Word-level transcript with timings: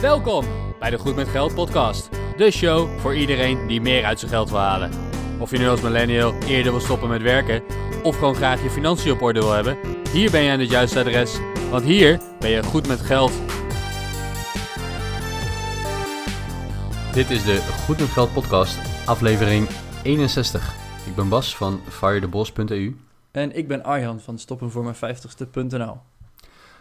Welkom 0.00 0.44
bij 0.78 0.90
de 0.90 0.98
Goed 0.98 1.16
met 1.16 1.28
Geld 1.28 1.54
podcast. 1.54 2.08
De 2.36 2.50
show 2.50 2.98
voor 2.98 3.14
iedereen 3.14 3.66
die 3.66 3.80
meer 3.80 4.04
uit 4.04 4.18
zijn 4.18 4.30
geld 4.30 4.50
wil 4.50 4.58
halen. 4.58 4.90
Of 5.38 5.50
je 5.50 5.58
nu 5.58 5.68
als 5.68 5.80
millennial 5.80 6.32
eerder 6.32 6.72
wil 6.72 6.80
stoppen 6.80 7.08
met 7.08 7.22
werken 7.22 7.62
of 8.02 8.18
gewoon 8.18 8.34
graag 8.34 8.62
je 8.62 8.70
financiën 8.70 9.12
op 9.12 9.22
orde 9.22 9.40
wil 9.40 9.52
hebben, 9.52 9.78
hier 10.12 10.30
ben 10.30 10.42
je 10.42 10.50
aan 10.50 10.58
het 10.58 10.70
juiste 10.70 10.98
adres, 11.00 11.38
want 11.70 11.84
hier 11.84 12.20
ben 12.38 12.50
je 12.50 12.62
goed 12.62 12.86
met 12.86 13.00
geld. 13.00 13.32
Dit 17.12 17.30
is 17.30 17.44
de 17.44 17.56
Goed 17.84 17.98
met 17.98 18.08
Geld 18.08 18.32
podcast, 18.32 18.78
aflevering 19.06 19.68
61. 20.02 20.74
Ik 21.06 21.14
ben 21.14 21.28
Bas 21.28 21.56
van 21.56 21.80
firetheboss.eu 21.88 22.96
En 23.30 23.56
ik 23.56 23.68
ben 23.68 23.84
Arjan 23.84 24.20
van 24.20 24.38
stoppenvoormijn50ste.nl. 24.38 25.96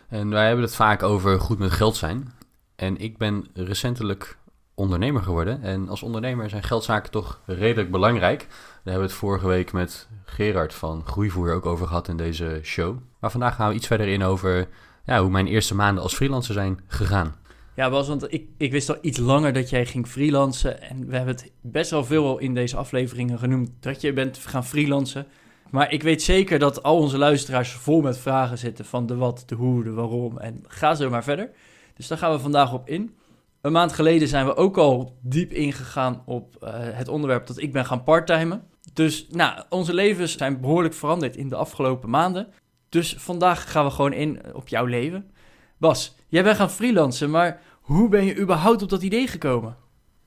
en 0.10 0.30
wij 0.30 0.46
hebben 0.46 0.66
het 0.66 0.76
vaak 0.76 1.04
over 1.04 1.40
goed 1.40 1.60
met 1.60 1.72
geld 1.72 1.96
zijn. 1.96 2.37
En 2.78 2.98
ik 2.98 3.18
ben 3.18 3.48
recentelijk 3.54 4.38
ondernemer 4.76 5.22
geworden. 5.22 5.62
En 5.62 5.90
als 5.90 6.04
ondernemer 6.04 6.50
zijn 6.50 6.64
geldzaken 6.64 7.12
toch 7.12 7.42
redelijk 7.46 7.92
belangrijk. 7.92 8.40
Daar 8.40 8.58
hebben 8.84 9.02
we 9.02 9.08
het 9.08 9.18
vorige 9.20 9.48
week 9.48 9.72
met 9.72 10.08
Gerard 10.26 10.74
van 10.74 11.06
Groeivoer 11.06 11.54
ook 11.54 11.66
over 11.66 11.88
gehad 11.88 12.08
in 12.08 12.18
deze 12.18 12.60
show. 12.64 12.98
Maar 13.20 13.32
vandaag 13.32 13.56
gaan 13.56 13.70
we 13.70 13.76
iets 13.76 13.88
verder 13.88 14.08
in 14.08 14.24
over 14.24 14.68
ja, 15.06 15.22
hoe 15.22 15.30
mijn 15.30 15.48
eerste 15.48 15.76
maanden 15.76 16.04
als 16.04 16.16
freelancer 16.16 16.54
zijn 16.54 16.80
gegaan. 16.88 17.36
Ja, 17.76 17.90
Bas, 17.90 18.08
want 18.08 18.34
ik, 18.34 18.48
ik 18.58 18.72
wist 18.72 18.90
al 18.90 18.98
iets 19.02 19.18
langer 19.18 19.54
dat 19.54 19.70
jij 19.70 19.86
ging 19.86 20.08
freelancen. 20.08 20.82
En 20.82 21.08
we 21.08 21.16
hebben 21.16 21.36
het 21.36 21.52
best 21.62 21.92
wel 21.92 22.06
veel 22.06 22.38
in 22.38 22.54
deze 22.54 22.78
afleveringen 22.78 23.40
genoemd 23.40 23.72
dat 23.80 24.02
je 24.02 24.14
bent 24.14 24.38
gaan 24.38 24.66
freelancen. 24.66 25.28
Maar 25.70 25.92
ik 25.92 26.04
weet 26.04 26.22
zeker 26.22 26.60
dat 26.60 26.84
al 26.84 26.98
onze 26.98 27.18
luisteraars 27.18 27.72
vol 27.72 28.02
met 28.02 28.18
vragen 28.18 28.58
zitten 28.58 28.86
van 28.86 29.06
de 29.06 29.16
wat, 29.16 29.44
de 29.46 29.56
hoe, 29.56 29.84
de 29.84 29.92
waarom. 29.92 30.38
En 30.38 30.64
ga 30.68 30.96
zo 30.96 31.10
maar 31.10 31.24
verder. 31.24 31.50
Dus 31.98 32.08
daar 32.08 32.18
gaan 32.18 32.32
we 32.32 32.40
vandaag 32.40 32.74
op 32.74 32.90
in. 32.90 33.16
Een 33.62 33.72
maand 33.72 33.94
geleden 33.94 34.28
zijn 34.28 34.46
we 34.46 34.56
ook 34.56 34.78
al 34.78 35.18
diep 35.22 35.52
ingegaan 35.52 36.22
op 36.26 36.56
eh, 36.56 36.72
het 36.74 37.08
onderwerp 37.08 37.48
dat 37.48 37.58
ik 37.58 37.72
ben 37.72 37.86
gaan 37.86 38.04
parttimen. 38.04 38.64
Dus 38.94 39.28
nou, 39.30 39.64
onze 39.70 39.94
levens 39.94 40.38
zijn 40.38 40.62
behoorlijk 40.62 40.94
veranderd 40.94 41.36
in 41.36 41.50
de 41.50 41.56
afgelopen 41.56 42.10
maanden. 42.10 42.48
Dus 42.90 43.16
vandaag 43.18 43.72
gaan 43.72 43.86
we 43.86 43.92
gewoon 43.92 44.14
in 44.14 44.42
op 44.54 44.68
jouw 44.68 44.86
leven. 44.86 45.32
Bas, 45.78 46.16
jij 46.28 46.44
bent 46.44 46.58
gaan 46.58 46.70
freelancen, 46.70 47.30
maar 47.30 47.62
hoe 47.82 48.10
ben 48.10 48.26
je 48.26 48.38
überhaupt 48.38 48.82
op 48.82 48.90
dat 48.90 49.02
idee 49.02 49.28
gekomen? 49.28 49.76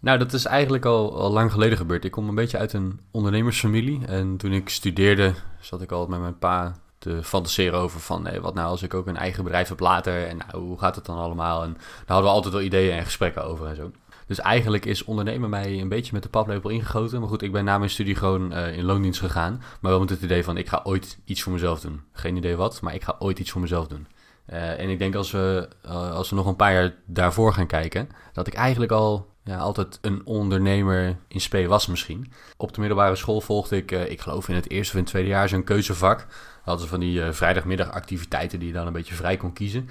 Nou, 0.00 0.18
dat 0.18 0.32
is 0.32 0.44
eigenlijk 0.44 0.84
al, 0.84 1.18
al 1.18 1.32
lang 1.32 1.52
geleden 1.52 1.76
gebeurd. 1.76 2.04
Ik 2.04 2.10
kom 2.10 2.28
een 2.28 2.34
beetje 2.34 2.58
uit 2.58 2.72
een 2.72 3.00
ondernemersfamilie. 3.10 4.06
En 4.06 4.36
toen 4.36 4.52
ik 4.52 4.68
studeerde, 4.68 5.34
zat 5.60 5.82
ik 5.82 5.92
al 5.92 6.06
met 6.06 6.20
mijn 6.20 6.38
pa 6.38 6.76
te 7.00 7.22
fantaseren 7.22 7.78
over 7.78 8.00
van... 8.00 8.22
Nee, 8.22 8.40
wat 8.40 8.54
nou 8.54 8.68
als 8.68 8.82
ik 8.82 8.94
ook 8.94 9.06
een 9.06 9.16
eigen 9.16 9.44
bedrijf 9.44 9.68
heb 9.68 9.80
later? 9.80 10.26
En 10.26 10.36
nou, 10.36 10.64
hoe 10.64 10.78
gaat 10.78 10.96
het 10.96 11.06
dan 11.06 11.18
allemaal? 11.18 11.62
En 11.62 11.72
daar 11.72 12.06
hadden 12.06 12.26
we 12.26 12.36
altijd 12.36 12.54
wel 12.54 12.62
ideeën 12.62 12.96
en 12.96 13.04
gesprekken 13.04 13.44
over 13.44 13.66
en 13.66 13.76
zo. 13.76 13.90
Dus 14.26 14.40
eigenlijk 14.40 14.84
is 14.86 15.04
ondernemen 15.04 15.50
mij 15.50 15.80
een 15.80 15.88
beetje 15.88 16.12
met 16.12 16.22
de 16.22 16.28
paplepel 16.28 16.70
ingegoten. 16.70 17.20
Maar 17.20 17.28
goed, 17.28 17.42
ik 17.42 17.52
ben 17.52 17.64
na 17.64 17.78
mijn 17.78 17.90
studie 17.90 18.14
gewoon 18.14 18.52
eh, 18.52 18.76
in 18.76 18.84
loondienst 18.84 19.20
gegaan. 19.20 19.62
Maar 19.80 19.90
wel 19.90 20.00
met 20.00 20.10
het 20.10 20.22
idee 20.22 20.44
van, 20.44 20.56
ik 20.56 20.68
ga 20.68 20.80
ooit 20.84 21.18
iets 21.24 21.42
voor 21.42 21.52
mezelf 21.52 21.80
doen. 21.80 22.02
Geen 22.12 22.36
idee 22.36 22.56
wat, 22.56 22.80
maar 22.80 22.94
ik 22.94 23.04
ga 23.04 23.16
ooit 23.18 23.38
iets 23.38 23.50
voor 23.50 23.60
mezelf 23.60 23.86
doen. 23.86 24.06
Uh, 24.50 24.80
en 24.80 24.88
ik 24.88 24.98
denk 24.98 25.14
als 25.14 25.30
we, 25.30 25.68
uh, 25.84 26.12
als 26.12 26.30
we 26.30 26.36
nog 26.36 26.46
een 26.46 26.56
paar 26.56 26.72
jaar 26.72 26.94
daarvoor 27.06 27.52
gaan 27.52 27.66
kijken, 27.66 28.08
dat 28.32 28.46
ik 28.46 28.54
eigenlijk 28.54 28.92
al 28.92 29.28
ja, 29.44 29.58
altijd 29.58 29.98
een 30.00 30.20
ondernemer 30.24 31.16
in 31.28 31.40
spe 31.40 31.66
was 31.66 31.86
misschien. 31.86 32.32
Op 32.56 32.72
de 32.72 32.80
middelbare 32.80 33.16
school 33.16 33.40
volgde 33.40 33.76
ik, 33.76 33.90
ik 33.90 34.20
geloof 34.20 34.48
in 34.48 34.54
het 34.54 34.70
eerste 34.70 34.92
of 34.92 34.98
in 34.98 35.02
het 35.02 35.10
tweede 35.10 35.28
jaar, 35.28 35.48
zo'n 35.48 35.64
keuzevak. 35.64 36.26
Hadden 36.70 36.88
van 36.88 37.00
die 37.00 37.22
vrijdagmiddagactiviteiten 37.32 38.58
die 38.58 38.68
je 38.68 38.74
dan 38.74 38.86
een 38.86 38.92
beetje 38.92 39.14
vrij 39.14 39.36
kon 39.36 39.52
kiezen. 39.52 39.88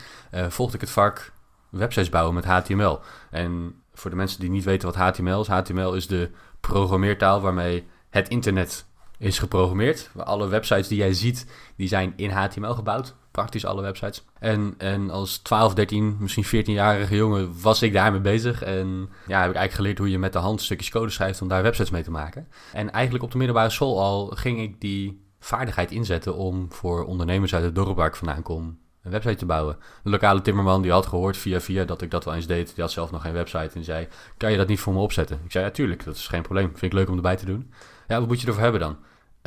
volgde 0.49 0.75
ik 0.75 0.81
het 0.81 0.89
vak 0.89 1.31
websites 1.69 2.09
bouwen 2.09 2.35
met 2.35 2.45
HTML. 2.45 2.99
En 3.31 3.75
voor 3.93 4.09
de 4.09 4.15
mensen 4.15 4.39
die 4.39 4.49
niet 4.49 4.63
weten 4.63 4.87
wat 4.87 4.97
HTML 4.97 5.41
is, 5.41 5.47
HTML 5.47 5.93
is 5.93 6.07
de 6.07 6.29
programmeertaal 6.59 7.41
waarmee 7.41 7.87
het 8.09 8.27
internet 8.27 8.85
is 9.17 9.39
geprogrammeerd. 9.39 10.09
Alle 10.15 10.47
websites 10.47 10.87
die 10.87 10.97
jij 10.97 11.13
ziet, 11.13 11.45
die 11.75 11.87
zijn 11.87 12.13
in 12.15 12.29
HTML 12.29 12.73
gebouwd. 12.73 13.15
Praktisch 13.31 13.65
alle 13.65 13.81
websites. 13.81 14.25
En, 14.39 14.73
en 14.77 15.09
als 15.09 15.37
12, 15.37 15.73
13, 15.73 16.17
misschien 16.19 16.45
14-jarige 16.45 17.15
jongen 17.15 17.61
was 17.61 17.81
ik 17.81 17.93
daarmee 17.93 18.19
bezig. 18.19 18.61
En 18.61 19.09
ja, 19.27 19.41
heb 19.41 19.49
ik 19.49 19.55
eigenlijk 19.55 19.73
geleerd 19.73 19.97
hoe 19.97 20.09
je 20.09 20.19
met 20.19 20.33
de 20.33 20.39
hand 20.39 20.61
stukjes 20.61 20.89
code 20.89 21.09
schrijft 21.09 21.41
om 21.41 21.47
daar 21.47 21.63
websites 21.63 21.91
mee 21.91 22.03
te 22.03 22.11
maken. 22.11 22.47
En 22.73 22.91
eigenlijk 22.91 23.23
op 23.23 23.31
de 23.31 23.37
middelbare 23.37 23.69
school 23.69 24.01
al 24.01 24.27
ging 24.27 24.59
ik 24.61 24.81
die 24.81 25.21
vaardigheid 25.39 25.91
inzetten 25.91 26.35
om 26.35 26.71
voor 26.71 27.05
ondernemers 27.05 27.53
uit 27.53 27.63
het 27.63 27.75
dorp 27.75 27.97
waar 27.97 28.07
ik 28.07 28.15
vandaan 28.15 28.41
kom 28.41 28.77
een 29.03 29.11
website 29.11 29.35
te 29.35 29.45
bouwen. 29.45 29.77
De 30.03 30.09
lokale 30.09 30.41
timmerman 30.41 30.81
die 30.81 30.91
had 30.91 31.05
gehoord 31.05 31.37
via 31.37 31.59
via 31.59 31.85
dat 31.85 32.01
ik 32.01 32.11
dat 32.11 32.25
wel 32.25 32.35
eens 32.35 32.47
deed. 32.47 32.75
Die 32.75 32.83
had 32.83 32.91
zelf 32.91 33.11
nog 33.11 33.21
geen 33.21 33.33
website 33.33 33.75
en 33.75 33.83
zei, 33.83 34.07
kan 34.37 34.51
je 34.51 34.57
dat 34.57 34.67
niet 34.67 34.79
voor 34.79 34.93
me 34.93 34.99
opzetten? 34.99 35.39
Ik 35.43 35.51
zei, 35.51 35.65
ja 35.65 35.71
tuurlijk, 35.71 36.03
dat 36.03 36.15
is 36.15 36.27
geen 36.27 36.41
probleem. 36.41 36.67
Vind 36.67 36.81
ik 36.81 36.93
leuk 36.93 37.09
om 37.09 37.15
erbij 37.15 37.35
te 37.35 37.45
doen. 37.45 37.71
Ja, 38.07 38.19
wat 38.19 38.27
moet 38.27 38.41
je 38.41 38.47
ervoor 38.47 38.61
hebben 38.61 38.81
dan? 38.81 38.97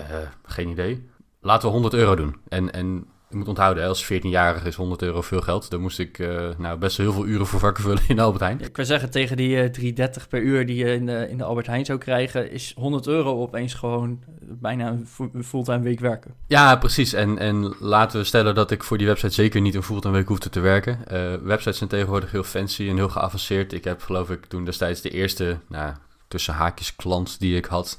Uh, 0.00 0.04
geen 0.44 0.68
idee. 0.68 1.08
Laten 1.40 1.68
we 1.68 1.72
100 1.74 1.94
euro 1.94 2.14
doen. 2.14 2.36
En, 2.48 2.72
en 2.72 3.06
je 3.32 3.38
moet 3.38 3.48
onthouden, 3.48 3.86
als 3.88 4.12
14-jarige 4.12 4.68
is 4.68 4.74
100 4.74 5.02
euro 5.02 5.22
veel 5.22 5.40
geld. 5.40 5.70
Daar 5.70 5.80
moest 5.80 5.98
ik 5.98 6.18
uh, 6.18 6.48
nou, 6.58 6.78
best 6.78 6.96
heel 6.96 7.12
veel 7.12 7.26
uren 7.26 7.46
voor 7.46 7.60
vakken 7.60 7.82
vullen 7.82 8.02
in 8.08 8.18
Albert 8.18 8.42
Heijn. 8.42 8.58
Ja, 8.58 8.66
ik 8.66 8.76
wil 8.76 8.84
zeggen, 8.84 9.10
tegen 9.10 9.36
die 9.36 9.80
uh, 9.80 10.08
3,30 10.08 10.28
per 10.28 10.40
uur 10.40 10.66
die 10.66 10.76
je 10.76 10.92
in 10.92 11.06
de, 11.06 11.26
in 11.28 11.38
de 11.38 11.44
Albert 11.44 11.66
Heijn 11.66 11.84
zou 11.84 11.98
krijgen... 11.98 12.50
is 12.50 12.72
100 12.76 13.06
euro 13.06 13.40
opeens 13.40 13.74
gewoon 13.74 14.20
bijna 14.40 14.88
een 14.88 15.44
fulltime 15.44 15.82
week 15.82 16.00
werken. 16.00 16.34
Ja, 16.46 16.76
precies. 16.76 17.12
En, 17.12 17.38
en 17.38 17.74
laten 17.78 18.18
we 18.18 18.24
stellen 18.24 18.54
dat 18.54 18.70
ik 18.70 18.84
voor 18.84 18.98
die 18.98 19.06
website 19.06 19.32
zeker 19.32 19.60
niet 19.60 19.74
een 19.74 19.82
fulltime 19.82 20.14
week 20.14 20.28
hoefde 20.28 20.50
te 20.50 20.60
werken. 20.60 20.98
Uh, 21.12 21.34
websites 21.34 21.78
zijn 21.78 21.90
tegenwoordig 21.90 22.30
heel 22.30 22.42
fancy 22.42 22.88
en 22.88 22.96
heel 22.96 23.08
geavanceerd. 23.08 23.72
Ik 23.72 23.84
heb 23.84 24.02
geloof 24.02 24.30
ik 24.30 24.44
toen 24.46 24.64
destijds 24.64 25.00
de 25.00 25.10
eerste, 25.10 25.58
nou, 25.68 25.92
tussen 26.28 26.54
haakjes 26.54 26.96
klant 26.96 27.40
die 27.40 27.56
ik 27.56 27.64
had... 27.64 27.98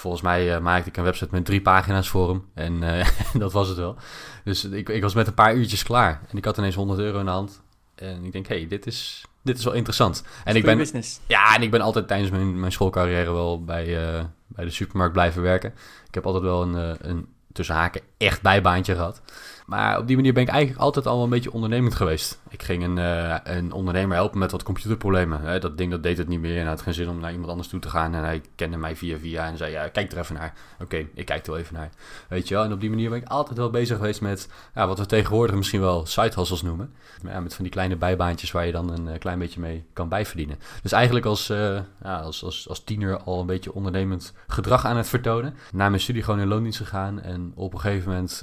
Volgens 0.00 0.22
mij 0.22 0.54
uh, 0.54 0.60
maakte 0.60 0.88
ik 0.88 0.96
een 0.96 1.04
website 1.04 1.28
met 1.30 1.44
drie 1.44 1.60
pagina's 1.60 2.08
voor 2.08 2.28
hem. 2.28 2.44
En 2.54 2.82
uh, 2.82 3.06
dat 3.42 3.52
was 3.52 3.68
het 3.68 3.76
wel. 3.76 3.96
Dus 4.44 4.64
ik, 4.64 4.88
ik, 4.88 5.02
was 5.02 5.14
met 5.14 5.26
een 5.26 5.34
paar 5.34 5.54
uurtjes 5.54 5.82
klaar. 5.82 6.20
En 6.28 6.36
ik 6.36 6.44
had 6.44 6.58
ineens 6.58 6.74
100 6.74 6.98
euro 6.98 7.18
in 7.18 7.24
de 7.24 7.30
hand. 7.30 7.62
En 7.94 8.24
ik 8.24 8.32
denk, 8.32 8.46
hé, 8.46 8.56
hey, 8.56 8.66
dit, 8.66 8.86
is, 8.86 9.24
dit 9.42 9.58
is 9.58 9.64
wel 9.64 9.72
interessant. 9.72 10.24
En 10.44 10.56
ik 10.56 10.64
ben, 10.64 10.76
business. 10.76 11.20
Ja, 11.26 11.54
en 11.56 11.62
ik 11.62 11.70
ben 11.70 11.80
altijd 11.80 12.08
tijdens 12.08 12.30
mijn, 12.30 12.60
mijn 12.60 12.72
schoolcarrière 12.72 13.32
wel 13.32 13.64
bij, 13.64 13.86
uh, 13.86 14.24
bij 14.46 14.64
de 14.64 14.70
supermarkt 14.70 15.12
blijven 15.12 15.42
werken. 15.42 15.72
Ik 16.08 16.14
heb 16.14 16.26
altijd 16.26 16.44
wel 16.44 16.62
een, 16.62 16.96
een 17.08 17.26
tussen 17.52 17.74
haken 17.74 18.00
echt 18.16 18.42
bijbaantje 18.42 18.94
gehad. 18.94 19.20
Maar 19.66 19.98
op 19.98 20.06
die 20.06 20.16
manier 20.16 20.32
ben 20.32 20.42
ik 20.42 20.48
eigenlijk 20.48 20.80
altijd 20.80 21.06
al 21.06 21.22
een 21.22 21.30
beetje 21.30 21.52
ondernemend 21.52 21.94
geweest. 21.94 22.39
Ik 22.50 22.62
ging 22.62 22.84
een, 22.84 22.96
uh, 22.96 23.36
een 23.42 23.72
ondernemer 23.72 24.16
helpen 24.16 24.38
met 24.38 24.50
wat 24.50 24.62
computerproblemen. 24.62 25.60
Dat 25.60 25.78
ding 25.78 25.90
dat 25.90 26.02
deed 26.02 26.18
het 26.18 26.28
niet 26.28 26.40
meer 26.40 26.54
en 26.54 26.60
hij 26.60 26.68
had 26.68 26.82
geen 26.82 26.94
zin 26.94 27.08
om 27.08 27.20
naar 27.20 27.30
iemand 27.30 27.50
anders 27.50 27.68
toe 27.68 27.80
te 27.80 27.88
gaan. 27.88 28.14
En 28.14 28.22
hij 28.22 28.42
kende 28.54 28.76
mij 28.76 28.96
via 28.96 29.18
via 29.18 29.46
en 29.46 29.56
zei, 29.56 29.72
ja, 29.72 29.88
kijk 29.88 30.12
er 30.12 30.18
even 30.18 30.34
naar. 30.34 30.52
Oké, 30.80 31.06
ik 31.14 31.26
kijk 31.26 31.46
er 31.46 31.50
wel 31.50 31.60
even 31.60 31.74
naar. 31.74 31.90
Weet 32.28 32.48
je 32.48 32.54
wel, 32.54 32.64
en 32.64 32.72
op 32.72 32.80
die 32.80 32.90
manier 32.90 33.10
ben 33.10 33.18
ik 33.18 33.28
altijd 33.28 33.58
wel 33.58 33.70
bezig 33.70 33.96
geweest 33.96 34.20
met 34.20 34.48
ja, 34.74 34.86
wat 34.86 34.98
we 34.98 35.06
tegenwoordig 35.06 35.56
misschien 35.56 35.80
wel 35.80 36.06
side 36.06 36.58
noemen. 36.62 36.92
Met 37.22 37.54
van 37.54 37.64
die 37.64 37.72
kleine 37.72 37.96
bijbaantjes 37.96 38.52
waar 38.52 38.66
je 38.66 38.72
dan 38.72 38.90
een 38.90 39.18
klein 39.18 39.38
beetje 39.38 39.60
mee 39.60 39.84
kan 39.92 40.08
bijverdienen. 40.08 40.58
Dus 40.82 40.92
eigenlijk 40.92 41.26
als, 41.26 41.50
uh, 41.50 41.78
ja, 42.02 42.20
als, 42.20 42.44
als, 42.44 42.68
als 42.68 42.84
tiener 42.84 43.16
al 43.22 43.40
een 43.40 43.46
beetje 43.46 43.74
ondernemend 43.74 44.34
gedrag 44.46 44.84
aan 44.84 44.96
het 44.96 45.08
vertonen. 45.08 45.54
Na 45.72 45.88
mijn 45.88 46.00
studie 46.00 46.22
gewoon 46.22 46.40
in 46.40 46.48
loondienst 46.48 46.78
gegaan 46.78 47.20
en 47.20 47.52
op 47.54 47.72
een 47.72 47.80
gegeven 47.80 48.08
moment 48.08 48.42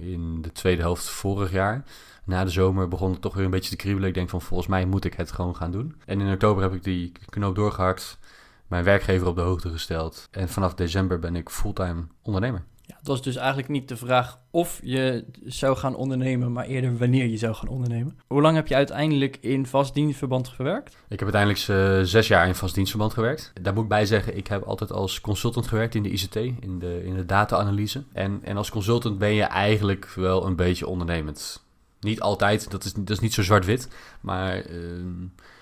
in 0.00 0.42
de 0.42 0.52
tweede 0.52 0.82
helft 0.82 1.08
vorig 1.08 1.52
jaar 1.52 1.84
na 2.28 2.44
de 2.44 2.50
zomer 2.50 2.88
begon 2.88 3.10
het 3.10 3.20
toch 3.20 3.34
weer 3.34 3.44
een 3.44 3.50
beetje 3.50 3.70
te 3.70 3.76
kriebelen. 3.76 4.08
Ik 4.08 4.14
denk 4.14 4.28
van 4.28 4.42
volgens 4.42 4.68
mij 4.68 4.84
moet 4.84 5.04
ik 5.04 5.14
het 5.14 5.32
gewoon 5.32 5.56
gaan 5.56 5.70
doen. 5.70 5.94
En 6.06 6.20
in 6.20 6.32
oktober 6.32 6.62
heb 6.62 6.74
ik 6.74 6.84
die 6.84 7.12
knoop 7.28 7.54
doorgehakt, 7.54 8.18
mijn 8.66 8.84
werkgever 8.84 9.26
op 9.26 9.36
de 9.36 9.42
hoogte 9.42 9.70
gesteld. 9.70 10.28
En 10.30 10.48
vanaf 10.48 10.74
december 10.74 11.18
ben 11.18 11.36
ik 11.36 11.50
fulltime 11.50 12.06
ondernemer. 12.22 12.64
Ja, 12.82 12.96
het 12.98 13.06
was 13.06 13.22
dus 13.22 13.36
eigenlijk 13.36 13.68
niet 13.68 13.88
de 13.88 13.96
vraag 13.96 14.38
of 14.50 14.80
je 14.82 15.24
zou 15.44 15.76
gaan 15.76 15.94
ondernemen, 15.94 16.52
maar 16.52 16.64
eerder 16.64 16.96
wanneer 16.96 17.26
je 17.26 17.36
zou 17.36 17.54
gaan 17.54 17.68
ondernemen. 17.68 18.18
Hoe 18.26 18.40
lang 18.40 18.56
heb 18.56 18.66
je 18.66 18.74
uiteindelijk 18.74 19.38
in 19.40 19.66
vast 19.66 19.94
dienstverband 19.94 20.48
gewerkt? 20.48 20.96
Ik 21.08 21.20
heb 21.20 21.34
uiteindelijk 21.34 21.68
uh, 21.68 22.02
zes 22.02 22.28
jaar 22.28 22.46
in 22.46 22.54
vast 22.54 22.74
dienstverband 22.74 23.12
gewerkt. 23.12 23.52
Daar 23.62 23.74
moet 23.74 23.82
ik 23.82 23.88
bij 23.88 24.06
zeggen, 24.06 24.36
ik 24.36 24.46
heb 24.46 24.62
altijd 24.62 24.92
als 24.92 25.20
consultant 25.20 25.66
gewerkt 25.66 25.94
in 25.94 26.02
de 26.02 26.10
ICT, 26.10 26.36
in 26.36 26.78
de, 26.78 27.04
in 27.04 27.14
de 27.14 27.26
data-analyse. 27.26 28.04
En, 28.12 28.40
en 28.42 28.56
als 28.56 28.70
consultant 28.70 29.18
ben 29.18 29.34
je 29.34 29.42
eigenlijk 29.42 30.12
wel 30.14 30.46
een 30.46 30.56
beetje 30.56 30.86
ondernemend. 30.86 31.66
Niet 32.00 32.20
altijd, 32.20 32.70
dat 32.70 32.84
is, 32.84 32.92
dat 32.92 33.10
is 33.10 33.18
niet 33.18 33.34
zo 33.34 33.42
zwart-wit. 33.42 33.88
Maar 34.20 34.70
uh, 34.70 35.04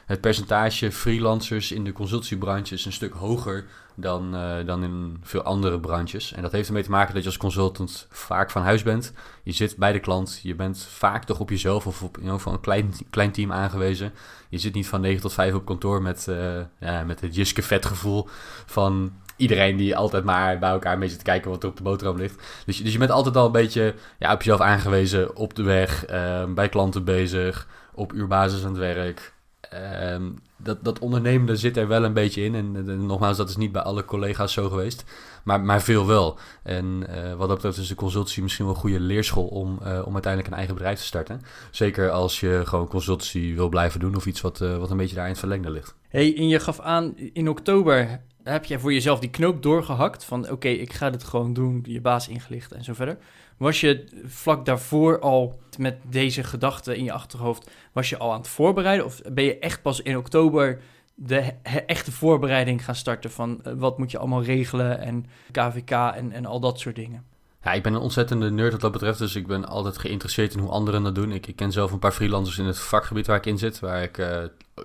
het 0.07 0.21
percentage 0.21 0.93
freelancers 0.93 1.73
in 1.73 1.85
de 1.85 1.93
consultiebranche 1.93 2.75
is 2.75 2.85
een 2.85 2.93
stuk 2.93 3.13
hoger 3.13 3.65
dan, 3.95 4.35
uh, 4.35 4.67
dan 4.67 4.83
in 4.83 5.17
veel 5.23 5.43
andere 5.43 5.81
branches. 5.81 6.33
En 6.33 6.43
dat 6.43 6.53
heeft 6.53 6.69
ermee 6.69 6.83
te 6.83 6.91
maken 6.91 7.15
dat 7.15 7.23
je 7.23 7.29
als 7.29 7.39
consultant 7.39 8.07
vaak 8.11 8.51
van 8.51 8.63
huis 8.63 8.83
bent. 8.83 9.13
Je 9.43 9.53
zit 9.53 9.77
bij 9.77 9.93
de 9.93 10.01
klant, 10.01 10.41
je 10.43 10.55
bent 10.55 10.79
vaak 10.79 11.25
toch 11.25 11.41
op 11.41 11.51
jezelf 11.51 11.87
of 11.87 12.03
op 12.03 12.17
in 12.17 12.23
ieder 12.23 12.37
geval 12.37 12.53
een 12.53 12.61
klein, 12.61 12.93
klein 13.11 13.33
team 13.33 13.53
aangewezen. 13.53 14.13
Je 14.49 14.59
zit 14.59 14.75
niet 14.75 14.89
van 14.89 15.01
9 15.01 15.21
tot 15.21 15.33
5 15.33 15.55
op 15.55 15.65
kantoor 15.65 16.03
met, 16.03 16.27
uh, 16.29 16.61
ja, 16.81 17.05
met 17.05 17.21
het 17.21 17.35
Jiske 17.35 17.63
vet 17.63 17.87
gevoel 17.87 18.29
van 18.67 19.13
iedereen 19.37 19.77
die 19.77 19.97
altijd 19.97 20.25
maar 20.25 20.59
bij 20.59 20.71
elkaar 20.71 20.99
mee 20.99 21.09
zit 21.09 21.19
te 21.19 21.25
kijken 21.25 21.51
wat 21.51 21.63
er 21.63 21.69
op 21.69 21.77
de 21.77 21.83
boterham 21.83 22.17
ligt. 22.17 22.43
Dus, 22.67 22.83
dus 22.83 22.93
je 22.93 22.99
bent 22.99 23.11
altijd 23.11 23.37
al 23.37 23.47
een 23.47 23.53
beetje 23.53 23.95
ja, 24.19 24.33
op 24.33 24.43
jezelf 24.43 24.61
aangewezen, 24.61 25.37
op 25.37 25.55
de 25.55 25.63
weg, 25.63 26.11
uh, 26.11 26.45
bij 26.45 26.69
klanten 26.69 27.05
bezig, 27.05 27.67
op 27.95 28.13
uurbasis 28.13 28.65
aan 28.65 28.71
het 28.71 28.79
werk. 28.79 29.35
Ehm, 29.61 30.23
dat, 30.57 30.85
dat 30.85 30.99
ondernemende 30.99 31.57
zit 31.57 31.77
er 31.77 31.89
wel 31.89 32.05
een 32.05 32.13
beetje 32.13 32.43
in. 32.43 32.55
En, 32.55 33.07
nogmaals, 33.07 33.37
dat 33.37 33.49
is 33.49 33.57
niet 33.57 33.73
bij 33.73 33.83
alle 33.83 34.05
collega's 34.05 34.53
zo 34.53 34.69
geweest. 34.69 35.05
Maar, 35.45 35.61
maar 35.61 35.83
veel 35.83 36.07
wel. 36.07 36.39
En 36.63 37.05
uh, 37.11 37.35
wat 37.35 37.49
dat 37.49 37.57
betreft 37.57 37.79
is 37.79 37.89
de 37.89 37.95
consultancy 37.95 38.41
misschien 38.41 38.65
wel 38.65 38.75
een 38.75 38.81
goede 38.81 39.01
leerschool 39.01 39.47
om, 39.47 39.79
uh, 39.83 40.03
om 40.07 40.13
uiteindelijk 40.13 40.47
een 40.47 40.59
eigen 40.59 40.75
bedrijf 40.75 40.99
te 40.99 41.05
starten. 41.05 41.43
Zeker 41.71 42.11
als 42.11 42.41
je 42.41 42.63
gewoon 42.65 42.89
consultancy 42.89 43.55
wil 43.55 43.69
blijven 43.69 44.01
doen 44.01 44.17
of 44.17 44.27
iets 44.27 44.41
wat, 44.41 44.61
uh, 44.61 44.77
wat 44.77 44.91
een 44.91 44.97
beetje 44.97 45.15
daar 45.15 45.25
in 45.25 45.31
het 45.31 45.39
verlengde 45.39 45.71
ligt. 45.71 45.95
Hey, 46.09 46.37
en 46.37 46.49
je 46.49 46.61
gaf 46.61 46.81
aan, 46.81 47.15
in 47.17 47.49
oktober 47.49 48.21
heb 48.53 48.65
jij 48.65 48.79
voor 48.79 48.93
jezelf 48.93 49.19
die 49.19 49.31
knoop 49.31 49.63
doorgehakt 49.63 50.25
van 50.25 50.51
oké, 50.51 50.69
ik 50.69 50.93
ga 50.93 51.11
dit 51.11 51.25
gewoon 51.25 51.53
doen, 51.53 51.85
je 51.89 52.01
baas 52.01 52.29
ingelicht 52.29 52.73
en 52.73 52.85
zo 52.85 52.95
verder. 52.95 53.19
Was 53.57 53.81
je 53.81 54.05
vlak 54.25 54.65
daarvoor 54.65 55.21
al 55.21 55.61
met 55.79 55.97
deze 56.03 56.45
gedachten 56.45 56.97
in 56.97 57.05
je 57.05 57.13
achterhoofd, 57.13 57.71
was 57.93 58.09
je 58.09 58.19
al 58.19 58.33
aan 58.33 58.39
het 58.39 58.49
voorbereiden? 58.49 59.07
Of 59.07 59.21
ben 59.33 59.45
je 59.45 59.59
echt 59.59 59.83
pas 59.83 60.01
in 60.01 60.17
oktober 60.17 60.81
de 61.15 61.53
echte 61.87 62.13
voorbereiding 62.13 62.85
gaan 62.85 62.95
starten 62.95 63.31
van 63.31 63.61
uh, 63.67 63.73
wat 63.77 63.99
moet 63.99 64.11
je 64.11 64.19
allemaal 64.19 64.43
regelen 64.43 64.99
en 64.99 65.27
KVK 65.51 65.91
en, 65.91 66.33
en 66.33 66.47
al 66.47 66.61
dat 66.61 66.81
soort 66.81 66.97
dingen? 66.97 67.25
Ja, 67.67 67.73
ik 67.73 67.83
ben 67.83 67.95
een 67.95 68.01
ontzettende 68.01 68.51
nerd 68.51 68.73
wat 68.73 68.81
dat 68.81 68.93
betreft, 68.93 69.19
dus 69.19 69.37
ik 69.37 69.47
ben 69.47 69.65
altijd 69.65 69.99
geïnteresseerd 69.99 70.55
in 70.55 70.61
hoe 70.61 70.71
anderen 70.71 71.03
dat 71.03 71.15
doen. 71.15 71.33
Ik, 71.33 71.47
ik 71.47 71.57
ken 71.57 71.73
zelf 71.73 71.93
een 71.93 71.99
paar 71.99 72.13
freelancers 72.13 72.59
in 72.59 72.65
het 72.65 72.79
vakgebied 72.79 73.27
waar 73.27 73.37
ik 73.37 73.47
in 73.47 73.59
zit, 73.59 73.81
waar 73.81 74.03
ik 74.03 74.19
uh, 74.19 74.39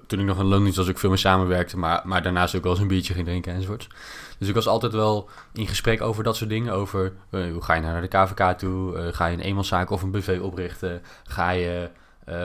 toen 0.08 0.20
ik 0.20 0.26
nog 0.26 0.38
een 0.38 0.46
loondienst 0.46 0.78
was, 0.78 0.88
ik 0.88 0.98
veel 0.98 1.10
mee 1.10 1.18
samenwerkte, 1.18 1.78
maar, 1.78 2.02
maar 2.04 2.22
daarnaast 2.22 2.56
ook 2.56 2.64
wel 2.64 2.72
eens 2.72 2.82
een 2.82 2.88
biertje 2.88 3.14
ging 3.14 3.26
drinken 3.26 3.54
enzovoorts. 3.54 3.88
Dus 4.38 4.48
ik 4.48 4.54
was 4.54 4.68
altijd 4.68 4.94
wel 4.94 5.30
in 5.54 5.68
gesprek 5.68 6.02
over 6.02 6.24
dat 6.24 6.36
soort 6.36 6.50
dingen, 6.50 6.74
over 6.74 7.14
uh, 7.32 7.52
hoe 7.52 7.62
ga 7.62 7.74
je 7.74 7.82
nou 7.82 7.94
naar 7.94 8.02
de 8.02 8.08
KVK 8.08 8.58
toe, 8.58 8.98
uh, 8.98 9.14
ga 9.14 9.26
je 9.26 9.38
een 9.38 9.44
eenmanszaak 9.44 9.90
of 9.90 10.02
een 10.02 10.12
buffet 10.12 10.42
oprichten, 10.42 11.02
ga 11.24 11.50
je, 11.50 11.90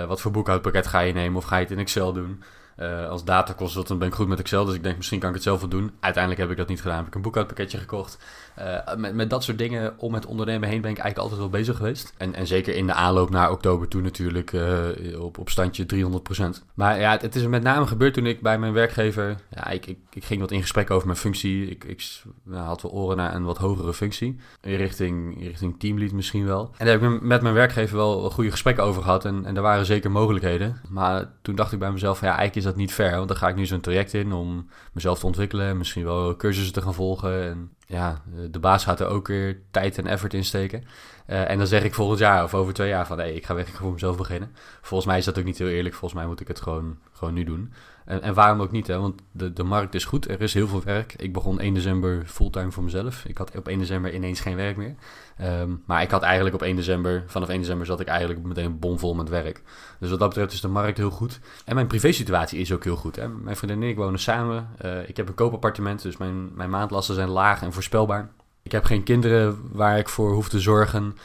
wat 0.07 0.21
voor 0.21 0.31
boekhoudpakket 0.31 0.87
ga 0.87 1.01
je 1.01 1.13
nemen 1.13 1.37
of 1.37 1.45
ga 1.45 1.57
je 1.57 1.63
het 1.63 1.73
in 1.73 1.79
Excel 1.79 2.13
doen. 2.13 2.43
Uh, 2.81 3.09
als 3.09 3.25
dataconsultant 3.25 3.99
ben 3.99 4.09
ik 4.09 4.15
goed 4.15 4.29
met 4.29 4.39
Excel, 4.39 4.65
dus 4.65 4.75
ik 4.75 4.83
denk 4.83 4.97
misschien 4.97 5.19
kan 5.19 5.29
ik 5.29 5.35
het 5.35 5.45
zelf 5.45 5.61
wel 5.61 5.69
doen. 5.69 5.93
Uiteindelijk 6.01 6.43
heb 6.43 6.51
ik 6.51 6.57
dat 6.57 6.69
niet 6.69 6.81
gedaan, 6.81 6.97
heb 6.97 7.07
ik 7.07 7.15
een 7.15 7.23
boekhoudpakketje 7.23 7.79
gekocht. 7.79 8.19
Uh, 8.59 8.95
met, 8.97 9.15
met 9.15 9.31
dat 9.31 9.45
soort 9.45 9.59
dingen 9.59 9.95
om 9.99 10.15
het 10.15 10.27
ondernemen 10.27 10.69
heen 10.69 10.81
ben 10.81 10.91
ik 10.91 10.99
eigenlijk 10.99 11.19
altijd 11.19 11.51
wel 11.51 11.61
bezig 11.61 11.77
geweest. 11.77 12.15
En, 12.17 12.35
en 12.35 12.47
zeker 12.47 12.75
in 12.75 12.87
de 12.87 12.93
aanloop 12.93 13.31
naar 13.31 13.51
oktober 13.51 13.89
toe 13.89 14.03
natuurlijk 14.03 14.53
uh, 14.53 15.21
op, 15.21 15.39
op 15.39 15.51
standje 15.51 15.87
300%. 15.95 16.65
Maar 16.75 17.01
ja, 17.01 17.19
het, 17.21 17.35
is 17.35 17.47
met 17.47 17.63
name 17.63 17.87
gebeurd 17.87 18.15
toen 18.15 18.27
ik 18.27 18.41
bij 18.41 18.59
mijn 18.59 18.73
werkgever... 18.73 19.37
Ja, 19.51 19.69
ik, 19.69 19.87
ik, 19.87 20.25
ging 20.25 20.41
wat 20.41 20.51
in 20.51 20.61
gesprek 20.61 20.91
over 20.91 21.07
mijn 21.07 21.19
functie. 21.19 21.71
Ik, 21.71 21.85
ik 21.85 22.23
had 22.51 22.83
wel 22.83 22.91
oren 22.93 23.17
naar 23.17 23.35
een 23.35 23.45
wat 23.45 23.59
hogere 23.59 23.95
functie. 23.95 24.37
In 24.61 24.77
richting, 24.77 25.41
in 25.41 25.47
richting 25.47 25.79
teamlead 25.79 26.13
misschien 26.13 26.47
wel. 26.47 26.71
En 26.77 26.87
daar 26.87 27.01
heb 27.01 27.13
ik 27.13 27.21
met 27.21 27.43
mijn 27.43 27.55
werkgever 27.55 27.97
wel 27.97 28.31
goede 28.31 28.51
gesprekken 28.51 28.85
over 28.85 29.03
gehad. 29.03 29.25
En, 29.25 29.45
en 29.45 29.57
er 29.57 29.63
waren 29.63 29.87
zeker 29.87 30.11
mogelijkheden. 30.11 30.81
Maar 30.89 31.33
toen 31.43 31.55
dacht 31.55 31.73
ik 31.73 31.79
bij 31.79 31.93
mezelf 31.93 32.19
van 32.19 32.29
ja, 32.29 32.35
eigenlijk 32.35 32.67
is 32.67 32.73
dat 32.73 32.81
niet 32.81 32.93
fair. 32.93 33.17
Want 33.17 33.29
dan 33.29 33.37
ga 33.37 33.49
ik 33.49 33.57
nu 33.57 33.67
zo'n 33.67 33.81
traject 33.81 34.15
in 34.15 34.33
om 34.33 34.69
mezelf 34.93 35.19
te 35.19 35.27
ontwikkelen. 35.27 35.77
Misschien 35.77 36.05
wel 36.05 36.37
cursussen 36.37 36.73
te 36.73 36.83
gaan 36.83 36.95
volgen. 36.95 37.45
En 37.49 37.71
ja, 37.87 38.23
de 38.51 38.59
baas 38.59 38.85
gaat 38.85 39.01
er 39.01 39.07
ook 39.07 39.27
weer 39.27 39.61
tijd 39.71 39.99
en 39.99 40.07
effort 40.07 40.35
in 40.35 40.45
steken. 40.45 40.85
Uh, 41.27 41.51
en 41.51 41.59
dan 41.59 41.67
zeg 41.67 41.85
ik 41.85 41.95
volgend 41.95 42.19
jaar 42.19 42.45
of 42.45 42.55
over 42.55 42.75
twee 42.75 42.89
jaar 42.89 43.07
van... 43.07 43.19
hé, 43.19 43.27
ik 43.27 43.47
ga 43.47 43.55
weg, 43.55 43.69
ik 43.69 43.75
ga 43.75 43.81
voor 43.81 43.93
mezelf 43.93 44.17
beginnen. 44.17 44.53
Volgens 44.81 45.09
mij 45.09 45.19
is 45.19 45.25
dat 45.25 45.39
ook 45.39 45.45
niet 45.45 45.59
heel 45.59 45.69
eerlijk. 45.69 45.95
Volgens 45.95 46.21
mij 46.21 46.29
moet 46.29 46.41
ik 46.41 46.49
het 46.49 46.61
gewoon, 46.61 46.99
gewoon 47.13 47.35
nu 47.35 47.45
doen. 47.45 47.73
En, 48.07 48.35
waarom 48.35 48.61
ook 48.61 48.71
niet, 48.71 48.87
hè? 48.87 48.99
want 48.99 49.23
de, 49.33 49.53
de 49.53 49.63
markt 49.63 49.95
is 49.95 50.05
goed. 50.05 50.29
Er 50.29 50.41
is 50.41 50.55
heel 50.55 50.69
veel 50.69 50.83
werk. 50.85 51.15
Ik 51.17 51.33
begon 51.33 51.61
1 51.61 51.75
december 51.75 52.23
fulltime 52.27 52.71
voor 52.71 52.83
mezelf. 52.83 53.25
Ik 53.25 53.39
had 53.39 53.57
op 53.57 53.69
1 53.69 53.79
december 53.79 54.15
ineens 54.15 54.41
geen 54.41 54.57
werk 54.57 54.77
meer. 54.77 54.95
Um, 55.43 55.83
maar 55.87 56.03
ik 56.03 56.11
had 56.11 56.23
eigenlijk 56.23 56.55
op 56.55 56.63
1 56.63 56.77
december... 56.77 57.25
vanaf 57.27 57.49
1 57.49 57.61
december 57.61 57.87
zat 57.87 58.01
ik 58.01 58.07
eigenlijk 58.07 58.43
meteen 58.43 58.79
bomvol 58.79 59.15
met 59.15 59.29
werk. 59.29 59.63
Dus 60.01 60.11
wat 60.11 60.19
dat 60.19 60.29
betreft 60.29 60.53
is 60.53 60.61
de 60.61 60.69
markt 60.69 60.99
heel 60.99 61.11
goed. 61.11 61.41
En 61.65 61.75
mijn 61.75 61.87
privésituatie 61.87 62.61
is 62.61 62.73
ook 62.73 62.85
heel 62.85 62.97
goed. 62.97 63.17
Hè? 63.17 63.29
Mijn 63.29 63.57
vriendin 63.57 63.83
en 63.83 63.89
ik 63.89 63.97
wonen 63.97 64.21
samen. 64.21 64.69
Uh, 64.85 65.09
ik 65.09 65.17
heb 65.17 65.29
een 65.29 65.35
koopappartement, 65.35 66.03
dus 66.03 66.17
mijn, 66.17 66.55
mijn 66.55 66.71
maandlasten 66.71 67.15
zijn 67.15 67.29
laag 67.29 67.63
en 67.63 67.73
voorspelbaar. 67.73 68.29
Ik 68.63 68.73
heb 68.73 68.85
geen 68.85 69.03
kinderen 69.03 69.59
waar 69.73 69.99
ik 69.99 70.09
voor 70.09 70.33
hoef 70.33 70.49
te 70.49 70.61
zorgen. 70.61 71.17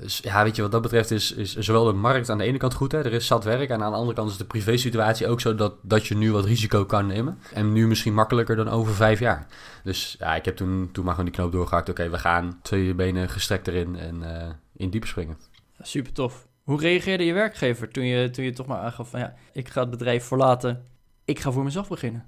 Dus 0.00 0.18
ja, 0.18 0.42
weet 0.44 0.56
je, 0.56 0.62
wat 0.62 0.70
dat 0.70 0.82
betreft 0.82 1.10
is, 1.10 1.32
is 1.32 1.56
zowel 1.56 1.84
de 1.84 1.92
markt 1.92 2.30
aan 2.30 2.38
de 2.38 2.44
ene 2.44 2.58
kant 2.58 2.74
goed, 2.74 2.92
hè, 2.92 2.98
er 2.98 3.12
is 3.12 3.26
zat 3.26 3.44
werk. 3.44 3.70
En 3.70 3.82
aan 3.82 3.90
de 3.90 3.96
andere 3.96 4.16
kant 4.16 4.30
is 4.30 4.36
de 4.36 4.44
privésituatie 4.44 5.28
ook 5.28 5.40
zo 5.40 5.54
dat, 5.54 5.74
dat 5.82 6.06
je 6.06 6.16
nu 6.16 6.32
wat 6.32 6.44
risico 6.44 6.84
kan 6.84 7.06
nemen. 7.06 7.38
En 7.52 7.72
nu 7.72 7.86
misschien 7.86 8.14
makkelijker 8.14 8.56
dan 8.56 8.68
over 8.68 8.94
vijf 8.94 9.18
jaar. 9.18 9.46
Dus 9.84 10.16
ja, 10.18 10.34
ik 10.34 10.44
heb 10.44 10.56
toen, 10.56 10.88
toen 10.92 11.04
maar 11.04 11.14
gewoon 11.14 11.30
die 11.30 11.38
knoop 11.38 11.52
doorgehakt. 11.52 11.88
Oké, 11.88 12.10
we 12.10 12.18
gaan 12.18 12.58
twee 12.62 12.94
benen 12.94 13.28
gestrekt 13.28 13.68
erin 13.68 13.96
en 13.96 14.22
uh, 14.22 14.48
in 14.76 14.90
diep 14.90 15.06
springen. 15.06 15.38
super 15.80 16.12
tof. 16.12 16.46
Hoe 16.62 16.80
reageerde 16.80 17.24
je 17.24 17.32
werkgever 17.32 17.88
toen 17.88 18.04
je, 18.04 18.30
toen 18.30 18.44
je 18.44 18.52
toch 18.52 18.66
maar 18.66 18.78
aangaf 18.78 19.10
van 19.10 19.20
ja, 19.20 19.34
ik 19.52 19.68
ga 19.68 19.80
het 19.80 19.90
bedrijf 19.90 20.24
verlaten. 20.24 20.86
Ik 21.24 21.40
ga 21.40 21.50
voor 21.50 21.64
mezelf 21.64 21.88
beginnen. 21.88 22.26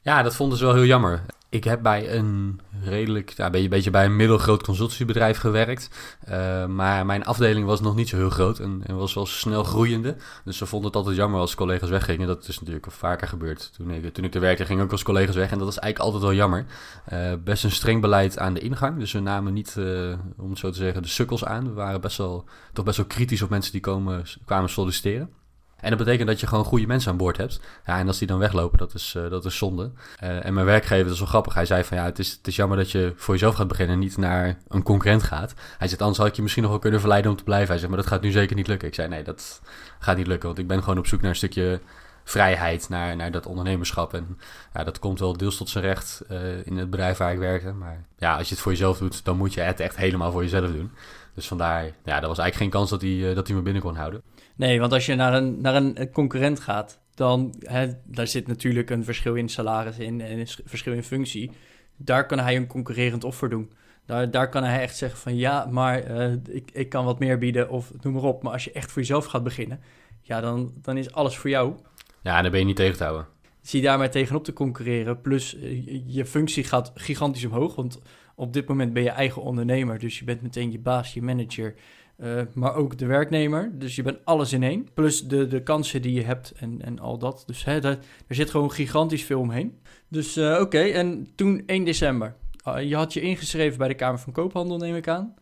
Ja, 0.00 0.22
dat 0.22 0.34
vonden 0.34 0.58
ze 0.58 0.64
wel 0.64 0.74
heel 0.74 0.84
jammer. 0.84 1.24
Ik 1.50 1.64
heb 1.64 1.82
bij 1.82 2.14
een 2.14 2.60
redelijk, 2.82 3.30
ja, 3.30 3.54
een 3.54 3.68
beetje 3.68 3.90
bij 3.90 4.04
een 4.04 4.16
middelgroot 4.16 4.62
consultiebedrijf 4.62 5.38
gewerkt. 5.38 6.16
Uh, 6.28 6.66
maar 6.66 7.06
mijn 7.06 7.24
afdeling 7.24 7.66
was 7.66 7.80
nog 7.80 7.94
niet 7.94 8.08
zo 8.08 8.16
heel 8.16 8.30
groot 8.30 8.58
en, 8.58 8.82
en, 8.86 8.96
was 8.96 9.14
wel 9.14 9.26
snel 9.26 9.64
groeiende. 9.64 10.16
Dus 10.44 10.56
ze 10.56 10.66
vonden 10.66 10.88
het 10.88 10.96
altijd 10.96 11.16
jammer 11.16 11.40
als 11.40 11.54
collega's 11.54 11.88
weggingen. 11.88 12.26
Dat 12.26 12.48
is 12.48 12.58
natuurlijk 12.58 12.86
vaker 12.90 13.28
gebeurd. 13.28 13.72
Toen 13.72 13.90
ik, 13.90 14.14
toen 14.14 14.24
ik 14.24 14.34
er 14.34 14.40
werkte, 14.40 14.64
gingen 14.64 14.84
ook 14.84 14.92
als 14.92 15.02
collega's 15.02 15.34
weg. 15.34 15.50
En 15.50 15.58
dat 15.58 15.68
is 15.68 15.78
eigenlijk 15.78 16.04
altijd 16.12 16.30
wel 16.30 16.40
jammer. 16.40 16.66
Uh, 17.12 17.32
best 17.44 17.64
een 17.64 17.70
streng 17.70 18.00
beleid 18.00 18.38
aan 18.38 18.54
de 18.54 18.60
ingang. 18.60 18.98
Dus 18.98 19.12
we 19.12 19.20
namen 19.20 19.52
niet, 19.52 19.74
uh, 19.78 20.14
om 20.36 20.56
zo 20.56 20.70
te 20.70 20.78
zeggen, 20.78 21.02
de 21.02 21.08
sukkels 21.08 21.44
aan. 21.44 21.64
We 21.64 21.72
waren 21.72 22.00
best 22.00 22.16
wel, 22.16 22.44
toch 22.72 22.84
best 22.84 22.96
wel 22.96 23.06
kritisch 23.06 23.42
op 23.42 23.50
mensen 23.50 23.72
die 23.72 23.80
komen, 23.80 24.24
kwamen 24.44 24.70
solliciteren. 24.70 25.30
En 25.80 25.88
dat 25.88 25.98
betekent 25.98 26.28
dat 26.28 26.40
je 26.40 26.46
gewoon 26.46 26.64
goede 26.64 26.86
mensen 26.86 27.10
aan 27.10 27.16
boord 27.16 27.36
hebt. 27.36 27.60
Ja, 27.86 27.98
en 27.98 28.06
als 28.06 28.18
die 28.18 28.26
dan 28.26 28.38
weglopen, 28.38 28.78
dat 28.78 28.94
is, 28.94 29.14
uh, 29.16 29.30
dat 29.30 29.44
is 29.44 29.56
zonde. 29.56 29.90
Uh, 30.22 30.44
en 30.44 30.54
mijn 30.54 30.66
werkgever, 30.66 31.04
dat 31.04 31.12
is 31.12 31.18
wel 31.18 31.28
grappig. 31.28 31.54
Hij 31.54 31.66
zei 31.66 31.84
van 31.84 31.96
ja, 31.96 32.04
het 32.04 32.18
is, 32.18 32.32
het 32.32 32.46
is 32.46 32.56
jammer 32.56 32.76
dat 32.76 32.90
je 32.90 33.12
voor 33.16 33.34
jezelf 33.34 33.54
gaat 33.54 33.68
beginnen 33.68 33.94
en 33.94 34.00
niet 34.00 34.16
naar 34.16 34.58
een 34.68 34.82
concurrent 34.82 35.22
gaat. 35.22 35.54
Hij 35.78 35.88
zegt, 35.88 36.00
anders 36.00 36.18
had 36.18 36.26
ik 36.26 36.34
je 36.34 36.42
misschien 36.42 36.62
nog 36.62 36.72
wel 36.72 36.80
kunnen 36.80 37.00
verleiden 37.00 37.30
om 37.30 37.36
te 37.36 37.44
blijven. 37.44 37.68
Hij 37.68 37.78
zegt, 37.78 37.88
maar 37.88 38.00
dat 38.00 38.10
gaat 38.10 38.22
nu 38.22 38.30
zeker 38.30 38.56
niet 38.56 38.66
lukken. 38.66 38.88
Ik 38.88 38.94
zei, 38.94 39.08
nee, 39.08 39.22
dat 39.22 39.60
gaat 39.98 40.16
niet 40.16 40.26
lukken. 40.26 40.46
Want 40.46 40.60
ik 40.60 40.66
ben 40.66 40.82
gewoon 40.82 40.98
op 40.98 41.06
zoek 41.06 41.20
naar 41.20 41.30
een 41.30 41.36
stukje 41.36 41.80
vrijheid, 42.24 42.88
naar, 42.88 43.16
naar 43.16 43.30
dat 43.30 43.46
ondernemerschap. 43.46 44.14
En 44.14 44.38
ja, 44.72 44.84
dat 44.84 44.98
komt 44.98 45.18
wel 45.18 45.36
deels 45.36 45.56
tot 45.56 45.68
zijn 45.68 45.84
recht 45.84 46.22
uh, 46.30 46.66
in 46.66 46.76
het 46.76 46.90
bedrijf 46.90 47.18
waar 47.18 47.32
ik 47.32 47.38
werkte. 47.38 47.72
Maar 47.72 48.04
ja, 48.18 48.36
als 48.36 48.48
je 48.48 48.54
het 48.54 48.62
voor 48.62 48.72
jezelf 48.72 48.98
doet, 48.98 49.24
dan 49.24 49.36
moet 49.36 49.54
je 49.54 49.60
het 49.60 49.80
echt 49.80 49.96
helemaal 49.96 50.32
voor 50.32 50.42
jezelf 50.42 50.72
doen. 50.72 50.90
Dus 51.34 51.46
vandaar, 51.46 51.84
ja, 51.84 52.22
er 52.22 52.28
was 52.28 52.38
eigenlijk 52.38 52.54
geen 52.54 52.70
kans 52.70 52.90
dat 52.90 53.02
hij, 53.02 53.34
dat 53.34 53.46
hij 53.46 53.56
me 53.56 53.62
binnen 53.62 53.82
kon 53.82 53.96
houden. 53.96 54.22
Nee, 54.56 54.80
want 54.80 54.92
als 54.92 55.06
je 55.06 55.14
naar 55.14 55.34
een, 55.34 55.60
naar 55.60 55.74
een 55.74 56.10
concurrent 56.12 56.60
gaat, 56.60 57.00
dan 57.14 57.54
hè, 57.58 57.88
daar 58.04 58.26
zit 58.26 58.46
natuurlijk 58.46 58.90
een 58.90 59.04
verschil 59.04 59.34
in 59.34 59.48
salaris 59.48 59.98
in 59.98 60.20
en 60.20 60.38
een 60.38 60.48
verschil 60.64 60.92
in 60.92 61.02
functie. 61.02 61.50
Daar 61.96 62.26
kan 62.26 62.38
hij 62.38 62.56
een 62.56 62.66
concurrerend 62.66 63.24
offer 63.24 63.48
doen. 63.48 63.72
Daar, 64.06 64.30
daar 64.30 64.48
kan 64.48 64.64
hij 64.64 64.80
echt 64.80 64.96
zeggen 64.96 65.18
van 65.18 65.36
ja, 65.36 65.66
maar 65.70 66.10
uh, 66.10 66.32
ik, 66.48 66.70
ik 66.72 66.88
kan 66.88 67.04
wat 67.04 67.18
meer 67.18 67.38
bieden 67.38 67.70
of 67.70 67.92
noem 68.00 68.12
maar 68.12 68.22
op. 68.22 68.42
Maar 68.42 68.52
als 68.52 68.64
je 68.64 68.72
echt 68.72 68.92
voor 68.92 69.00
jezelf 69.02 69.24
gaat 69.24 69.42
beginnen, 69.44 69.80
ja, 70.22 70.40
dan, 70.40 70.72
dan 70.82 70.96
is 70.96 71.12
alles 71.12 71.36
voor 71.36 71.50
jou. 71.50 71.74
Ja, 72.22 72.42
dan 72.42 72.50
ben 72.50 72.60
je 72.60 72.66
niet 72.66 72.76
tegen 72.76 72.96
te 72.96 73.04
houden. 73.04 73.26
Zie 73.60 73.82
daar 73.82 73.98
maar 73.98 74.10
tegenop 74.10 74.44
te 74.44 74.52
concurreren. 74.52 75.20
Plus 75.20 75.54
uh, 75.54 76.02
je 76.06 76.26
functie 76.26 76.64
gaat 76.64 76.92
gigantisch 76.94 77.44
omhoog, 77.44 77.74
want 77.74 78.00
op 78.38 78.52
dit 78.52 78.68
moment 78.68 78.92
ben 78.92 79.02
je 79.02 79.10
eigen 79.10 79.42
ondernemer. 79.42 79.98
Dus 79.98 80.18
je 80.18 80.24
bent 80.24 80.42
meteen 80.42 80.72
je 80.72 80.78
baas, 80.78 81.14
je 81.14 81.22
manager, 81.22 81.74
uh, 82.18 82.42
maar 82.54 82.74
ook 82.74 82.98
de 82.98 83.06
werknemer. 83.06 83.70
Dus 83.72 83.96
je 83.96 84.02
bent 84.02 84.18
alles 84.24 84.52
in 84.52 84.62
één. 84.62 84.88
Plus 84.94 85.26
de, 85.26 85.46
de 85.46 85.62
kansen 85.62 86.02
die 86.02 86.12
je 86.12 86.22
hebt 86.22 86.52
en, 86.56 86.82
en 86.82 86.98
al 86.98 87.18
dat. 87.18 87.42
Dus 87.46 87.64
hè, 87.64 87.80
daar, 87.80 87.98
er 88.26 88.34
zit 88.34 88.50
gewoon 88.50 88.72
gigantisch 88.72 89.24
veel 89.24 89.40
omheen. 89.40 89.78
Dus 90.08 90.36
uh, 90.36 90.60
oké, 90.60 90.78
en 90.78 91.28
toen 91.34 91.62
1 91.66 91.84
december. 91.84 92.34
Uh, 92.68 92.82
je 92.82 92.96
had 92.96 93.12
je 93.12 93.20
ingeschreven 93.20 93.78
bij 93.78 93.88
de 93.88 93.94
Kamer 93.94 94.18
van 94.18 94.32
Koophandel, 94.32 94.76
neem 94.76 94.94
ik 94.94 95.08
aan. 95.08 95.34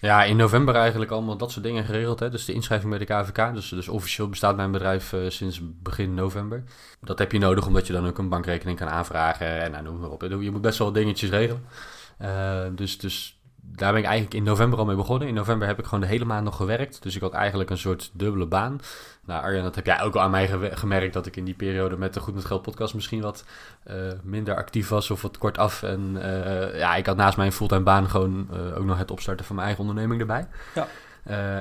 Ja, 0.00 0.24
in 0.24 0.36
november 0.36 0.74
eigenlijk 0.74 1.10
allemaal 1.10 1.36
dat 1.36 1.50
soort 1.50 1.64
dingen 1.64 1.84
geregeld. 1.84 2.20
Hè? 2.20 2.30
Dus 2.30 2.44
de 2.44 2.52
inschrijving 2.52 2.90
bij 2.90 2.98
de 2.98 3.14
KVK. 3.14 3.54
Dus, 3.54 3.68
dus 3.68 3.88
officieel 3.88 4.28
bestaat 4.28 4.56
mijn 4.56 4.70
bedrijf 4.70 5.12
uh, 5.12 5.20
sinds 5.28 5.60
begin 5.82 6.14
november. 6.14 6.64
Dat 7.00 7.18
heb 7.18 7.32
je 7.32 7.38
nodig 7.38 7.66
omdat 7.66 7.86
je 7.86 7.92
dan 7.92 8.06
ook 8.06 8.18
een 8.18 8.28
bankrekening 8.28 8.78
kan 8.78 8.88
aanvragen. 8.88 9.60
En 9.60 9.70
nou, 9.70 9.84
noem 9.84 9.98
maar 9.98 10.10
op. 10.10 10.22
Je 10.22 10.50
moet 10.50 10.60
best 10.60 10.78
wel 10.78 10.92
dingetjes 10.92 11.30
regelen. 11.30 11.64
Uh, 12.22 12.64
dus, 12.74 12.98
dus 12.98 13.40
daar 13.76 13.92
ben 13.92 14.00
ik 14.00 14.06
eigenlijk 14.06 14.34
in 14.34 14.42
november 14.42 14.78
al 14.78 14.84
mee 14.84 14.96
begonnen. 14.96 15.28
In 15.28 15.34
november 15.34 15.68
heb 15.68 15.78
ik 15.78 15.84
gewoon 15.84 16.00
de 16.00 16.06
hele 16.06 16.24
maand 16.24 16.44
nog 16.44 16.56
gewerkt. 16.56 17.02
Dus 17.02 17.16
ik 17.16 17.20
had 17.20 17.32
eigenlijk 17.32 17.70
een 17.70 17.78
soort 17.78 18.10
dubbele 18.12 18.46
baan. 18.46 18.80
Nou, 19.24 19.42
Arjan, 19.42 19.62
dat 19.62 19.74
heb 19.74 19.86
jij 19.86 20.00
ook 20.00 20.14
al 20.14 20.20
aan 20.20 20.30
mij 20.30 20.48
gemerkt 20.72 21.12
dat 21.12 21.26
ik 21.26 21.36
in 21.36 21.44
die 21.44 21.54
periode 21.54 21.96
met 21.96 22.14
de 22.14 22.20
Goed 22.20 22.34
met 22.34 22.44
Geld 22.44 22.62
podcast 22.62 22.94
misschien 22.94 23.20
wat 23.20 23.44
uh, 23.90 23.94
minder 24.22 24.56
actief 24.56 24.88
was 24.88 25.10
of 25.10 25.22
wat 25.22 25.38
kort 25.38 25.58
af. 25.58 25.82
En 25.82 26.12
uh, 26.16 26.78
ja, 26.78 26.94
ik 26.94 27.06
had 27.06 27.16
naast 27.16 27.36
mijn 27.36 27.52
fulltime 27.52 27.82
baan 27.82 28.08
gewoon 28.08 28.48
uh, 28.52 28.78
ook 28.78 28.84
nog 28.84 28.98
het 28.98 29.10
opstarten 29.10 29.44
van 29.44 29.54
mijn 29.54 29.66
eigen 29.66 29.86
onderneming 29.86 30.20
erbij. 30.20 30.46
Ja. 30.74 30.86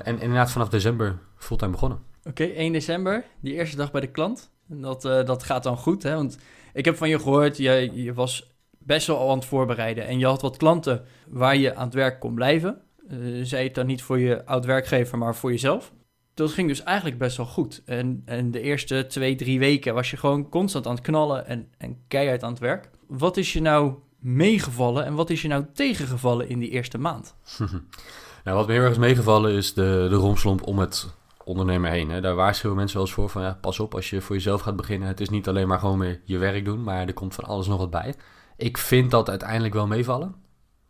en 0.03 0.19
inderdaad 0.19 0.51
vanaf 0.51 0.69
december 0.69 1.17
fulltime 1.37 1.71
begonnen. 1.71 1.99
Oké, 2.19 2.43
okay, 2.43 2.55
1 2.55 2.73
december, 2.73 3.23
die 3.39 3.53
eerste 3.53 3.75
dag 3.75 3.91
bij 3.91 4.01
de 4.01 4.11
klant. 4.11 4.49
En 4.69 4.81
dat, 4.81 5.01
dat 5.01 5.43
gaat 5.43 5.63
dan 5.63 5.77
goed, 5.77 6.03
hè? 6.03 6.15
Want 6.15 6.37
ik 6.73 6.85
heb 6.85 6.97
van 6.97 7.09
je 7.09 7.19
gehoord, 7.19 7.57
je, 7.57 7.89
je 7.93 8.13
was 8.13 8.48
best 8.79 9.07
wel 9.07 9.17
al 9.17 9.29
aan 9.29 9.37
het 9.37 9.47
voorbereiden. 9.47 10.07
En 10.07 10.19
je 10.19 10.25
had 10.25 10.41
wat 10.41 10.57
klanten 10.57 11.05
waar 11.27 11.55
je 11.57 11.75
aan 11.75 11.85
het 11.85 11.93
werk 11.93 12.19
kon 12.19 12.33
blijven. 12.33 12.81
Uh, 13.11 13.45
zij 13.45 13.63
het 13.63 13.75
dan 13.75 13.85
niet 13.85 14.01
voor 14.01 14.19
je 14.19 14.45
oud-werkgever, 14.45 15.17
maar 15.17 15.35
voor 15.35 15.51
jezelf. 15.51 15.93
dat 16.33 16.51
ging 16.51 16.67
dus 16.67 16.83
eigenlijk 16.83 17.17
best 17.17 17.37
wel 17.37 17.45
goed. 17.45 17.81
En, 17.85 18.21
en 18.25 18.51
de 18.51 18.61
eerste 18.61 19.05
twee, 19.07 19.35
drie 19.35 19.59
weken 19.59 19.93
was 19.93 20.11
je 20.11 20.17
gewoon 20.17 20.49
constant 20.49 20.87
aan 20.87 20.95
het 20.95 21.03
knallen 21.03 21.47
en, 21.47 21.67
en 21.77 21.97
keihard 22.07 22.43
aan 22.43 22.51
het 22.51 22.59
werk. 22.59 22.89
Wat 23.07 23.37
is 23.37 23.53
je 23.53 23.61
nou 23.61 23.93
meegevallen 24.19 25.05
en 25.05 25.13
wat 25.13 25.29
is 25.29 25.41
je 25.41 25.47
nou 25.47 25.65
tegengevallen 25.73 26.49
in 26.49 26.59
die 26.59 26.69
eerste 26.69 26.97
maand? 26.97 27.35
nou, 28.43 28.57
wat 28.57 28.67
me 28.67 28.73
heel 28.73 28.81
erg 28.81 28.91
is 28.91 28.97
meegevallen 28.97 29.51
is 29.51 29.73
de, 29.73 30.07
de 30.09 30.15
romslomp 30.15 30.67
om 30.67 30.79
het 30.79 31.17
ondernemer 31.43 31.91
heen. 31.91 32.09
Hè. 32.09 32.21
Daar 32.21 32.35
waarschuwen 32.35 32.77
mensen 32.77 32.97
wel 32.97 33.05
eens 33.05 33.15
voor 33.15 33.29
van 33.29 33.41
ja, 33.41 33.57
pas 33.61 33.79
op 33.79 33.95
als 33.95 34.09
je 34.09 34.21
voor 34.21 34.35
jezelf 34.35 34.61
gaat 34.61 34.75
beginnen. 34.75 35.07
Het 35.07 35.19
is 35.19 35.29
niet 35.29 35.47
alleen 35.47 35.67
maar 35.67 35.79
gewoon 35.79 35.99
weer 35.99 36.21
je 36.23 36.37
werk 36.37 36.65
doen, 36.65 36.83
maar 36.83 37.07
er 37.07 37.13
komt 37.13 37.35
van 37.35 37.43
alles 37.43 37.67
nog 37.67 37.77
wat 37.77 37.89
bij. 37.89 38.15
Ik 38.59 38.77
vind 38.77 39.11
dat 39.11 39.29
uiteindelijk 39.29 39.73
wel 39.73 39.87
meevallen. 39.87 40.35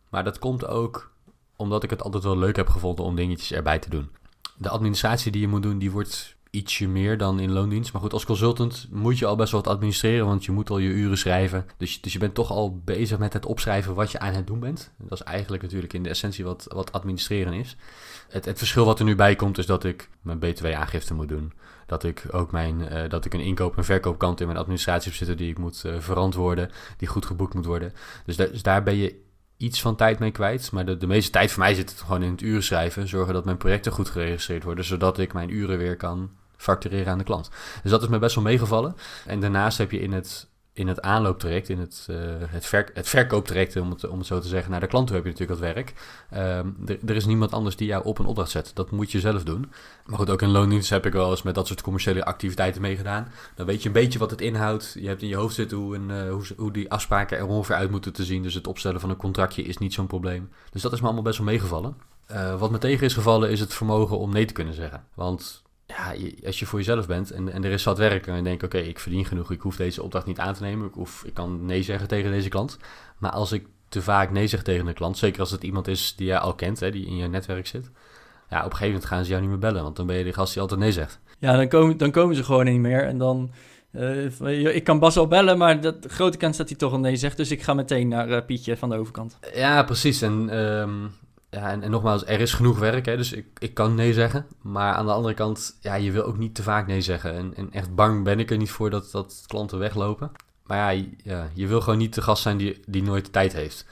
Maar 0.08 0.24
dat 0.24 0.38
komt 0.38 0.66
ook 0.66 1.12
omdat 1.56 1.82
ik 1.82 1.90
het 1.90 2.02
altijd 2.02 2.24
wel 2.24 2.38
leuk 2.38 2.56
heb 2.56 2.68
gevonden 2.68 3.04
om 3.04 3.16
dingetjes 3.16 3.52
erbij 3.52 3.78
te 3.78 3.90
doen. 3.90 4.10
De 4.56 4.68
administratie 4.68 5.32
die 5.32 5.40
je 5.40 5.48
moet 5.48 5.62
doen, 5.62 5.78
die 5.78 5.90
wordt 5.90 6.36
ietsje 6.50 6.88
meer 6.88 7.18
dan 7.18 7.40
in 7.40 7.52
loondienst. 7.52 7.92
Maar 7.92 8.02
goed, 8.02 8.12
als 8.12 8.24
consultant 8.24 8.88
moet 8.90 9.18
je 9.18 9.26
al 9.26 9.36
best 9.36 9.52
wel 9.52 9.62
wat 9.62 9.72
administreren, 9.72 10.26
want 10.26 10.44
je 10.44 10.52
moet 10.52 10.70
al 10.70 10.78
je 10.78 10.88
uren 10.88 11.18
schrijven. 11.18 11.66
Dus, 11.76 12.00
dus 12.00 12.12
je 12.12 12.18
bent 12.18 12.34
toch 12.34 12.50
al 12.50 12.80
bezig 12.84 13.18
met 13.18 13.32
het 13.32 13.46
opschrijven 13.46 13.94
wat 13.94 14.10
je 14.10 14.18
aan 14.18 14.34
het 14.34 14.46
doen 14.46 14.60
bent. 14.60 14.92
Dat 14.98 15.20
is 15.20 15.26
eigenlijk 15.26 15.62
natuurlijk 15.62 15.92
in 15.92 16.02
de 16.02 16.08
essentie 16.08 16.44
wat, 16.44 16.66
wat 16.68 16.92
administreren 16.92 17.52
is. 17.52 17.76
Het, 18.28 18.44
het 18.44 18.58
verschil 18.58 18.84
wat 18.84 18.98
er 18.98 19.04
nu 19.04 19.14
bij 19.14 19.36
komt 19.36 19.58
is 19.58 19.66
dat 19.66 19.84
ik 19.84 20.08
mijn 20.22 20.38
btw-aangifte 20.38 21.14
moet 21.14 21.28
doen. 21.28 21.52
Dat 21.90 22.04
ik 22.04 22.22
ook 22.30 22.50
mijn, 22.50 22.80
uh, 22.80 23.08
dat 23.08 23.24
ik 23.24 23.34
een 23.34 23.40
inkoop- 23.40 23.76
en 23.76 23.84
verkoopkant 23.84 24.40
in 24.40 24.46
mijn 24.46 24.58
administratie 24.58 25.08
heb 25.08 25.18
zitten 25.18 25.36
die 25.36 25.50
ik 25.50 25.58
moet 25.58 25.82
uh, 25.86 25.94
verantwoorden, 25.98 26.70
die 26.96 27.08
goed 27.08 27.26
geboekt 27.26 27.54
moet 27.54 27.64
worden. 27.64 27.92
Dus, 28.24 28.36
dus 28.36 28.62
daar 28.62 28.82
ben 28.82 28.96
je 28.96 29.20
iets 29.56 29.80
van 29.80 29.96
tijd 29.96 30.18
mee 30.18 30.30
kwijt. 30.30 30.72
Maar 30.72 30.86
de, 30.86 30.96
de 30.96 31.06
meeste 31.06 31.30
tijd 31.30 31.50
voor 31.50 31.62
mij 31.62 31.74
zit 31.74 31.90
het 31.90 32.00
gewoon 32.00 32.22
in 32.22 32.30
het 32.30 32.40
uren 32.40 32.62
schrijven. 32.62 33.08
Zorgen 33.08 33.34
dat 33.34 33.44
mijn 33.44 33.56
projecten 33.56 33.92
goed 33.92 34.08
geregistreerd 34.08 34.64
worden. 34.64 34.84
Zodat 34.84 35.18
ik 35.18 35.32
mijn 35.32 35.54
uren 35.54 35.78
weer 35.78 35.96
kan 35.96 36.30
factureren 36.56 37.12
aan 37.12 37.18
de 37.18 37.24
klant. 37.24 37.50
Dus 37.82 37.90
dat 37.90 38.02
is 38.02 38.08
me 38.08 38.18
best 38.18 38.34
wel 38.34 38.44
meegevallen. 38.44 38.96
En 39.26 39.40
daarnaast 39.40 39.78
heb 39.78 39.90
je 39.90 40.00
in 40.00 40.12
het, 40.12 40.48
in 40.72 40.88
het 40.88 41.00
aanlooptraject, 41.00 41.68
in 41.68 41.78
het, 41.78 42.06
uh, 42.10 42.16
het, 42.46 42.66
ver, 42.66 42.90
het 42.94 43.08
verkooptraject, 43.08 43.76
om 43.76 43.90
het, 43.90 44.08
om 44.08 44.18
het 44.18 44.26
zo 44.26 44.40
te 44.40 44.48
zeggen, 44.48 44.70
naar 44.70 44.80
de 44.80 44.86
klant 44.86 45.08
heb 45.08 45.24
je 45.24 45.30
natuurlijk 45.30 45.60
dat 45.60 45.74
werk. 45.74 45.92
Um, 46.58 46.76
er 47.06 47.16
is 47.16 47.26
niemand 47.26 47.52
anders 47.52 47.76
die 47.76 47.86
jou 47.86 48.04
op 48.04 48.18
een 48.18 48.26
opdracht 48.26 48.50
zet. 48.50 48.70
Dat 48.74 48.90
moet 48.90 49.12
je 49.12 49.20
zelf 49.20 49.42
doen. 49.42 49.72
Maar 50.06 50.18
goed, 50.18 50.30
ook 50.30 50.42
in 50.42 50.48
loondienst 50.50 50.90
heb 50.90 51.06
ik 51.06 51.12
wel 51.12 51.30
eens 51.30 51.42
met 51.42 51.54
dat 51.54 51.66
soort 51.66 51.82
commerciële 51.82 52.24
activiteiten 52.24 52.80
meegedaan. 52.80 53.32
Dan 53.54 53.66
weet 53.66 53.82
je 53.82 53.86
een 53.86 53.94
beetje 53.94 54.18
wat 54.18 54.30
het 54.30 54.40
inhoudt. 54.40 54.96
Je 54.98 55.08
hebt 55.08 55.22
in 55.22 55.28
je 55.28 55.36
hoofd 55.36 55.54
zitten 55.54 55.78
hoe, 55.78 55.94
een, 55.94 56.10
uh, 56.10 56.30
hoe, 56.30 56.42
hoe 56.56 56.72
die 56.72 56.90
afspraken 56.90 57.38
er 57.38 57.46
ongeveer 57.46 57.76
uit 57.76 57.90
moeten 57.90 58.12
te 58.12 58.24
zien. 58.24 58.42
Dus 58.42 58.54
het 58.54 58.66
opstellen 58.66 59.00
van 59.00 59.10
een 59.10 59.16
contractje 59.16 59.62
is 59.62 59.78
niet 59.78 59.94
zo'n 59.94 60.06
probleem. 60.06 60.50
Dus 60.70 60.82
dat 60.82 60.92
is 60.92 60.98
me 61.00 61.04
allemaal 61.04 61.24
best 61.24 61.38
wel 61.38 61.46
meegevallen. 61.46 61.96
Uh, 62.30 62.58
wat 62.58 62.70
me 62.70 62.78
tegen 62.78 63.06
is 63.06 63.14
gevallen 63.14 63.50
is 63.50 63.60
het 63.60 63.74
vermogen 63.74 64.18
om 64.18 64.32
nee 64.32 64.44
te 64.44 64.52
kunnen 64.52 64.74
zeggen. 64.74 65.04
Want 65.14 65.62
ja, 65.96 66.14
als 66.46 66.58
je 66.58 66.66
voor 66.66 66.78
jezelf 66.78 67.06
bent 67.06 67.30
en, 67.30 67.52
en 67.52 67.64
er 67.64 67.70
is 67.70 67.82
zat 67.82 67.98
werk 67.98 68.26
en 68.26 68.36
je 68.36 68.42
denkt, 68.42 68.62
oké, 68.62 68.78
ik 68.78 68.98
verdien 68.98 69.24
genoeg, 69.24 69.50
ik 69.50 69.60
hoef 69.60 69.76
deze 69.76 70.02
opdracht 70.02 70.26
niet 70.26 70.38
aan 70.38 70.54
te 70.54 70.62
nemen, 70.62 70.86
ik, 70.86 70.94
hoef, 70.94 71.24
ik 71.24 71.34
kan 71.34 71.64
nee 71.64 71.82
zeggen 71.82 72.08
tegen 72.08 72.30
deze 72.30 72.48
klant. 72.48 72.78
Maar 73.18 73.30
als 73.30 73.52
ik 73.52 73.66
te 73.88 74.02
vaak 74.02 74.30
nee 74.30 74.46
zeg 74.46 74.62
tegen 74.62 74.86
een 74.86 74.94
klant, 74.94 75.18
zeker 75.18 75.40
als 75.40 75.50
het 75.50 75.62
iemand 75.62 75.88
is 75.88 76.14
die 76.16 76.26
jij 76.26 76.38
al 76.38 76.54
kent, 76.54 76.80
hè, 76.80 76.90
die 76.90 77.06
in 77.06 77.16
je 77.16 77.28
netwerk 77.28 77.66
zit, 77.66 77.90
ja, 78.48 78.58
op 78.58 78.64
een 78.64 78.70
gegeven 78.70 78.86
moment 78.86 79.04
gaan 79.04 79.24
ze 79.24 79.30
jou 79.30 79.40
niet 79.40 79.50
meer 79.50 79.58
bellen, 79.58 79.82
want 79.82 79.96
dan 79.96 80.06
ben 80.06 80.16
je 80.16 80.24
de 80.24 80.32
gast 80.32 80.52
die 80.52 80.62
altijd 80.62 80.80
nee 80.80 80.92
zegt. 80.92 81.20
Ja, 81.38 81.56
dan 81.56 81.68
komen, 81.68 81.96
dan 81.96 82.10
komen 82.10 82.36
ze 82.36 82.44
gewoon 82.44 82.64
niet 82.64 82.80
meer 82.80 83.04
en 83.04 83.18
dan... 83.18 83.50
Uh, 83.92 84.74
ik 84.74 84.84
kan 84.84 84.98
Bas 84.98 85.16
al 85.16 85.26
bellen, 85.26 85.58
maar 85.58 85.80
de 85.80 85.98
grote 86.06 86.36
kans 86.36 86.56
dat 86.56 86.68
hij 86.68 86.78
toch 86.78 86.92
een 86.92 87.00
nee 87.00 87.16
zegt. 87.16 87.36
Dus 87.36 87.50
ik 87.50 87.62
ga 87.62 87.74
meteen 87.74 88.08
naar 88.08 88.28
uh, 88.28 88.38
Pietje 88.46 88.76
van 88.76 88.88
de 88.88 88.96
overkant. 88.96 89.38
Ja, 89.54 89.82
precies. 89.82 90.22
En 90.22 90.58
um, 90.58 91.10
ja, 91.50 91.70
en, 91.70 91.90
nogmaals, 91.90 92.26
er 92.26 92.40
is 92.40 92.52
genoeg 92.52 92.78
werk, 92.78 93.06
hè, 93.06 93.16
dus 93.16 93.32
ik, 93.32 93.46
ik 93.58 93.74
kan 93.74 93.94
nee 93.94 94.12
zeggen. 94.12 94.46
Maar 94.62 94.94
aan 94.94 95.06
de 95.06 95.12
andere 95.12 95.34
kant, 95.34 95.78
ja, 95.80 95.94
je 95.94 96.12
wil 96.12 96.24
ook 96.24 96.38
niet 96.38 96.54
te 96.54 96.62
vaak 96.62 96.86
nee 96.86 97.00
zeggen. 97.00 97.34
En, 97.34 97.54
en 97.54 97.72
echt 97.72 97.94
bang 97.94 98.24
ben 98.24 98.40
ik 98.40 98.50
er 98.50 98.56
niet 98.56 98.70
voor 98.70 98.90
dat, 98.90 99.10
dat 99.10 99.44
klanten 99.46 99.78
weglopen. 99.78 100.30
Maar 100.64 100.96
ja, 101.22 101.50
je 101.54 101.66
wil 101.66 101.80
gewoon 101.80 101.98
niet 101.98 102.14
de 102.14 102.22
gast 102.22 102.42
zijn 102.42 102.56
die, 102.56 102.80
die 102.86 103.02
nooit 103.02 103.24
de 103.24 103.30
tijd 103.30 103.52
heeft. 103.52 103.86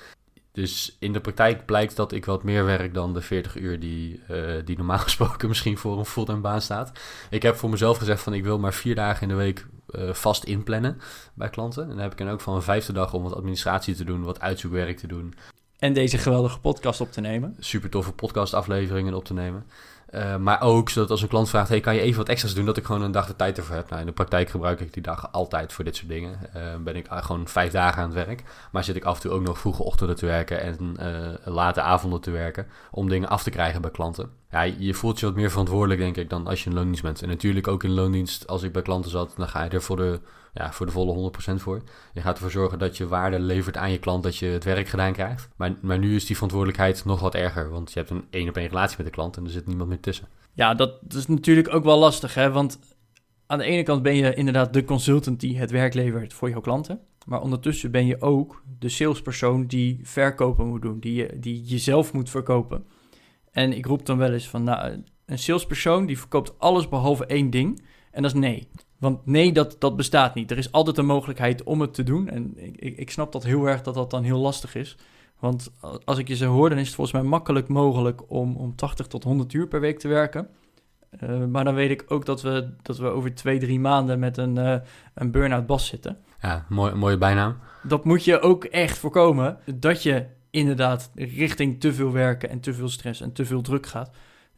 Dus 0.52 0.96
in 0.98 1.12
de 1.12 1.20
praktijk 1.20 1.66
blijkt 1.66 1.96
dat 1.96 2.12
ik 2.12 2.24
wat 2.24 2.42
meer 2.42 2.64
werk 2.64 2.94
dan 2.94 3.14
de 3.14 3.20
40 3.20 3.56
uur 3.56 3.80
die, 3.80 4.20
uh, 4.30 4.54
die 4.64 4.76
normaal 4.76 4.98
gesproken 5.08 5.48
misschien 5.48 5.78
voor 5.78 5.98
een 5.98 6.04
fulltime 6.04 6.40
baan 6.40 6.60
staat. 6.60 6.92
Ik 7.30 7.42
heb 7.42 7.56
voor 7.56 7.70
mezelf 7.70 7.98
gezegd 7.98 8.22
van 8.22 8.34
ik 8.34 8.42
wil 8.42 8.58
maar 8.58 8.74
vier 8.74 8.94
dagen 8.94 9.22
in 9.22 9.28
de 9.28 9.34
week 9.34 9.66
uh, 9.90 10.12
vast 10.12 10.44
inplannen 10.44 11.00
bij 11.34 11.48
klanten. 11.48 11.82
En 11.82 11.88
dan 11.88 11.98
heb 11.98 12.12
ik 12.12 12.18
dan 12.18 12.28
ook 12.28 12.40
van 12.40 12.54
een 12.54 12.62
vijfde 12.62 12.92
dag 12.92 13.14
om 13.14 13.22
wat 13.22 13.34
administratie 13.34 13.94
te 13.94 14.04
doen, 14.04 14.22
wat 14.22 14.40
uitzoekwerk 14.40 14.98
te 14.98 15.06
doen. 15.06 15.34
En 15.78 15.92
deze 15.92 16.18
geweldige 16.18 16.60
podcast 16.60 17.00
op 17.00 17.12
te 17.12 17.20
nemen. 17.20 17.56
Super 17.58 17.90
toffe 17.90 18.12
podcastafleveringen 18.12 19.14
op 19.14 19.24
te 19.24 19.34
nemen. 19.34 19.66
Uh, 20.10 20.36
maar 20.36 20.62
ook 20.62 20.90
zodat 20.90 21.10
als 21.10 21.22
een 21.22 21.28
klant 21.28 21.48
vraagt: 21.48 21.68
hey, 21.68 21.80
kan 21.80 21.94
je 21.94 22.00
even 22.00 22.18
wat 22.18 22.28
extra's 22.28 22.54
doen? 22.54 22.66
Dat 22.66 22.76
ik 22.76 22.84
gewoon 22.84 23.02
een 23.02 23.12
dag 23.12 23.26
de 23.26 23.36
tijd 23.36 23.58
ervoor 23.58 23.74
heb. 23.74 23.88
Nou, 23.88 24.00
in 24.00 24.06
de 24.06 24.12
praktijk 24.12 24.48
gebruik 24.48 24.80
ik 24.80 24.92
die 24.92 25.02
dagen 25.02 25.32
altijd 25.32 25.72
voor 25.72 25.84
dit 25.84 25.96
soort 25.96 26.08
dingen. 26.08 26.38
Uh, 26.56 26.62
ben 26.84 26.96
ik 26.96 27.06
gewoon 27.10 27.48
vijf 27.48 27.72
dagen 27.72 28.02
aan 28.02 28.14
het 28.14 28.26
werk. 28.26 28.42
Maar 28.72 28.84
zit 28.84 28.96
ik 28.96 29.04
af 29.04 29.14
en 29.14 29.20
toe 29.20 29.30
ook 29.30 29.42
nog 29.42 29.58
vroege 29.58 29.82
ochtenden 29.82 30.16
te 30.16 30.26
werken 30.26 30.60
en 30.60 30.96
late 31.44 31.80
avonden 31.80 32.20
te 32.20 32.30
werken. 32.30 32.66
Om 32.90 33.08
dingen 33.08 33.28
af 33.28 33.42
te 33.42 33.50
krijgen 33.50 33.80
bij 33.80 33.90
klanten. 33.90 34.30
Ja, 34.50 34.62
je 34.62 34.94
voelt 34.94 35.20
je 35.20 35.26
wat 35.26 35.34
meer 35.34 35.50
verantwoordelijk, 35.50 36.00
denk 36.00 36.16
ik, 36.16 36.30
dan 36.30 36.46
als 36.46 36.64
je 36.64 36.70
in 36.70 36.76
loondienst 36.76 37.02
bent. 37.02 37.22
En 37.22 37.28
natuurlijk 37.28 37.68
ook 37.68 37.84
in 37.84 37.94
loondienst, 37.94 38.46
als 38.46 38.62
ik 38.62 38.72
bij 38.72 38.82
klanten 38.82 39.10
zat, 39.10 39.34
dan 39.36 39.48
ga 39.48 39.64
je 39.64 39.70
er 39.70 39.82
voor 39.82 39.96
de 39.96 40.20
ja, 40.58 40.72
voor 40.72 40.86
de 40.86 40.92
volle 40.92 41.32
100% 41.50 41.54
voor. 41.54 41.82
Je 42.12 42.20
gaat 42.20 42.34
ervoor 42.34 42.50
zorgen 42.50 42.78
dat 42.78 42.96
je 42.96 43.08
waarde 43.08 43.38
levert 43.38 43.76
aan 43.76 43.90
je 43.90 43.98
klant, 43.98 44.22
dat 44.22 44.36
je 44.36 44.46
het 44.46 44.64
werk 44.64 44.88
gedaan 44.88 45.12
krijgt. 45.12 45.48
Maar, 45.56 45.74
maar 45.80 45.98
nu 45.98 46.14
is 46.14 46.26
die 46.26 46.34
verantwoordelijkheid 46.34 47.04
nog 47.04 47.20
wat 47.20 47.34
erger, 47.34 47.70
want 47.70 47.92
je 47.92 47.98
hebt 47.98 48.10
een 48.10 48.24
één 48.30 48.48
op 48.48 48.56
één 48.56 48.68
relatie 48.68 48.96
met 48.96 49.06
de 49.06 49.12
klant 49.12 49.36
en 49.36 49.44
er 49.44 49.50
zit 49.50 49.66
niemand 49.66 49.88
meer 49.88 50.00
tussen. 50.00 50.28
Ja, 50.52 50.74
dat, 50.74 50.92
is 51.08 51.26
natuurlijk 51.26 51.74
ook 51.74 51.84
wel 51.84 51.98
lastig, 51.98 52.34
hè? 52.34 52.50
want 52.50 52.78
aan 53.46 53.58
de 53.58 53.64
ene 53.64 53.82
kant 53.82 54.02
ben 54.02 54.16
je 54.16 54.34
inderdaad 54.34 54.72
de 54.72 54.84
consultant 54.84 55.40
die 55.40 55.58
het 55.58 55.70
werk 55.70 55.94
levert 55.94 56.32
voor 56.32 56.50
jouw 56.50 56.60
klanten. 56.60 57.00
Maar 57.26 57.40
ondertussen 57.40 57.90
ben 57.90 58.06
je 58.06 58.20
ook 58.20 58.62
de 58.78 58.88
salespersoon 58.88 59.66
die 59.66 60.00
verkopen 60.02 60.66
moet 60.66 60.82
doen, 60.82 61.00
die, 61.00 61.14
je, 61.14 61.38
die 61.38 61.62
jezelf 61.62 62.12
moet 62.12 62.30
verkopen. 62.30 62.84
En 63.50 63.72
ik 63.72 63.86
roep 63.86 64.06
dan 64.06 64.18
wel 64.18 64.32
eens 64.32 64.48
van, 64.48 64.64
nou, 64.64 65.02
een 65.26 65.38
salespersoon 65.38 66.06
die 66.06 66.18
verkoopt 66.18 66.58
alles 66.58 66.88
behalve 66.88 67.26
één 67.26 67.50
ding. 67.50 67.82
En 68.10 68.22
dat 68.22 68.34
is 68.34 68.40
nee. 68.40 68.68
Want 68.98 69.26
nee, 69.26 69.52
dat, 69.52 69.76
dat 69.78 69.96
bestaat 69.96 70.34
niet. 70.34 70.50
Er 70.50 70.58
is 70.58 70.72
altijd 70.72 70.98
een 70.98 71.06
mogelijkheid 71.06 71.62
om 71.62 71.80
het 71.80 71.94
te 71.94 72.02
doen. 72.02 72.28
En 72.28 72.52
ik, 72.56 72.76
ik, 72.76 72.96
ik 72.96 73.10
snap 73.10 73.32
dat 73.32 73.44
heel 73.44 73.66
erg 73.68 73.82
dat 73.82 73.94
dat 73.94 74.10
dan 74.10 74.22
heel 74.22 74.38
lastig 74.38 74.74
is. 74.74 74.96
Want 75.38 75.70
als 76.04 76.18
ik 76.18 76.28
je 76.28 76.36
zo 76.36 76.52
hoor, 76.52 76.68
dan 76.68 76.78
is 76.78 76.86
het 76.86 76.94
volgens 76.94 77.20
mij 77.20 77.30
makkelijk 77.30 77.68
mogelijk 77.68 78.30
om, 78.30 78.56
om 78.56 78.76
80 78.76 79.06
tot 79.06 79.24
100 79.24 79.52
uur 79.52 79.68
per 79.68 79.80
week 79.80 79.98
te 79.98 80.08
werken. 80.08 80.48
Uh, 81.20 81.44
maar 81.44 81.64
dan 81.64 81.74
weet 81.74 81.90
ik 81.90 82.04
ook 82.08 82.24
dat 82.24 82.42
we, 82.42 82.74
dat 82.82 82.98
we 82.98 83.06
over 83.06 83.34
twee, 83.34 83.58
drie 83.58 83.80
maanden 83.80 84.18
met 84.18 84.36
een, 84.36 84.58
uh, 84.58 84.76
een 85.14 85.30
burn-out 85.30 85.66
bas 85.66 85.86
zitten. 85.86 86.18
Ja, 86.40 86.66
mooi, 86.68 86.94
mooie 86.94 87.18
bijnaam. 87.18 87.56
Dat 87.82 88.04
moet 88.04 88.24
je 88.24 88.40
ook 88.40 88.64
echt 88.64 88.98
voorkomen. 88.98 89.58
Dat 89.74 90.02
je 90.02 90.26
inderdaad 90.50 91.10
richting 91.14 91.80
te 91.80 91.92
veel 91.92 92.12
werken 92.12 92.48
en 92.48 92.60
te 92.60 92.74
veel 92.74 92.88
stress 92.88 93.20
en 93.20 93.32
te 93.32 93.44
veel 93.44 93.62
druk 93.62 93.86
gaat. 93.86 94.10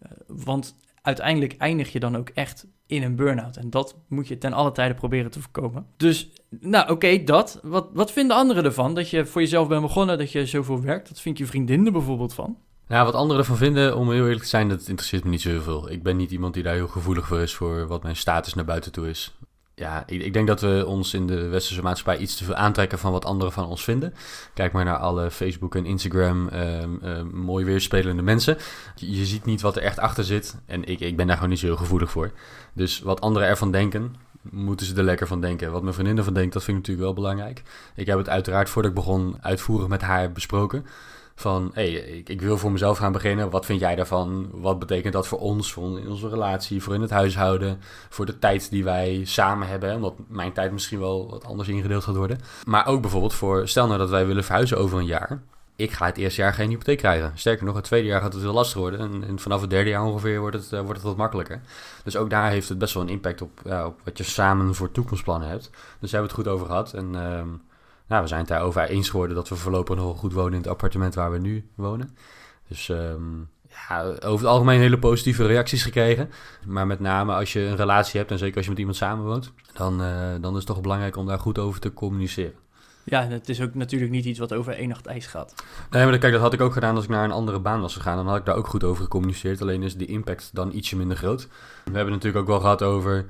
Uh, 0.03 0.11
want 0.27 0.77
uiteindelijk 1.03 1.57
eindig 1.57 1.93
je 1.93 2.01
dan 2.01 2.17
ook 2.17 2.29
echt 2.29 2.67
in 2.91 3.03
een 3.03 3.17
burn-out. 3.17 3.57
En 3.57 3.71
dat 3.71 3.97
moet 4.09 4.29
je 4.29 4.39
ten 4.39 4.53
alle 4.53 4.73
tijde 4.73 4.95
proberen 4.95 5.31
te 5.31 5.41
voorkomen. 5.41 5.87
Dus, 5.97 6.31
nou 6.61 6.91
oké, 6.91 7.25
dat. 7.25 7.61
Wat, 7.63 7.89
wat 7.93 8.13
vinden 8.13 8.37
anderen 8.37 8.65
ervan? 8.65 8.95
Dat 8.95 9.11
je 9.11 9.27
voor 9.27 9.41
jezelf 9.41 9.69
bent 9.69 9.83
begonnen, 9.83 10.19
dat 10.19 10.33
je 10.33 10.47
zoveel 10.47 10.83
werkt. 10.83 11.09
Dat 11.09 11.21
vindt 11.21 11.39
je 11.39 11.47
vriendin 11.47 11.87
er 11.87 11.93
bijvoorbeeld 11.93 12.35
van? 12.35 12.57
Nou, 12.89 13.05
wat 13.05 13.15
anderen 13.15 13.41
ervan 13.41 13.57
vinden, 13.57 13.97
om 13.97 14.11
heel 14.11 14.25
eerlijk 14.25 14.43
te 14.43 14.49
zijn, 14.49 14.69
dat 14.69 14.89
interesseert 14.89 15.25
me 15.25 15.31
niet 15.31 15.41
zo 15.41 15.49
heel 15.49 15.61
veel. 15.61 15.91
Ik 15.91 16.03
ben 16.03 16.17
niet 16.17 16.31
iemand 16.31 16.55
die 16.55 16.63
daar 16.63 16.75
heel 16.75 16.89
gevoelig 16.89 17.27
voor 17.27 17.41
is 17.41 17.55
voor 17.55 17.87
wat 17.87 18.03
mijn 18.03 18.17
status 18.17 18.55
naar 18.55 18.65
buiten 18.65 18.93
toe 18.93 19.09
is 19.09 19.35
ja, 19.81 20.03
ik, 20.07 20.23
ik, 20.23 20.33
denk 20.33 20.47
dat 20.47 20.61
we 20.61 20.85
ons 20.87 21.15
in 21.15 21.27
de 21.27 21.49
westerse 21.49 21.83
maatschappij 21.83 22.23
iets 22.23 22.37
te 22.37 22.45
veel 22.45 22.55
aantrekken 22.55 22.99
van 22.99 23.13
wat 23.13 23.25
anderen 23.25 23.53
van 23.53 23.67
ons 23.67 23.85
vinden. 23.85 24.15
Kijk 24.55 24.73
maar 24.73 24.85
naar 24.85 24.97
alle 24.97 25.31
Facebook 25.31 25.75
en 25.75 25.87
Instagram 25.87 26.49
uh, 26.53 27.23
mooi 27.33 27.65
weerspelende 27.65 28.23
mensen. 28.23 28.57
Je, 28.95 29.19
je, 29.19 29.25
ziet 29.25 29.45
niet 29.45 29.61
wat 29.61 29.77
er 29.77 29.83
echt 29.83 29.99
achter 29.99 30.25
zit. 30.25 30.57
En 30.67 30.85
ik, 30.85 31.01
ik 31.01 31.17
ben 31.17 31.27
daar 31.27 31.35
gewoon 31.35 31.51
niet 31.51 31.59
zo 31.59 31.67
heel 31.67 31.77
gevoelig 31.77 32.11
voor. 32.11 32.31
Dus 32.73 33.01
wat 33.01 33.21
anderen 33.21 33.49
ervan 33.49 33.73
denken, 33.73 34.15
moeten 34.43 34.87
ze 34.87 34.97
er 34.97 35.03
lekker 35.03 35.27
van 35.27 35.41
denken. 35.41 35.73
Wat 35.73 35.83
mijn 35.83 35.95
vriendin 35.95 36.19
ervan 36.19 36.35
denkt, 36.35 36.53
dat 36.53 36.65
vind 36.65 36.77
ik 36.77 36.83
natuurlijk 36.87 37.15
wel 37.15 37.25
belangrijk. 37.25 37.63
Ik 37.95 38.07
heb 38.07 38.19
het 38.19 38.29
uiteraard 38.29 38.69
voordat 38.69 38.91
ik 38.91 38.97
begon 38.97 39.37
uitvoerig 39.41 39.89
met 39.89 40.03
haar 40.03 40.33
besproken 40.33 40.87
van 41.41 41.71
hey, 41.75 41.93
ik, 42.25 42.41
wil 42.41 42.59
voor 42.59 42.73
mezelf 42.73 42.99
gaan 42.99 43.13
beginnen. 43.13 43.51
Wat 43.51 43.67
vind 43.67 43.81
jij 43.81 43.95
daarvan? 43.95 44.49
Wat 44.53 44.79
betekent 44.79 45.13
dat 45.13 45.27
voor 45.27 45.39
ons, 45.39 45.73
voor 45.73 45.99
in 46.01 46.09
onze 46.09 46.29
relatie, 46.29 46.83
voor 46.83 46.95
in 46.95 47.01
het 47.01 47.11
huishouden, 47.11 47.81
voor 48.09 48.27
de 48.27 48.39
tijd 48.39 48.71
die 48.71 48.85
wij 48.85 49.21
samen 49.25 49.69
hebben? 49.69 49.95
Omdat 49.95 50.15
mijn 50.29 50.53
tijd 50.53 50.73
misschien 50.73 50.99
wel 50.99 51.31
wat 51.31 51.45
anders 51.45 51.69
ingedeeld 51.69 52.05
gaat 52.05 52.17
worden. 52.17 52.39
Maar 52.65 52.87
ook 52.87 53.01
bijvoorbeeld 53.01 53.35
voor, 53.35 53.69
stel 53.69 53.87
nou 53.87 53.99
dat 53.99 54.11
wij 54.11 54.27
willen 54.27 54.45
verhuizen 54.45 54.79
over 54.79 54.99
een 54.99 55.07
jaar. 55.07 55.43
Ik 55.77 55.91
ga 55.91 56.07
het 56.07 56.17
eerste 56.17 56.41
jaar 56.41 56.55
geen 56.55 56.69
hypotheek 56.69 56.99
krijgen. 56.99 57.33
Sterker 57.35 57.65
nog, 57.65 57.75
het 57.75 57.85
tweede 57.85 58.09
jaar 58.09 58.21
gaat 58.21 58.33
het 58.33 58.43
heel 58.43 58.53
lastig 58.53 58.79
worden. 58.79 59.25
En, 59.25 59.39
vanaf 59.39 59.61
het 59.61 59.71
derde 59.71 59.91
jaar 59.91 60.05
ongeveer 60.05 60.41
wordt 60.41 60.57
het, 60.57 60.73
uh, 60.73 60.81
wordt 60.81 60.97
het 60.97 61.03
wat 61.03 61.17
makkelijker. 61.17 61.61
Dus 62.05 62.17
ook 62.17 62.31
daar 62.31 62.51
heeft 62.51 62.69
het 62.69 62.79
best 62.79 62.95
wel 62.95 63.03
een 63.03 63.09
impact 63.09 63.43
op, 63.43 63.61
op 63.65 64.01
wat 64.05 64.19
je 64.19 64.25
samen 64.25 64.75
voor 64.75 64.91
toekomstplannen 64.93 65.49
hebt. 65.49 65.71
Dus 66.01 66.11
daar 66.11 66.21
hebben 66.21 66.21
we 66.21 66.27
het 66.27 66.47
goed 66.47 66.49
over 66.49 66.67
gehad. 66.67 66.93
En 66.93 67.13
uh, 67.15 67.43
nou, 68.11 68.23
we 68.23 68.29
zijn 68.29 68.41
het 68.41 68.49
daarover 68.49 68.83
eens 68.83 69.09
geworden 69.09 69.37
dat 69.37 69.49
we 69.49 69.57
voorlopig 69.57 69.97
nog 69.97 70.19
goed 70.19 70.33
wonen 70.33 70.53
in 70.53 70.59
het 70.59 70.69
appartement 70.69 71.15
waar 71.15 71.31
we 71.31 71.39
nu 71.39 71.69
wonen. 71.75 72.17
Dus 72.69 72.89
um, 72.89 73.49
ja, 73.69 74.05
over 74.05 74.31
het 74.31 74.45
algemeen 74.45 74.81
hele 74.81 74.99
positieve 74.99 75.47
reacties 75.47 75.83
gekregen. 75.83 76.31
Maar 76.67 76.87
met 76.87 77.01
name 77.01 77.35
als 77.35 77.53
je 77.53 77.61
een 77.61 77.77
relatie 77.77 78.19
hebt 78.19 78.31
en 78.31 78.39
zeker 78.39 78.57
als 78.57 78.65
je 78.65 78.71
met 78.71 78.79
iemand 78.79 78.97
samenwoont, 78.97 79.53
dan, 79.73 80.03
uh, 80.03 80.31
dan 80.41 80.53
is 80.53 80.59
het 80.59 80.67
toch 80.67 80.81
belangrijk 80.81 81.17
om 81.17 81.27
daar 81.27 81.39
goed 81.39 81.59
over 81.59 81.81
te 81.81 81.93
communiceren. 81.93 82.55
Ja, 83.05 83.27
het 83.27 83.49
is 83.49 83.61
ook 83.61 83.75
natuurlijk 83.75 84.11
niet 84.11 84.25
iets 84.25 84.39
wat 84.39 84.53
over 84.53 84.73
één 84.73 84.89
nacht 84.89 85.07
ijs 85.07 85.27
gaat. 85.27 85.55
Nee, 85.91 86.07
maar 86.07 86.19
kijk, 86.19 86.33
dat 86.33 86.43
had 86.43 86.53
ik 86.53 86.61
ook 86.61 86.73
gedaan 86.73 86.95
als 86.95 87.05
ik 87.05 87.11
naar 87.11 87.25
een 87.25 87.31
andere 87.31 87.61
baan 87.61 87.81
was 87.81 87.95
gegaan. 87.95 88.17
Dan 88.17 88.27
had 88.27 88.37
ik 88.37 88.45
daar 88.45 88.57
ook 88.57 88.67
goed 88.67 88.85
over 88.85 89.03
gecommuniceerd. 89.03 89.63
Alleen 89.63 89.83
is 89.83 89.97
de 89.97 90.07
impact 90.07 90.51
dan 90.53 90.73
ietsje 90.73 90.97
minder 90.97 91.17
groot. 91.17 91.49
We 91.85 91.97
hebben 91.97 92.15
natuurlijk 92.15 92.43
ook 92.43 92.51
wel 92.51 92.61
gehad 92.61 92.83
over 92.83 93.27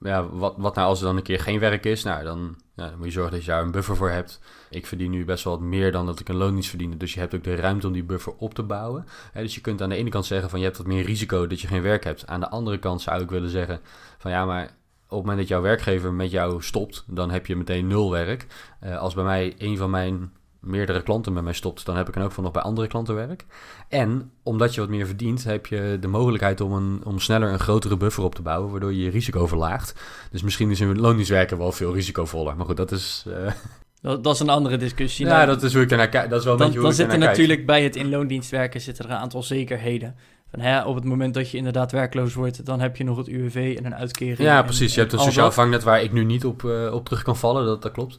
ja, 0.00 0.28
wat, 0.28 0.54
wat 0.56 0.74
nou 0.74 0.88
als 0.88 1.00
er 1.00 1.06
dan 1.06 1.16
een 1.16 1.22
keer 1.22 1.40
geen 1.40 1.58
werk 1.58 1.84
is? 1.84 2.02
Nou, 2.02 2.24
dan, 2.24 2.56
ja, 2.76 2.88
dan 2.88 2.96
moet 2.96 3.06
je 3.06 3.12
zorgen 3.12 3.32
dat 3.32 3.44
je 3.44 3.50
daar 3.50 3.62
een 3.62 3.70
buffer 3.70 3.96
voor 3.96 4.10
hebt. 4.10 4.40
Ik 4.70 4.86
verdien 4.86 5.10
nu 5.10 5.24
best 5.24 5.44
wel 5.44 5.52
wat 5.52 5.62
meer 5.62 5.92
dan 5.92 6.06
dat 6.06 6.20
ik 6.20 6.28
een 6.28 6.36
loondienst 6.36 6.68
verdiende. 6.68 6.96
Dus 6.96 7.14
je 7.14 7.20
hebt 7.20 7.34
ook 7.34 7.44
de 7.44 7.54
ruimte 7.54 7.86
om 7.86 7.92
die 7.92 8.04
buffer 8.04 8.32
op 8.36 8.54
te 8.54 8.62
bouwen. 8.62 9.06
dus 9.32 9.54
je 9.54 9.60
kunt 9.60 9.82
aan 9.82 9.88
de 9.88 9.96
ene 9.96 10.10
kant 10.10 10.26
zeggen 10.26 10.50
van 10.50 10.58
je 10.58 10.64
hebt 10.64 10.76
wat 10.76 10.86
meer 10.86 11.04
risico 11.04 11.46
dat 11.46 11.60
je 11.60 11.66
geen 11.66 11.82
werk 11.82 12.04
hebt. 12.04 12.26
Aan 12.26 12.40
de 12.40 12.48
andere 12.48 12.78
kant 12.78 13.02
zou 13.02 13.22
ik 13.22 13.30
willen 13.30 13.50
zeggen 13.50 13.80
van 14.18 14.30
ja, 14.30 14.44
maar 14.44 14.64
op 14.64 15.16
het 15.16 15.18
moment 15.18 15.38
dat 15.38 15.48
jouw 15.48 15.60
werkgever 15.60 16.12
met 16.12 16.30
jou 16.30 16.62
stopt, 16.62 17.04
dan 17.06 17.30
heb 17.30 17.46
je 17.46 17.56
meteen 17.56 17.86
nul 17.86 18.10
werk. 18.10 18.46
Uh, 18.84 18.98
als 18.98 19.14
bij 19.14 19.24
mij 19.24 19.54
een 19.58 19.76
van 19.76 19.90
mijn 19.90 20.32
meerdere 20.60 21.02
klanten 21.02 21.32
met 21.32 21.44
mij 21.44 21.52
stopt, 21.52 21.86
dan 21.86 21.96
heb 21.96 22.08
ik 22.08 22.14
dan 22.14 22.22
ook 22.22 22.32
van 22.32 22.44
nog 22.44 22.52
bij 22.52 22.62
andere 22.62 22.86
klanten 22.86 23.14
werk. 23.14 23.44
En 23.88 24.30
omdat 24.42 24.74
je 24.74 24.80
wat 24.80 24.90
meer 24.90 25.06
verdient, 25.06 25.44
heb 25.44 25.66
je 25.66 25.96
de 26.00 26.08
mogelijkheid 26.08 26.60
om, 26.60 26.72
een, 26.72 27.00
om 27.04 27.18
sneller 27.18 27.52
een 27.52 27.58
grotere 27.58 27.96
buffer 27.96 28.24
op 28.24 28.34
te 28.34 28.42
bouwen, 28.42 28.70
waardoor 28.70 28.92
je 28.92 29.02
je 29.02 29.10
risico 29.10 29.46
verlaagt. 29.46 30.00
Dus 30.30 30.42
misschien 30.42 30.70
is 30.70 30.80
een 30.80 31.00
loondienstwerker 31.00 31.58
wel 31.58 31.72
veel 31.72 31.94
risicovoller. 31.94 32.56
Maar 32.56 32.66
goed, 32.66 32.76
dat 32.76 32.92
is... 32.92 33.24
Uh... 33.28 33.52
Dat, 34.02 34.24
dat, 34.24 34.34
is 34.34 34.40
een 34.40 34.48
andere 34.48 34.76
discussie. 34.76 35.26
Ja, 35.26 35.46
dat 35.46 35.62
is 35.62 35.72
hoe 35.72 35.82
ik 35.82 35.88
daarnaar 35.88 36.08
kijk. 36.08 36.30
Dat 36.30 36.38
is 36.38 36.44
wel 36.44 36.56
dan, 36.56 36.66
een 36.66 36.72
beetje 36.72 36.88
hoe 36.88 36.96
dan 36.96 37.06
zitten 37.06 37.28
natuurlijk 37.28 37.66
bij 37.66 37.82
het 37.82 37.96
in 37.96 38.08
loondienstwerken 38.08 38.80
zitten 38.80 39.04
er 39.04 39.10
een 39.10 39.16
aantal 39.16 39.42
zekerheden. 39.42 40.14
Van, 40.50 40.60
hè, 40.60 40.84
op 40.84 40.94
het 40.94 41.04
moment 41.04 41.34
dat 41.34 41.50
je 41.50 41.56
inderdaad 41.56 41.92
werkloos 41.92 42.34
wordt, 42.34 42.66
dan 42.66 42.80
heb 42.80 42.96
je 42.96 43.04
nog 43.04 43.16
het 43.16 43.28
UWV 43.28 43.74
en 43.78 43.84
een 43.84 43.94
uitkering. 43.94 44.38
Ja, 44.38 44.62
precies. 44.62 44.94
je 44.94 45.00
hebt 45.00 45.12
een 45.12 45.18
sociaal 45.18 45.52
vangnet 45.52 45.82
waar 45.82 46.02
ik 46.02 46.12
nu 46.12 46.24
niet 46.24 46.44
op, 46.44 46.62
uh, 46.62 46.92
op 46.92 47.04
terug 47.04 47.22
kan 47.22 47.36
vallen. 47.36 47.64
Dat, 47.64 47.82
dat 47.82 47.92
klopt. 47.92 48.18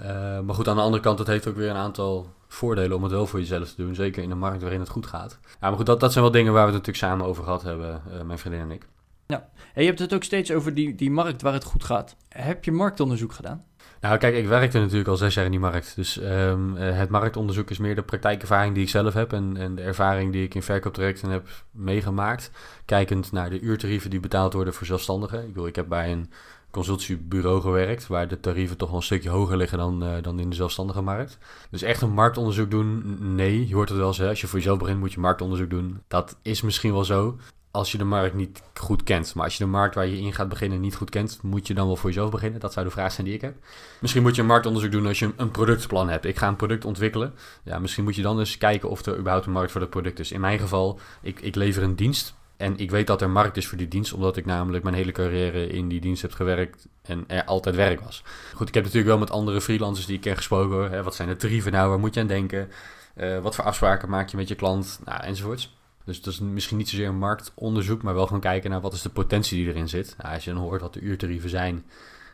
Uh, 0.00 0.06
maar 0.40 0.54
goed, 0.54 0.68
aan 0.68 0.76
de 0.76 0.82
andere 0.82 1.02
kant, 1.02 1.18
het 1.18 1.28
heeft 1.28 1.46
ook 1.46 1.56
weer 1.56 1.70
een 1.70 1.76
aantal 1.76 2.32
voordelen 2.48 2.96
om 2.96 3.02
het 3.02 3.12
wel 3.12 3.26
voor 3.26 3.38
jezelf 3.38 3.68
te 3.68 3.82
doen. 3.82 3.94
Zeker 3.94 4.22
in 4.22 4.30
een 4.30 4.38
markt 4.38 4.62
waarin 4.62 4.80
het 4.80 4.88
goed 4.88 5.06
gaat. 5.06 5.38
Ja, 5.42 5.56
maar 5.60 5.76
goed, 5.76 5.86
dat, 5.86 6.00
dat 6.00 6.12
zijn 6.12 6.24
wel 6.24 6.32
dingen 6.32 6.52
waar 6.52 6.66
we 6.66 6.72
het 6.72 6.86
natuurlijk 6.86 7.12
samen 7.12 7.26
over 7.26 7.44
gehad 7.44 7.62
hebben, 7.62 8.02
uh, 8.12 8.22
mijn 8.22 8.38
vriendin 8.38 8.60
en 8.60 8.70
ik. 8.70 8.86
Ja, 9.26 9.48
en 9.74 9.82
je 9.82 9.88
hebt 9.88 9.98
het 9.98 10.14
ook 10.14 10.24
steeds 10.24 10.52
over 10.52 10.74
die, 10.74 10.94
die 10.94 11.10
markt 11.10 11.42
waar 11.42 11.52
het 11.52 11.64
goed 11.64 11.84
gaat. 11.84 12.16
Heb 12.28 12.64
je 12.64 12.72
marktonderzoek 12.72 13.32
gedaan? 13.32 13.64
Nou, 14.00 14.18
kijk, 14.18 14.34
ik 14.34 14.46
werkte 14.46 14.78
natuurlijk 14.78 15.08
al 15.08 15.16
zes 15.16 15.34
jaar 15.34 15.44
in 15.44 15.50
die 15.50 15.60
markt. 15.60 15.96
Dus 15.96 16.20
um, 16.22 16.74
het 16.76 17.08
marktonderzoek 17.08 17.70
is 17.70 17.78
meer 17.78 17.94
de 17.94 18.02
praktijkervaring 18.02 18.74
die 18.74 18.82
ik 18.82 18.88
zelf 18.88 19.14
heb 19.14 19.32
en, 19.32 19.56
en 19.56 19.74
de 19.74 19.82
ervaring 19.82 20.32
die 20.32 20.44
ik 20.44 20.54
in 20.54 20.62
verkooptrajecten 20.62 21.30
heb 21.30 21.48
meegemaakt. 21.70 22.50
Kijkend 22.84 23.32
naar 23.32 23.50
de 23.50 23.60
uurtarieven 23.60 24.10
die 24.10 24.20
betaald 24.20 24.52
worden 24.52 24.74
voor 24.74 24.86
zelfstandigen. 24.86 25.40
Ik 25.40 25.46
bedoel, 25.46 25.66
ik 25.66 25.76
heb 25.76 25.88
bij 25.88 26.12
een 26.12 26.30
consultiebureau 26.70 27.60
gewerkt, 27.60 28.06
waar 28.06 28.28
de 28.28 28.40
tarieven 28.40 28.76
toch 28.76 28.88
wel 28.88 28.96
een 28.96 29.04
stukje 29.04 29.28
hoger 29.28 29.56
liggen 29.56 29.78
dan, 29.78 30.04
uh, 30.04 30.22
dan 30.22 30.40
in 30.40 30.50
de 30.50 30.56
zelfstandige 30.56 31.00
markt. 31.00 31.38
Dus 31.70 31.82
echt 31.82 32.02
een 32.02 32.12
marktonderzoek 32.12 32.70
doen, 32.70 33.16
nee. 33.34 33.68
Je 33.68 33.74
hoort 33.74 33.88
het 33.88 33.98
wel 33.98 34.06
eens, 34.06 34.22
als 34.22 34.40
je 34.40 34.46
voor 34.46 34.58
jezelf 34.58 34.78
begint 34.78 34.98
moet 34.98 35.12
je 35.12 35.20
marktonderzoek 35.20 35.70
doen. 35.70 36.02
Dat 36.08 36.36
is 36.42 36.62
misschien 36.62 36.92
wel 36.92 37.04
zo, 37.04 37.38
als 37.70 37.92
je 37.92 37.98
de 37.98 38.04
markt 38.04 38.34
niet 38.34 38.62
goed 38.74 39.02
kent. 39.02 39.34
Maar 39.34 39.44
als 39.44 39.56
je 39.56 39.64
de 39.64 39.70
markt 39.70 39.94
waar 39.94 40.06
je 40.06 40.18
in 40.18 40.32
gaat 40.32 40.48
beginnen 40.48 40.80
niet 40.80 40.94
goed 40.94 41.10
kent, 41.10 41.38
moet 41.42 41.66
je 41.66 41.74
dan 41.74 41.86
wel 41.86 41.96
voor 41.96 42.10
jezelf 42.10 42.30
beginnen. 42.30 42.60
Dat 42.60 42.72
zou 42.72 42.86
de 42.86 42.92
vraag 42.92 43.12
zijn 43.12 43.26
die 43.26 43.34
ik 43.34 43.40
heb. 43.40 43.54
Misschien 44.00 44.22
moet 44.22 44.34
je 44.34 44.40
een 44.40 44.46
marktonderzoek 44.46 44.92
doen 44.92 45.06
als 45.06 45.18
je 45.18 45.32
een 45.36 45.50
productplan 45.50 46.08
hebt. 46.08 46.24
Ik 46.24 46.38
ga 46.38 46.48
een 46.48 46.56
product 46.56 46.84
ontwikkelen. 46.84 47.34
Ja, 47.62 47.78
misschien 47.78 48.04
moet 48.04 48.16
je 48.16 48.22
dan 48.22 48.38
eens 48.38 48.58
kijken 48.58 48.90
of 48.90 49.06
er 49.06 49.18
überhaupt 49.18 49.46
een 49.46 49.52
markt 49.52 49.70
voor 49.70 49.80
dat 49.80 49.90
product 49.90 50.18
is. 50.18 50.32
In 50.32 50.40
mijn 50.40 50.58
geval, 50.58 50.98
ik, 51.22 51.40
ik 51.40 51.54
lever 51.54 51.82
een 51.82 51.96
dienst. 51.96 52.34
En 52.56 52.78
ik 52.78 52.90
weet 52.90 53.06
dat 53.06 53.22
er 53.22 53.30
markt 53.30 53.56
is 53.56 53.66
voor 53.66 53.78
die 53.78 53.88
dienst, 53.88 54.12
omdat 54.12 54.36
ik 54.36 54.46
namelijk 54.46 54.82
mijn 54.84 54.96
hele 54.96 55.12
carrière 55.12 55.66
in 55.66 55.88
die 55.88 56.00
dienst 56.00 56.22
heb 56.22 56.32
gewerkt 56.32 56.88
en 57.02 57.24
er 57.26 57.44
altijd 57.44 57.74
werk 57.76 58.00
was. 58.00 58.22
Goed, 58.54 58.68
ik 58.68 58.74
heb 58.74 58.82
natuurlijk 58.82 59.10
wel 59.10 59.18
met 59.18 59.30
andere 59.30 59.60
freelancers 59.60 60.06
die 60.06 60.16
ik 60.16 60.20
ken 60.20 60.36
gesproken. 60.36 60.90
Hè, 60.90 61.02
wat 61.02 61.14
zijn 61.14 61.28
de 61.28 61.36
tarieven 61.36 61.72
nou, 61.72 61.88
waar 61.88 61.98
moet 61.98 62.14
je 62.14 62.20
aan 62.20 62.26
denken? 62.26 62.70
Uh, 63.16 63.38
wat 63.38 63.54
voor 63.54 63.64
afspraken 63.64 64.08
maak 64.08 64.28
je 64.28 64.36
met 64.36 64.48
je 64.48 64.54
klant? 64.54 65.00
Nou, 65.04 65.22
enzovoorts. 65.22 65.78
Dus 66.04 66.22
dat 66.22 66.32
is 66.32 66.40
misschien 66.40 66.76
niet 66.76 66.88
zozeer 66.88 67.08
een 67.08 67.18
marktonderzoek, 67.18 68.02
maar 68.02 68.14
wel 68.14 68.26
gewoon 68.26 68.40
kijken 68.40 68.70
naar 68.70 68.80
wat 68.80 68.92
is 68.92 69.02
de 69.02 69.08
potentie 69.08 69.56
die 69.56 69.72
erin 69.72 69.88
zit. 69.88 70.16
Als 70.22 70.44
je 70.44 70.52
dan 70.52 70.60
hoort 70.60 70.80
wat 70.80 70.94
de 70.94 71.00
uurtarieven 71.00 71.50
zijn, 71.50 71.84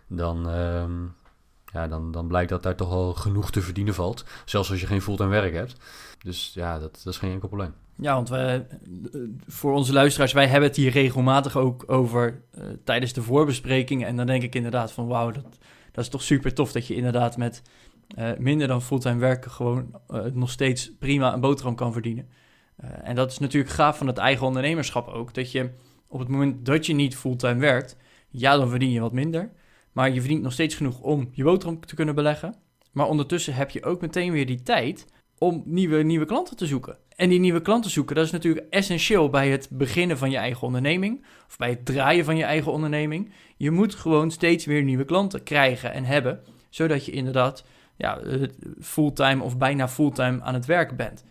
dan, 0.07 0.48
uh, 0.48 0.85
ja, 1.72 1.88
dan, 1.88 2.12
dan 2.12 2.26
blijkt 2.26 2.50
dat 2.50 2.62
daar 2.62 2.76
toch 2.76 2.90
al 2.90 3.14
genoeg 3.14 3.50
te 3.50 3.62
verdienen 3.62 3.94
valt. 3.94 4.24
Zelfs 4.44 4.70
als 4.70 4.81
je 4.81 4.87
geen 4.87 5.02
fulltime 5.02 5.31
werk 5.31 5.55
hebt. 5.55 5.76
Dus 6.22 6.50
ja, 6.55 6.79
dat, 6.79 7.00
dat 7.05 7.12
is 7.12 7.18
geen 7.18 7.31
enkel 7.31 7.48
probleem. 7.48 7.74
Ja, 7.96 8.14
want 8.14 8.29
we, 8.29 8.64
voor 9.46 9.72
onze 9.72 9.92
luisteraars, 9.92 10.33
wij 10.33 10.46
hebben 10.46 10.68
het 10.68 10.79
hier 10.79 10.90
regelmatig 10.90 11.57
ook 11.57 11.85
over 11.87 12.42
uh, 12.59 12.64
tijdens 12.85 13.12
de 13.12 13.22
voorbespreking. 13.22 14.05
En 14.05 14.16
dan 14.16 14.26
denk 14.26 14.42
ik 14.42 14.55
inderdaad 14.55 14.92
van 14.92 15.07
wauw, 15.07 15.31
dat, 15.31 15.59
dat 15.92 16.05
is 16.05 16.11
toch 16.11 16.22
super 16.22 16.55
tof 16.55 16.72
dat 16.72 16.87
je 16.87 16.94
inderdaad 16.94 17.37
met 17.37 17.62
uh, 18.18 18.31
minder 18.38 18.68
dan 18.68 18.83
fulltime 18.83 19.20
werken 19.20 19.50
gewoon 19.50 20.00
nog 20.33 20.50
steeds 20.50 20.92
prima 20.98 21.33
een 21.33 21.40
boterham 21.40 21.74
kan 21.74 21.92
verdienen. 21.92 22.29
Uh, 22.85 22.91
en 23.03 23.15
dat 23.15 23.31
is 23.31 23.39
natuurlijk 23.39 23.73
gaaf 23.73 23.99
van 23.99 24.07
het 24.07 24.19
eigen 24.19 24.47
ondernemerschap 24.47 25.09
ook. 25.09 25.35
Dat 25.35 25.53
je 25.53 25.71
op 26.09 26.19
het 26.19 26.29
moment 26.29 26.67
dat 26.67 26.87
je 26.87 26.95
niet 26.95 27.17
fulltime 27.17 27.61
werkt, 27.61 27.97
ja, 28.29 28.57
dan 28.57 28.69
verdien 28.69 28.91
je 28.91 29.01
wat 29.01 29.12
minder. 29.12 29.53
Maar 29.93 30.11
je 30.11 30.21
verdient 30.21 30.43
nog 30.43 30.53
steeds 30.53 30.75
genoeg 30.75 31.01
om 31.01 31.29
je 31.33 31.45
boterham 31.45 31.81
te 31.81 31.95
kunnen 31.95 32.15
beleggen. 32.15 32.55
Maar 32.93 33.07
ondertussen 33.07 33.55
heb 33.55 33.71
je 33.71 33.85
ook 33.85 34.01
meteen 34.01 34.33
weer 34.33 34.47
die 34.47 34.62
tijd 34.62 35.07
om 35.39 35.62
nieuwe, 35.65 36.03
nieuwe 36.03 36.27
klanten 36.27 36.57
te 36.57 36.67
zoeken. 36.67 36.99
En 37.17 37.29
die 37.29 37.41
nieuwe 37.41 37.62
klanten 37.62 37.91
zoeken, 37.91 38.17
dat 38.17 38.25
is 38.25 38.31
natuurlijk 38.31 38.67
essentieel 38.71 39.31
bij 39.31 39.51
het 39.51 39.69
beginnen 39.71 40.19
van 40.19 40.31
je 40.31 40.37
eigen 40.37 40.67
onderneming. 40.67 41.27
Of 41.47 41.57
bij 41.57 41.71
het 41.71 41.85
draaien 41.85 42.25
van 42.25 42.37
je 42.37 42.45
eigen 42.45 42.73
onderneming. 42.73 43.33
Je 43.57 43.71
moet 43.71 43.95
gewoon 43.95 44.31
steeds 44.31 44.65
weer 44.65 44.83
nieuwe 44.83 45.05
klanten 45.05 45.43
krijgen 45.43 45.93
en 45.93 46.05
hebben. 46.05 46.41
Zodat 46.71 47.05
je 47.05 47.12
inderdaad 47.12 47.65
ja, 47.97 48.21
fulltime 48.81 49.43
of 49.43 49.59
bijna 49.59 49.89
fulltime 49.89 50.43
aan 50.43 50.55
het 50.55 50.67
werk 50.67 50.97
bent. 50.97 51.25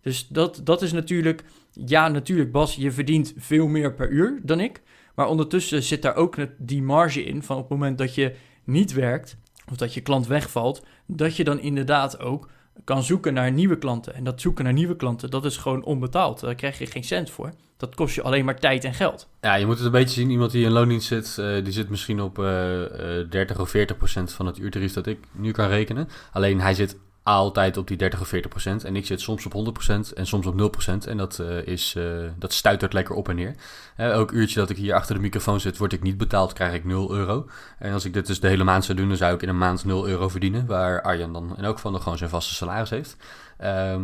Dus 0.00 0.28
dat, 0.28 0.60
dat 0.64 0.82
is 0.82 0.92
natuurlijk, 0.92 1.44
ja, 1.72 2.08
natuurlijk, 2.08 2.52
Bas, 2.52 2.74
je 2.74 2.92
verdient 2.92 3.34
veel 3.36 3.66
meer 3.66 3.94
per 3.94 4.10
uur 4.10 4.40
dan 4.42 4.60
ik. 4.60 4.82
Maar 5.14 5.28
ondertussen 5.28 5.82
zit 5.82 6.02
daar 6.02 6.16
ook 6.16 6.36
die 6.58 6.82
marge 6.82 7.24
in 7.24 7.42
van 7.42 7.56
op 7.56 7.62
het 7.62 7.70
moment 7.70 7.98
dat 7.98 8.14
je 8.14 8.34
niet 8.64 8.92
werkt 8.92 9.36
of 9.70 9.76
dat 9.76 9.94
je 9.94 10.00
klant 10.00 10.26
wegvalt, 10.26 10.84
dat 11.06 11.36
je 11.36 11.44
dan 11.44 11.60
inderdaad 11.60 12.20
ook 12.20 12.48
kan 12.84 13.02
zoeken 13.02 13.34
naar 13.34 13.52
nieuwe 13.52 13.78
klanten. 13.78 14.14
En 14.14 14.24
dat 14.24 14.40
zoeken 14.40 14.64
naar 14.64 14.72
nieuwe 14.72 14.96
klanten, 14.96 15.30
dat 15.30 15.44
is 15.44 15.56
gewoon 15.56 15.84
onbetaald. 15.84 16.40
Daar 16.40 16.54
krijg 16.54 16.78
je 16.78 16.86
geen 16.86 17.04
cent 17.04 17.30
voor. 17.30 17.52
Dat 17.76 17.94
kost 17.94 18.14
je 18.14 18.22
alleen 18.22 18.44
maar 18.44 18.58
tijd 18.58 18.84
en 18.84 18.94
geld. 18.94 19.28
Ja, 19.40 19.54
je 19.54 19.66
moet 19.66 19.76
het 19.76 19.84
een 19.84 19.92
beetje 19.92 20.20
zien. 20.20 20.30
Iemand 20.30 20.50
die 20.50 20.64
in 20.64 20.70
loondienst 20.70 21.06
zit, 21.06 21.36
uh, 21.40 21.64
die 21.64 21.72
zit 21.72 21.88
misschien 21.88 22.20
op 22.20 22.38
uh, 22.38 22.80
uh, 22.80 23.30
30 23.30 23.60
of 23.60 23.70
40 23.70 23.96
procent 23.96 24.32
van 24.32 24.46
het 24.46 24.58
uurtarief 24.58 24.92
dat 24.92 25.06
ik 25.06 25.18
nu 25.32 25.50
kan 25.50 25.68
rekenen. 25.68 26.08
Alleen 26.32 26.60
hij 26.60 26.74
zit 26.74 26.96
altijd 27.30 27.76
op 27.76 27.88
die 27.88 27.96
30 27.96 28.20
of 28.20 28.28
40 28.28 28.50
procent. 28.50 28.84
En 28.84 28.96
ik 28.96 29.06
zit 29.06 29.20
soms 29.20 29.46
op 29.46 29.52
100 29.52 29.74
procent 29.74 30.12
en 30.12 30.26
soms 30.26 30.46
op 30.46 30.54
0 30.54 30.68
procent. 30.68 31.06
En 31.06 31.16
dat, 31.16 31.38
uh, 31.40 31.66
is, 31.66 31.94
uh, 31.98 32.04
dat 32.38 32.52
stuitert 32.52 32.92
lekker 32.92 33.14
op 33.14 33.28
en 33.28 33.36
neer. 33.36 33.54
Elk 33.96 34.30
uurtje 34.30 34.60
dat 34.60 34.70
ik 34.70 34.76
hier 34.76 34.94
achter 34.94 35.14
de 35.14 35.20
microfoon 35.20 35.60
zit, 35.60 35.78
word 35.78 35.92
ik 35.92 36.02
niet 36.02 36.16
betaald, 36.16 36.52
krijg 36.52 36.74
ik 36.74 36.84
0 36.84 37.14
euro. 37.14 37.46
En 37.78 37.92
als 37.92 38.04
ik 38.04 38.12
dit 38.12 38.26
dus 38.26 38.40
de 38.40 38.48
hele 38.48 38.64
maand 38.64 38.84
zou 38.84 38.98
doen, 38.98 39.08
dan 39.08 39.16
zou 39.16 39.34
ik 39.34 39.42
in 39.42 39.48
een 39.48 39.58
maand 39.58 39.84
0 39.84 40.08
euro 40.08 40.28
verdienen. 40.28 40.66
Waar 40.66 41.02
Arjan 41.02 41.32
dan 41.32 41.54
in 41.56 41.64
elk 41.64 41.76
geval 41.76 41.92
nog 41.92 42.02
gewoon 42.02 42.18
zijn 42.18 42.30
vaste 42.30 42.54
salaris 42.54 42.90
heeft. 42.90 43.16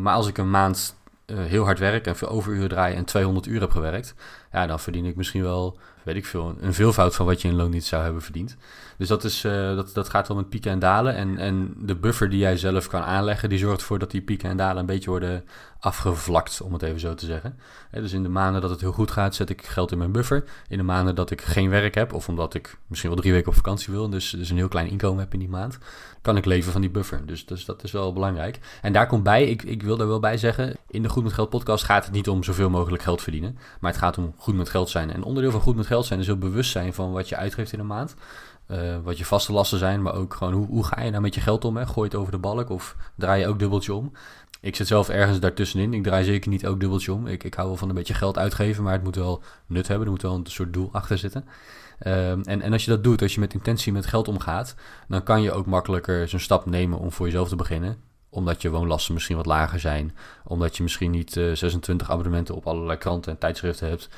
maar 0.02 0.14
als 0.14 0.28
ik 0.28 0.38
een 0.38 0.50
maand 0.50 0.96
heel 1.32 1.64
hard 1.64 1.78
werk 1.78 2.06
en 2.06 2.16
veel 2.16 2.28
overuren 2.28 2.68
draai 2.68 2.94
en 2.94 3.04
200 3.04 3.46
uur 3.46 3.60
heb 3.60 3.70
gewerkt, 3.70 4.14
ja, 4.56 4.66
dan 4.66 4.80
verdien 4.80 5.04
ik 5.04 5.16
misschien 5.16 5.42
wel, 5.42 5.78
weet 6.02 6.16
ik 6.16 6.26
veel, 6.26 6.56
een 6.60 6.74
veelvoud 6.74 7.14
van 7.14 7.26
wat 7.26 7.42
je 7.42 7.48
in 7.48 7.54
loon 7.54 7.70
niet 7.70 7.84
zou 7.84 8.02
hebben 8.02 8.22
verdiend. 8.22 8.56
Dus 8.98 9.08
dat, 9.08 9.24
is, 9.24 9.44
uh, 9.44 9.52
dat, 9.76 9.90
dat 9.94 10.08
gaat 10.08 10.28
wel 10.28 10.36
met 10.36 10.48
pieken 10.48 10.70
en 10.70 10.78
dalen. 10.78 11.14
En, 11.14 11.38
en 11.38 11.74
de 11.78 11.94
buffer 11.94 12.30
die 12.30 12.38
jij 12.38 12.56
zelf 12.56 12.86
kan 12.86 13.02
aanleggen, 13.02 13.48
die 13.48 13.58
zorgt 13.58 13.80
ervoor 13.80 13.98
dat 13.98 14.10
die 14.10 14.22
pieken 14.22 14.50
en 14.50 14.56
dalen 14.56 14.76
een 14.76 14.86
beetje 14.86 15.10
worden 15.10 15.44
afgevlakt, 15.80 16.60
om 16.60 16.72
het 16.72 16.82
even 16.82 17.00
zo 17.00 17.14
te 17.14 17.26
zeggen. 17.26 17.58
dus 17.90 18.12
in 18.12 18.22
de 18.22 18.28
maanden 18.28 18.60
dat 18.60 18.70
het 18.70 18.80
heel 18.80 18.92
goed 18.92 19.10
gaat, 19.10 19.34
zet 19.34 19.50
ik 19.50 19.66
geld 19.66 19.92
in 19.92 19.98
mijn 19.98 20.12
buffer. 20.12 20.44
In 20.68 20.76
de 20.76 20.82
maanden 20.82 21.14
dat 21.14 21.30
ik 21.30 21.40
geen 21.40 21.70
werk 21.70 21.94
heb, 21.94 22.12
of 22.12 22.28
omdat 22.28 22.54
ik 22.54 22.78
misschien 22.86 23.10
wel 23.10 23.20
drie 23.20 23.32
weken 23.32 23.48
op 23.48 23.54
vakantie 23.54 23.92
wil, 23.92 24.10
dus, 24.10 24.30
dus 24.30 24.50
een 24.50 24.56
heel 24.56 24.68
klein 24.68 24.88
inkomen 24.88 25.20
heb 25.20 25.32
in 25.32 25.38
die 25.38 25.48
maand, 25.48 25.78
kan 26.22 26.36
ik 26.36 26.44
leven 26.44 26.72
van 26.72 26.80
die 26.80 26.90
buffer. 26.90 27.26
Dus, 27.26 27.46
dus 27.46 27.64
dat 27.64 27.82
is 27.82 27.92
wel 27.92 28.12
belangrijk. 28.12 28.58
En 28.82 28.92
daar 28.92 29.06
komt 29.06 29.22
bij, 29.22 29.44
ik, 29.44 29.62
ik 29.62 29.82
wil 29.82 29.96
daar 29.96 30.08
wel 30.08 30.20
bij 30.20 30.38
zeggen, 30.38 30.76
in 30.88 31.02
de 31.02 31.08
Goed 31.08 31.22
met 31.22 31.32
Geld 31.32 31.50
podcast 31.50 31.84
gaat 31.84 32.04
het 32.04 32.14
niet 32.14 32.28
om 32.28 32.42
zoveel 32.42 32.70
mogelijk 32.70 33.02
geld 33.02 33.22
verdienen, 33.22 33.58
maar 33.80 33.90
het 33.90 34.00
gaat 34.00 34.18
om 34.18 34.34
goed 34.46 34.56
met 34.56 34.68
geld 34.68 34.88
zijn. 34.88 35.12
En 35.12 35.22
onderdeel 35.22 35.50
van 35.50 35.60
goed 35.60 35.76
met 35.76 35.86
geld 35.86 36.06
zijn 36.06 36.20
is 36.20 36.26
heel 36.26 36.38
bewust 36.38 36.70
zijn 36.70 36.94
van 36.94 37.12
wat 37.12 37.28
je 37.28 37.36
uitgeeft 37.36 37.72
in 37.72 37.78
een 37.78 37.86
maand. 37.86 38.14
Uh, 38.70 38.96
wat 39.02 39.18
je 39.18 39.24
vaste 39.24 39.52
lasten 39.52 39.78
zijn, 39.78 40.02
maar 40.02 40.14
ook 40.14 40.34
gewoon 40.34 40.52
hoe, 40.52 40.66
hoe 40.66 40.84
ga 40.84 41.02
je 41.02 41.10
nou 41.10 41.22
met 41.22 41.34
je 41.34 41.40
geld 41.40 41.64
om? 41.64 41.76
Hè? 41.76 41.86
Gooi 41.86 42.08
het 42.08 42.18
over 42.18 42.32
de 42.32 42.38
balk 42.38 42.70
of 42.70 42.96
draai 43.16 43.40
je 43.40 43.48
ook 43.48 43.58
dubbeltje 43.58 43.94
om? 43.94 44.12
Ik 44.60 44.76
zit 44.76 44.86
zelf 44.86 45.08
ergens 45.08 45.40
daartussenin. 45.40 45.94
Ik 45.94 46.02
draai 46.02 46.24
zeker 46.24 46.50
niet 46.50 46.66
ook 46.66 46.80
dubbeltje 46.80 47.12
om. 47.12 47.26
Ik, 47.26 47.44
ik 47.44 47.54
hou 47.54 47.68
wel 47.68 47.76
van 47.76 47.88
een 47.88 47.94
beetje 47.94 48.14
geld 48.14 48.38
uitgeven, 48.38 48.82
maar 48.82 48.92
het 48.92 49.02
moet 49.02 49.16
wel 49.16 49.42
nut 49.66 49.88
hebben. 49.88 50.06
Er 50.06 50.12
moet 50.12 50.22
wel 50.22 50.34
een 50.34 50.46
soort 50.46 50.72
doel 50.72 50.88
achter 50.92 51.18
zitten. 51.18 51.44
Um, 52.06 52.42
en, 52.42 52.62
en 52.62 52.72
als 52.72 52.84
je 52.84 52.90
dat 52.90 53.04
doet, 53.04 53.22
als 53.22 53.34
je 53.34 53.40
met 53.40 53.54
intentie 53.54 53.92
met 53.92 54.06
geld 54.06 54.28
omgaat, 54.28 54.74
dan 55.08 55.22
kan 55.22 55.42
je 55.42 55.52
ook 55.52 55.66
makkelijker 55.66 56.28
zo'n 56.28 56.40
stap 56.40 56.66
nemen 56.66 56.98
om 56.98 57.12
voor 57.12 57.26
jezelf 57.26 57.48
te 57.48 57.56
beginnen 57.56 58.05
omdat 58.36 58.62
je 58.62 58.70
woonlasten 58.70 59.14
misschien 59.14 59.36
wat 59.36 59.46
lager 59.46 59.80
zijn. 59.80 60.16
Omdat 60.44 60.76
je 60.76 60.82
misschien 60.82 61.10
niet 61.10 61.32
26 61.32 62.10
abonnementen 62.10 62.54
op 62.54 62.66
allerlei 62.66 62.98
kranten 62.98 63.32
en 63.32 63.38
tijdschriften 63.38 63.88
hebt. 63.88 64.08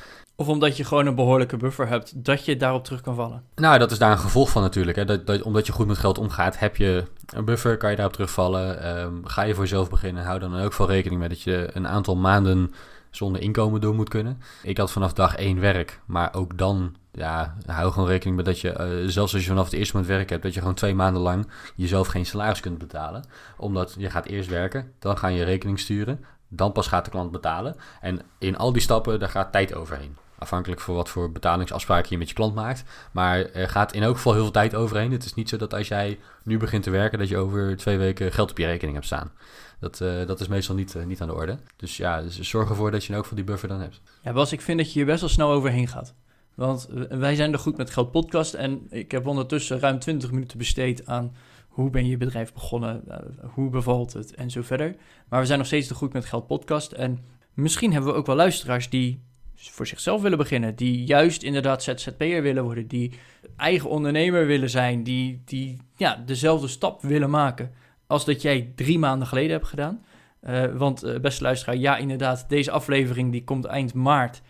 Of 0.40 0.48
omdat 0.48 0.76
je 0.76 0.84
gewoon 0.84 1.06
een 1.06 1.14
behoorlijke 1.14 1.56
buffer 1.56 1.88
hebt, 1.88 2.24
dat 2.24 2.44
je 2.44 2.56
daarop 2.56 2.84
terug 2.84 3.00
kan 3.00 3.14
vallen. 3.14 3.42
Nou, 3.54 3.78
dat 3.78 3.90
is 3.90 3.98
daar 3.98 4.10
een 4.10 4.18
gevolg 4.18 4.50
van 4.50 4.62
natuurlijk. 4.62 4.96
Hè. 4.96 5.04
Dat, 5.04 5.26
dat, 5.26 5.42
omdat 5.42 5.66
je 5.66 5.72
goed 5.72 5.86
met 5.86 5.98
geld 5.98 6.18
omgaat, 6.18 6.58
heb 6.58 6.76
je 6.76 7.04
een 7.26 7.44
buffer, 7.44 7.76
kan 7.76 7.90
je 7.90 7.96
daarop 7.96 8.14
terugvallen. 8.14 8.82
Ehm, 8.82 9.14
ga 9.24 9.42
je 9.42 9.54
voor 9.54 9.62
jezelf 9.62 9.90
beginnen, 9.90 10.24
hou 10.24 10.38
dan 10.38 10.60
ook 10.60 10.74
wel 10.74 10.86
rekening 10.86 11.20
met 11.20 11.30
dat 11.30 11.42
je 11.42 11.70
een 11.72 11.88
aantal 11.88 12.16
maanden 12.16 12.74
zonder 13.10 13.42
inkomen 13.42 13.80
door 13.80 13.94
moet 13.94 14.08
kunnen. 14.08 14.40
Ik 14.62 14.78
had 14.78 14.92
vanaf 14.92 15.12
dag 15.12 15.36
één 15.36 15.60
werk, 15.60 16.00
maar 16.06 16.34
ook 16.34 16.58
dan, 16.58 16.94
ja, 17.18 17.54
hou 17.66 17.92
gewoon 17.92 18.08
rekening 18.08 18.36
met 18.36 18.44
dat 18.44 18.60
je, 18.60 19.00
uh, 19.02 19.08
zelfs 19.08 19.34
als 19.34 19.42
je 19.42 19.48
vanaf 19.48 19.64
het 19.64 19.74
eerste 19.74 19.96
moment 19.96 20.12
werk 20.12 20.30
hebt, 20.30 20.42
dat 20.42 20.54
je 20.54 20.60
gewoon 20.60 20.74
twee 20.74 20.94
maanden 20.94 21.22
lang 21.22 21.48
jezelf 21.74 22.06
geen 22.06 22.26
salaris 22.26 22.60
kunt 22.60 22.78
betalen. 22.78 23.24
Omdat 23.56 23.94
je 23.98 24.10
gaat 24.10 24.26
eerst 24.26 24.48
werken, 24.48 24.92
dan 24.98 25.18
ga 25.18 25.28
je 25.28 25.44
rekening 25.44 25.80
sturen, 25.80 26.24
dan 26.48 26.72
pas 26.72 26.86
gaat 26.86 27.04
de 27.04 27.10
klant 27.10 27.30
betalen. 27.30 27.76
En 28.00 28.20
in 28.38 28.56
al 28.56 28.72
die 28.72 28.82
stappen, 28.82 29.20
daar 29.20 29.28
gaat 29.28 29.52
tijd 29.52 29.74
overheen. 29.74 30.16
Afhankelijk 30.38 30.80
van 30.80 30.94
wat 30.94 31.08
voor 31.08 31.32
betalingsafspraken 31.32 32.08
je 32.10 32.18
met 32.18 32.28
je 32.28 32.34
klant 32.34 32.54
maakt. 32.54 32.84
Maar 33.12 33.38
er 33.38 33.68
gaat 33.68 33.92
in 33.92 34.02
elk 34.02 34.16
geval 34.16 34.32
heel 34.32 34.42
veel 34.42 34.52
tijd 34.52 34.74
overheen. 34.74 35.12
Het 35.12 35.24
is 35.24 35.34
niet 35.34 35.48
zo 35.48 35.56
dat 35.56 35.74
als 35.74 35.88
jij 35.88 36.18
nu 36.42 36.58
begint 36.58 36.82
te 36.82 36.90
werken, 36.90 37.18
dat 37.18 37.28
je 37.28 37.36
over 37.36 37.76
twee 37.76 37.98
weken 37.98 38.32
geld 38.32 38.50
op 38.50 38.58
je 38.58 38.66
rekening 38.66 38.94
hebt 38.94 39.06
staan. 39.06 39.32
Dat, 39.80 40.00
uh, 40.00 40.26
dat 40.26 40.40
is 40.40 40.48
meestal 40.48 40.74
niet, 40.74 40.94
uh, 40.94 41.04
niet 41.04 41.20
aan 41.20 41.28
de 41.28 41.34
orde. 41.34 41.58
Dus 41.76 41.96
ja, 41.96 42.22
dus 42.22 42.40
zorg 42.40 42.68
ervoor 42.68 42.90
dat 42.90 43.04
je 43.04 43.16
ook 43.16 43.24
van 43.24 43.36
die 43.36 43.44
buffer 43.44 43.68
dan 43.68 43.80
hebt. 43.80 44.00
Ja, 44.22 44.32
Bas, 44.32 44.52
ik 44.52 44.60
vind 44.60 44.78
dat 44.78 44.86
je 44.86 44.92
hier 44.92 45.06
best 45.06 45.20
wel 45.20 45.28
snel 45.28 45.50
overheen 45.50 45.88
gaat. 45.88 46.14
Want 46.58 46.88
wij 47.08 47.34
zijn 47.34 47.52
er 47.52 47.58
goed 47.58 47.76
met 47.76 47.90
Geld 47.90 48.10
Podcast. 48.10 48.54
En 48.54 48.86
ik 48.90 49.10
heb 49.10 49.26
ondertussen 49.26 49.80
ruim 49.80 49.98
20 49.98 50.30
minuten 50.30 50.58
besteed 50.58 51.06
aan 51.06 51.34
hoe 51.68 51.90
ben 51.90 52.06
je 52.06 52.16
bedrijf 52.16 52.52
begonnen, 52.52 53.02
uh, 53.08 53.16
hoe 53.54 53.70
bevalt 53.70 54.12
het 54.12 54.34
en 54.34 54.50
zo 54.50 54.62
verder. 54.62 54.96
Maar 55.28 55.40
we 55.40 55.46
zijn 55.46 55.58
nog 55.58 55.66
steeds 55.66 55.88
de 55.88 55.94
Goed 55.94 56.12
met 56.12 56.24
Geld 56.24 56.46
podcast. 56.46 56.92
En 56.92 57.18
misschien 57.54 57.92
hebben 57.92 58.12
we 58.12 58.18
ook 58.18 58.26
wel 58.26 58.36
luisteraars 58.36 58.90
die 58.90 59.22
voor 59.54 59.86
zichzelf 59.86 60.22
willen 60.22 60.38
beginnen. 60.38 60.76
Die 60.76 61.04
juist 61.04 61.42
inderdaad 61.42 61.82
ZZP'er 61.82 62.42
willen 62.42 62.64
worden. 62.64 62.86
Die 62.86 63.12
eigen 63.56 63.90
ondernemer 63.90 64.46
willen 64.46 64.70
zijn. 64.70 65.02
Die, 65.02 65.42
die 65.44 65.76
ja, 65.96 66.22
dezelfde 66.26 66.68
stap 66.68 67.02
willen 67.02 67.30
maken 67.30 67.72
als 68.06 68.24
dat 68.24 68.42
jij 68.42 68.72
drie 68.74 68.98
maanden 68.98 69.28
geleden 69.28 69.50
hebt 69.50 69.68
gedaan. 69.68 70.04
Uh, 70.42 70.64
want 70.64 71.04
uh, 71.04 71.18
beste 71.18 71.42
luisteraar, 71.42 71.76
ja 71.76 71.96
inderdaad, 71.96 72.48
deze 72.48 72.70
aflevering 72.70 73.32
die 73.32 73.44
komt 73.44 73.64
eind 73.64 73.94
maart 73.94 74.42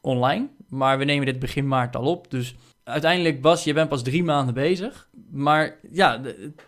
online. 0.00 0.48
Maar 0.68 0.98
we 0.98 1.04
nemen 1.04 1.26
dit 1.26 1.38
begin 1.38 1.68
maart 1.68 1.96
al 1.96 2.04
op. 2.04 2.30
Dus 2.30 2.56
uiteindelijk, 2.84 3.40
Bas, 3.40 3.64
je 3.64 3.72
bent 3.72 3.88
pas 3.88 4.02
drie 4.02 4.24
maanden 4.24 4.54
bezig. 4.54 5.08
Maar 5.30 5.76
ja, 5.90 6.20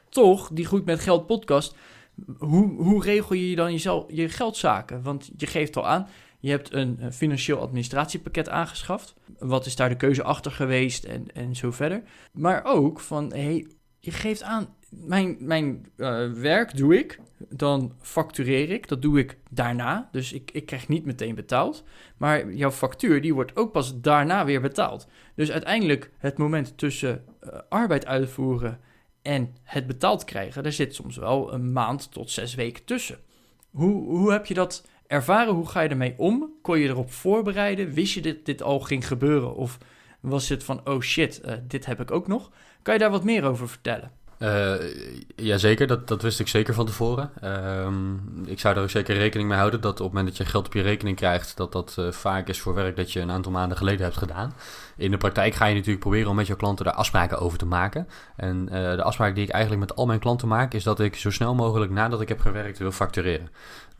toch, 0.08 0.50
die 0.52 0.64
Goed 0.64 0.84
met 0.84 1.00
Geld 1.00 1.26
podcast. 1.26 1.76
Hoe, 2.38 2.82
hoe 2.82 3.02
regel 3.02 3.34
je 3.34 3.56
dan 3.56 3.72
jezelf, 3.72 4.04
je 4.08 4.28
geldzaken? 4.28 5.02
Want 5.02 5.30
je 5.36 5.46
geeft 5.46 5.76
al 5.76 5.86
aan, 5.86 6.08
je 6.40 6.50
hebt 6.50 6.72
een 6.72 7.12
financieel 7.12 7.60
administratiepakket 7.60 8.48
aangeschaft. 8.48 9.14
Wat 9.38 9.66
is 9.66 9.76
daar 9.76 9.88
de 9.88 9.96
keuze 9.96 10.22
achter 10.22 10.52
geweest 10.52 11.04
en, 11.04 11.26
en 11.34 11.56
zo 11.56 11.70
verder. 11.70 12.02
Maar 12.32 12.64
ook 12.64 13.00
van, 13.00 13.32
hey, 13.32 13.66
je 14.00 14.10
geeft 14.10 14.42
aan, 14.42 14.74
mijn, 14.88 15.36
mijn 15.40 15.86
uh, 15.96 16.32
werk 16.32 16.76
doe 16.76 16.98
ik, 16.98 17.20
dan 17.48 17.92
factureer 18.00 18.70
ik. 18.70 18.88
Dat 18.88 19.02
doe 19.02 19.18
ik 19.18 19.38
daarna, 19.50 20.08
dus 20.12 20.32
ik, 20.32 20.50
ik 20.50 20.66
krijg 20.66 20.88
niet 20.88 21.04
meteen 21.04 21.34
betaald. 21.34 21.84
Maar 22.16 22.52
jouw 22.52 22.70
factuur, 22.70 23.20
die 23.20 23.34
wordt 23.34 23.56
ook 23.56 23.72
pas 23.72 24.00
daarna 24.00 24.44
weer 24.44 24.60
betaald. 24.60 25.06
Dus 25.34 25.50
uiteindelijk 25.50 26.10
het 26.18 26.38
moment 26.38 26.78
tussen 26.78 27.24
uh, 27.44 27.50
arbeid 27.68 28.06
uitvoeren 28.06 28.80
en 29.22 29.54
het 29.62 29.86
betaald 29.86 30.24
krijgen... 30.24 30.62
daar 30.62 30.72
zit 30.72 30.94
soms 30.94 31.16
wel 31.16 31.52
een 31.52 31.72
maand 31.72 32.12
tot 32.12 32.30
zes 32.30 32.54
weken 32.54 32.84
tussen. 32.84 33.18
Hoe, 33.70 34.04
hoe 34.04 34.32
heb 34.32 34.46
je 34.46 34.54
dat 34.54 34.86
ervaren? 35.06 35.54
Hoe 35.54 35.68
ga 35.68 35.80
je 35.80 35.88
ermee 35.88 36.14
om? 36.16 36.52
Kon 36.62 36.78
je 36.78 36.88
erop 36.88 37.12
voorbereiden? 37.12 37.92
Wist 37.92 38.14
je 38.14 38.20
dat 38.20 38.44
dit 38.44 38.62
al 38.62 38.80
ging 38.80 39.06
gebeuren? 39.06 39.54
Of 39.54 39.78
was 40.20 40.48
het 40.48 40.64
van, 40.64 40.80
oh 40.84 41.00
shit, 41.00 41.40
uh, 41.44 41.52
dit 41.62 41.86
heb 41.86 42.00
ik 42.00 42.10
ook 42.10 42.26
nog? 42.26 42.50
Kan 42.82 42.94
je 42.94 43.00
daar 43.00 43.10
wat 43.10 43.24
meer 43.24 43.44
over 43.44 43.68
vertellen? 43.68 44.10
Uh, 44.38 44.74
jazeker, 45.36 45.86
dat, 45.86 46.08
dat 46.08 46.22
wist 46.22 46.40
ik 46.40 46.48
zeker 46.48 46.74
van 46.74 46.86
tevoren. 46.86 47.30
Um, 47.84 48.42
ik 48.46 48.60
zou 48.60 48.76
er 48.76 48.82
ook 48.82 48.90
zeker 48.90 49.16
rekening 49.16 49.48
mee 49.48 49.58
houden 49.58 49.80
dat 49.80 49.92
op 49.92 50.06
het 50.06 50.06
moment 50.06 50.26
dat 50.26 50.36
je 50.36 50.52
geld 50.52 50.66
op 50.66 50.74
je 50.74 50.82
rekening 50.82 51.16
krijgt, 51.16 51.56
dat 51.56 51.72
dat 51.72 51.96
uh, 51.98 52.10
vaak 52.10 52.48
is 52.48 52.60
voor 52.60 52.74
werk 52.74 52.96
dat 52.96 53.12
je 53.12 53.20
een 53.20 53.30
aantal 53.30 53.52
maanden 53.52 53.76
geleden 53.76 54.04
hebt 54.04 54.16
gedaan. 54.16 54.54
In 54.96 55.10
de 55.10 55.16
praktijk 55.16 55.54
ga 55.54 55.66
je 55.66 55.74
natuurlijk 55.74 56.00
proberen 56.00 56.30
om 56.30 56.36
met 56.36 56.46
je 56.46 56.56
klanten 56.56 56.84
daar 56.84 56.94
afspraken 56.94 57.38
over 57.38 57.58
te 57.58 57.66
maken. 57.66 58.08
En 58.36 58.66
de 58.66 59.02
afspraak 59.02 59.34
die 59.34 59.44
ik 59.44 59.50
eigenlijk 59.50 59.80
met 59.88 59.96
al 59.96 60.06
mijn 60.06 60.18
klanten 60.18 60.48
maak, 60.48 60.74
is 60.74 60.82
dat 60.82 61.00
ik 61.00 61.16
zo 61.16 61.30
snel 61.30 61.54
mogelijk 61.54 61.92
nadat 61.92 62.20
ik 62.20 62.28
heb 62.28 62.40
gewerkt 62.40 62.78
wil 62.78 62.92
factureren. 62.92 63.48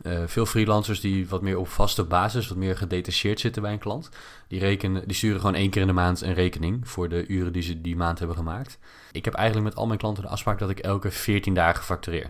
Uh, 0.03 0.23
veel 0.25 0.45
freelancers 0.45 0.99
die 0.99 1.27
wat 1.27 1.41
meer 1.41 1.57
op 1.57 1.67
vaste 1.67 2.03
basis, 2.03 2.47
wat 2.47 2.57
meer 2.57 2.77
gedetacheerd 2.77 3.39
zitten 3.39 3.61
bij 3.61 3.71
een 3.71 3.79
klant, 3.79 4.09
die, 4.47 4.59
rekenen, 4.59 5.07
die 5.07 5.15
sturen 5.15 5.39
gewoon 5.39 5.55
één 5.55 5.69
keer 5.69 5.81
in 5.81 5.87
de 5.87 5.93
maand 5.93 6.21
een 6.21 6.33
rekening 6.33 6.89
voor 6.89 7.09
de 7.09 7.27
uren 7.27 7.53
die 7.53 7.61
ze 7.61 7.81
die 7.81 7.95
maand 7.95 8.19
hebben 8.19 8.37
gemaakt. 8.37 8.79
Ik 9.11 9.25
heb 9.25 9.33
eigenlijk 9.33 9.67
met 9.67 9.77
al 9.77 9.87
mijn 9.87 9.99
klanten 9.99 10.23
de 10.23 10.29
afspraak 10.29 10.59
dat 10.59 10.69
ik 10.69 10.79
elke 10.79 11.11
14 11.11 11.53
dagen 11.53 11.83
factureer. 11.83 12.29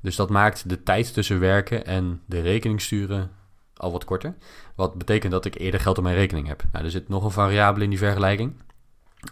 Dus 0.00 0.16
dat 0.16 0.30
maakt 0.30 0.68
de 0.68 0.82
tijd 0.82 1.12
tussen 1.12 1.40
werken 1.40 1.86
en 1.86 2.22
de 2.26 2.40
rekening 2.40 2.80
sturen 2.80 3.30
al 3.76 3.92
wat 3.92 4.04
korter. 4.04 4.34
Wat 4.74 4.94
betekent 4.94 5.32
dat 5.32 5.44
ik 5.44 5.58
eerder 5.58 5.80
geld 5.80 5.98
op 5.98 6.04
mijn 6.04 6.16
rekening 6.16 6.46
heb. 6.46 6.62
Nou, 6.72 6.84
er 6.84 6.90
zit 6.90 7.08
nog 7.08 7.24
een 7.24 7.30
variabele 7.30 7.84
in 7.84 7.90
die 7.90 7.98
vergelijking. 7.98 8.54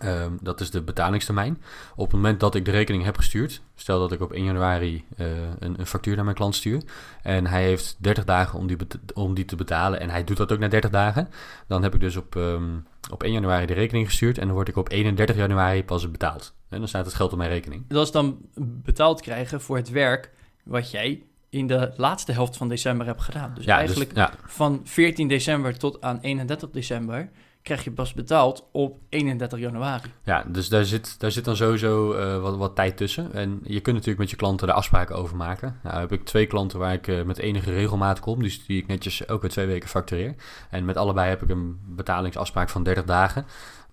Um, 0.05 0.39
dat 0.43 0.61
is 0.61 0.71
de 0.71 0.83
betalingstermijn. 0.83 1.63
Op 1.97 2.05
het 2.05 2.15
moment 2.15 2.41
dat 2.41 2.55
ik 2.55 2.65
de 2.65 2.71
rekening 2.71 3.05
heb 3.05 3.17
gestuurd, 3.17 3.63
stel 3.75 3.99
dat 3.99 4.13
ik 4.13 4.21
op 4.21 4.33
1 4.33 4.45
januari 4.45 5.05
uh, 5.17 5.27
een, 5.59 5.81
een, 5.81 5.87
factuur 5.87 6.15
naar 6.15 6.25
mijn 6.25 6.37
klant 6.37 6.55
stuur 6.55 6.83
en 7.23 7.47
hij 7.47 7.63
heeft 7.63 7.97
30 7.99 8.25
dagen 8.25 8.59
om 8.59 8.67
die, 8.67 8.77
om 9.15 9.35
die 9.35 9.45
te 9.45 9.57
betalen 9.57 10.01
en 10.01 10.11
hij 10.11 10.25
doet 10.25 10.37
dat 10.37 10.53
ook 10.53 10.59
na 10.59 10.69
30 10.69 10.91
dagen, 10.91 11.29
dan 11.67 11.83
heb 11.83 11.95
ik 11.95 12.01
dus 12.01 12.17
op, 12.17 12.35
um, 12.35 12.87
op 13.11 13.23
1 13.23 13.33
januari 13.33 13.67
de 13.67 13.73
rekening 13.73 14.07
gestuurd 14.07 14.39
en 14.39 14.47
dan 14.47 14.55
word 14.55 14.69
ik 14.69 14.77
op 14.77 14.91
31 14.91 15.37
januari 15.37 15.85
pas 15.85 16.11
betaald. 16.11 16.55
En 16.69 16.79
dan 16.79 16.89
staat 16.89 17.05
het 17.05 17.15
geld 17.15 17.33
op 17.33 17.39
mijn 17.39 17.51
rekening. 17.51 17.85
Dat 17.89 18.07
is 18.07 18.13
dan 18.13 18.39
betaald 18.59 19.21
krijgen 19.21 19.61
voor 19.61 19.77
het 19.77 19.91
werk 19.91 20.31
wat 20.65 20.91
jij 20.91 21.23
in 21.49 21.67
de 21.67 21.93
laatste 21.97 22.33
helft 22.33 22.57
van 22.57 22.69
december 22.69 23.07
hebt 23.07 23.23
gedaan. 23.23 23.55
Dus 23.55 23.65
ja, 23.65 23.77
eigenlijk 23.77 24.15
dus, 24.15 24.19
ja. 24.19 24.33
van 24.47 24.81
14 24.85 25.29
december 25.29 25.79
tot 25.79 26.01
aan 26.01 26.19
31 26.21 26.71
december 26.71 27.31
krijg 27.65 27.85
je 27.85 27.93
pas 27.93 28.15
betaald 28.15 28.69
op 28.73 28.99
31 29.09 29.59
januari. 29.59 30.13
Ja, 30.25 30.45
dus 30.49 30.69
daar 30.69 30.85
zit, 30.85 31.21
daar 31.21 31.31
zit 31.31 31.45
dan 31.45 31.57
sowieso 31.57 32.15
uh, 32.17 32.41
wat, 32.41 32.57
wat 32.57 32.75
tijd 32.75 32.97
tussen. 32.97 33.33
En 33.33 33.61
je 33.63 33.81
kunt 33.81 33.97
natuurlijk 33.97 34.19
met 34.19 34.31
je 34.31 34.37
klanten 34.37 34.67
de 34.67 34.73
afspraken 34.73 35.17
over 35.17 35.37
maken. 35.37 35.81
Nou 35.83 35.99
heb 35.99 36.13
ik 36.13 36.25
twee 36.25 36.47
klanten 36.47 36.79
waar 36.79 36.93
ik 36.93 37.07
uh, 37.07 37.23
met 37.23 37.39
enige 37.39 37.73
regelmaat 37.73 38.21
kom, 38.21 38.43
dus 38.43 38.67
die 38.67 38.79
ik 38.79 38.87
netjes 38.87 39.25
elke 39.25 39.49
twee 39.49 39.67
weken 39.67 39.89
factureer. 39.89 40.35
En 40.71 40.85
met 40.85 40.97
allebei 40.97 41.29
heb 41.29 41.43
ik 41.43 41.49
een 41.49 41.79
betalingsafspraak 41.87 42.69
van 42.69 42.83
30 42.83 43.05
dagen. 43.05 43.47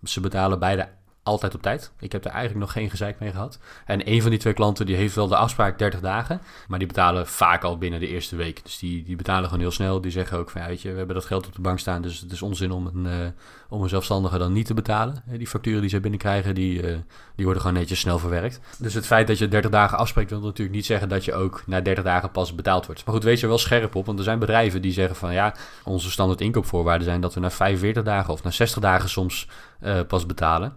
Ze 0.04 0.20
betalen 0.20 0.60
beide 0.60 0.88
altijd 1.24 1.56
op 1.56 1.62
tijd. 1.62 1.92
Ik 2.00 2.12
heb 2.12 2.26
er 2.26 2.32
eigenlijk 2.32 2.60
nog 2.60 2.72
geen 2.72 2.90
gezeik 2.90 3.20
mee 3.20 3.32
gehad. 3.32 3.60
En 3.86 4.10
een 4.12 4.22
van 4.22 4.30
die 4.30 4.40
twee 4.40 4.54
klanten 4.54 4.86
die 4.86 4.96
heeft 4.96 5.16
wel 5.16 5.28
de 5.28 5.36
afspraak 5.36 5.80
30 5.80 6.00
dagen, 6.00 6.42
maar 6.68 6.80
die 6.80 6.88
betalen 6.88 7.28
vaak 7.28 7.64
al 7.64 7.78
binnen 7.78 8.00
de 8.00 8.08
eerste 8.08 8.36
week. 8.36 8.64
Dus 8.64 8.80
die, 8.80 9.04
die 9.04 9.16
betalen 9.16 9.44
gewoon 9.44 9.60
heel 9.60 9.72
snel. 9.72 10.02
Die 10.02 10.12
zeggen 10.12 10.38
ook 10.38 10.50
van, 10.50 10.66
weet 10.66 10.82
je, 10.82 10.92
we 10.92 10.98
hebben 10.98 11.16
dat 11.16 11.26
geld 11.26 11.48
op 11.48 11.56
de 11.56 11.62
bank 11.62 11.80
staan, 11.80 12.02
dus 12.02 12.20
het 12.20 12.32
is 12.32 12.42
onzin 12.42 12.72
om 12.72 12.86
een, 12.86 13.06
uh, 13.06 13.28
om 13.70 13.82
een 13.82 13.90
zelfstandige 13.90 14.38
dan 14.38 14.54
niet 14.54 14.66
te 14.66 14.74
betalen. 14.74 15.24
Die 15.26 15.48
facturen 15.48 15.82
die 15.82 15.90
ze 15.90 16.00
binnenkrijgen, 16.00 16.56
die, 16.56 16.82
uh, 16.82 16.98
die 17.36 17.46
worden 17.46 17.62
gewoon 17.62 17.78
netjes 17.78 18.00
snel 18.00 18.20
verwerkt. 18.20 18.60
Dus 18.78 18.94
het 18.94 19.06
feit 19.06 19.28
dat 19.28 19.38
je 19.38 19.48
30 19.48 19.72
dagen 19.72 19.98
afspreekt, 19.98 20.30
wil 20.30 20.40
natuurlijk 20.40 20.76
niet 20.76 20.86
zeggen 20.86 21.10
dat 21.10 21.26
je 21.26 21.34
ook 21.34 21.64
na 21.66 21.82
30 21.82 22.04
dagen 22.04 22.32
pas 22.32 22.56
betaald 22.56 22.86
wordt. 22.86 23.06
Maar 23.06 23.14
goed, 23.14 23.24
wees 23.24 23.42
er 23.42 23.48
wel 23.48 23.58
scherp 23.58 23.96
op, 23.96 24.06
want 24.06 24.18
er 24.18 24.24
zijn 24.24 24.40
bedrijven 24.40 24.82
die 24.82 24.92
zeggen 24.92 25.16
van, 25.16 25.34
ja, 25.34 25.56
onze 25.84 26.12
standaard 26.12 26.42
inkoopvoorwaarden 26.42 27.08
zijn 27.08 27.22
dat 27.22 27.34
we 27.34 27.40
na 27.40 27.52
45 27.52 28.04
dagen 28.04 28.34
of 28.34 28.44
na 28.44 28.52
60 28.52 28.82
dagen 28.82 29.10
soms 29.10 29.48
pas 30.08 30.26
betalen 30.26 30.74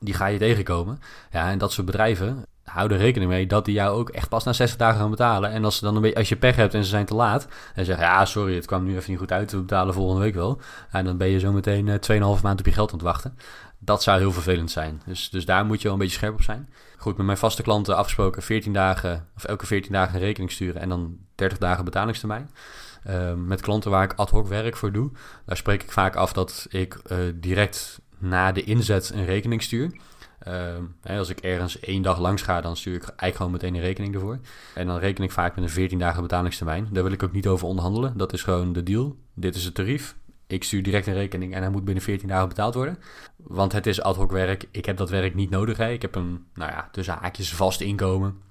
die 0.00 0.14
ga 0.14 0.26
je 0.26 0.38
tegenkomen. 0.38 1.00
Ja, 1.30 1.50
en 1.50 1.58
dat 1.58 1.72
soort 1.72 1.86
bedrijven 1.86 2.46
houden 2.70 2.98
rekening 2.98 3.30
mee 3.30 3.46
dat 3.46 3.64
die 3.64 3.74
jou 3.74 3.98
ook 3.98 4.08
echt 4.08 4.28
pas 4.28 4.44
na 4.44 4.52
60 4.52 4.78
dagen 4.78 5.00
gaan 5.00 5.10
betalen. 5.10 5.50
En 5.50 5.64
als, 5.64 5.76
ze 5.76 5.84
dan 5.84 5.96
een 5.96 6.02
beetje, 6.02 6.16
als 6.16 6.28
je 6.28 6.36
pech 6.36 6.56
hebt 6.56 6.74
en 6.74 6.84
ze 6.84 6.90
zijn 6.90 7.04
te 7.04 7.14
laat 7.14 7.48
en 7.74 7.84
zeggen, 7.84 8.04
ja, 8.04 8.24
sorry, 8.24 8.54
het 8.54 8.66
kwam 8.66 8.84
nu 8.84 8.96
even 8.96 9.10
niet 9.10 9.18
goed 9.18 9.32
uit, 9.32 9.52
we 9.52 9.58
betalen 9.58 9.94
volgende 9.94 10.22
week 10.22 10.34
wel. 10.34 10.60
En 10.90 11.04
dan 11.04 11.16
ben 11.16 11.28
je 11.28 11.38
zo 11.38 11.52
meteen 11.52 11.86
uh, 11.86 12.36
2,5 12.36 12.42
maand 12.42 12.58
op 12.58 12.66
je 12.66 12.72
geld 12.72 12.90
aan 12.90 12.98
het 12.98 13.06
wachten. 13.06 13.38
Dat 13.78 14.02
zou 14.02 14.18
heel 14.18 14.32
vervelend 14.32 14.70
zijn. 14.70 15.02
Dus, 15.06 15.30
dus 15.30 15.44
daar 15.44 15.64
moet 15.64 15.78
je 15.78 15.84
wel 15.84 15.92
een 15.92 15.98
beetje 15.98 16.16
scherp 16.16 16.34
op 16.34 16.42
zijn. 16.42 16.68
Goed, 16.96 17.16
met 17.16 17.26
mijn 17.26 17.38
vaste 17.38 17.62
klanten 17.62 17.96
afgesproken 17.96 18.42
14 18.42 18.72
dagen, 18.72 19.28
of 19.36 19.44
elke 19.44 19.66
14 19.66 19.92
dagen 19.92 20.14
een 20.14 20.20
rekening 20.20 20.52
sturen 20.52 20.80
en 20.80 20.88
dan 20.88 21.16
30 21.34 21.58
dagen 21.58 21.84
betalingstermijn. 21.84 22.50
Uh, 23.06 23.32
met 23.34 23.60
klanten 23.60 23.90
waar 23.90 24.04
ik 24.04 24.12
ad 24.12 24.30
hoc 24.30 24.48
werk 24.48 24.76
voor 24.76 24.92
doe, 24.92 25.10
daar 25.46 25.56
spreek 25.56 25.82
ik 25.82 25.92
vaak 25.92 26.16
af 26.16 26.32
dat 26.32 26.66
ik 26.68 27.00
uh, 27.06 27.18
direct 27.34 28.00
na 28.20 28.52
de 28.52 28.64
inzet 28.64 29.10
een 29.14 29.24
rekening 29.24 29.62
stuur. 29.62 29.90
Hè, 31.02 31.18
als 31.18 31.28
ik 31.28 31.38
ergens 31.38 31.80
één 31.80 32.02
dag 32.02 32.18
langs 32.18 32.42
ga, 32.42 32.60
dan 32.60 32.76
stuur 32.76 32.94
ik 32.94 33.02
eigenlijk 33.02 33.36
gewoon 33.36 33.52
meteen 33.52 33.74
een 33.74 33.80
rekening 33.80 34.14
ervoor. 34.14 34.38
En 34.74 34.86
dan 34.86 34.98
reken 34.98 35.24
ik 35.24 35.32
vaak 35.32 35.54
met 35.54 35.64
een 35.64 35.70
14 35.70 35.98
dagen 35.98 36.22
betalingstermijn. 36.22 36.88
Daar 36.92 37.02
wil 37.02 37.12
ik 37.12 37.22
ook 37.22 37.32
niet 37.32 37.46
over 37.46 37.66
onderhandelen. 37.66 38.16
Dat 38.16 38.32
is 38.32 38.42
gewoon 38.42 38.72
de 38.72 38.82
deal. 38.82 39.16
Dit 39.34 39.54
is 39.54 39.64
het 39.64 39.74
tarief. 39.74 40.16
Ik 40.46 40.64
stuur 40.64 40.82
direct 40.82 41.06
een 41.06 41.14
rekening 41.14 41.54
en 41.54 41.62
hij 41.62 41.70
moet 41.70 41.84
binnen 41.84 42.02
14 42.02 42.28
dagen 42.28 42.48
betaald 42.48 42.74
worden. 42.74 42.98
Want 43.36 43.72
het 43.72 43.86
is 43.86 44.02
ad 44.02 44.16
hoc 44.16 44.30
werk. 44.30 44.68
Ik 44.70 44.84
heb 44.84 44.96
dat 44.96 45.10
werk 45.10 45.34
niet 45.34 45.50
nodig. 45.50 45.76
Hè. 45.76 45.90
Ik 45.90 46.02
heb 46.02 46.14
een, 46.14 46.44
nou 46.54 46.70
ja, 46.70 46.88
tussen 46.92 47.14
haakjes 47.14 47.54
vast 47.54 47.80
inkomen 47.80 48.48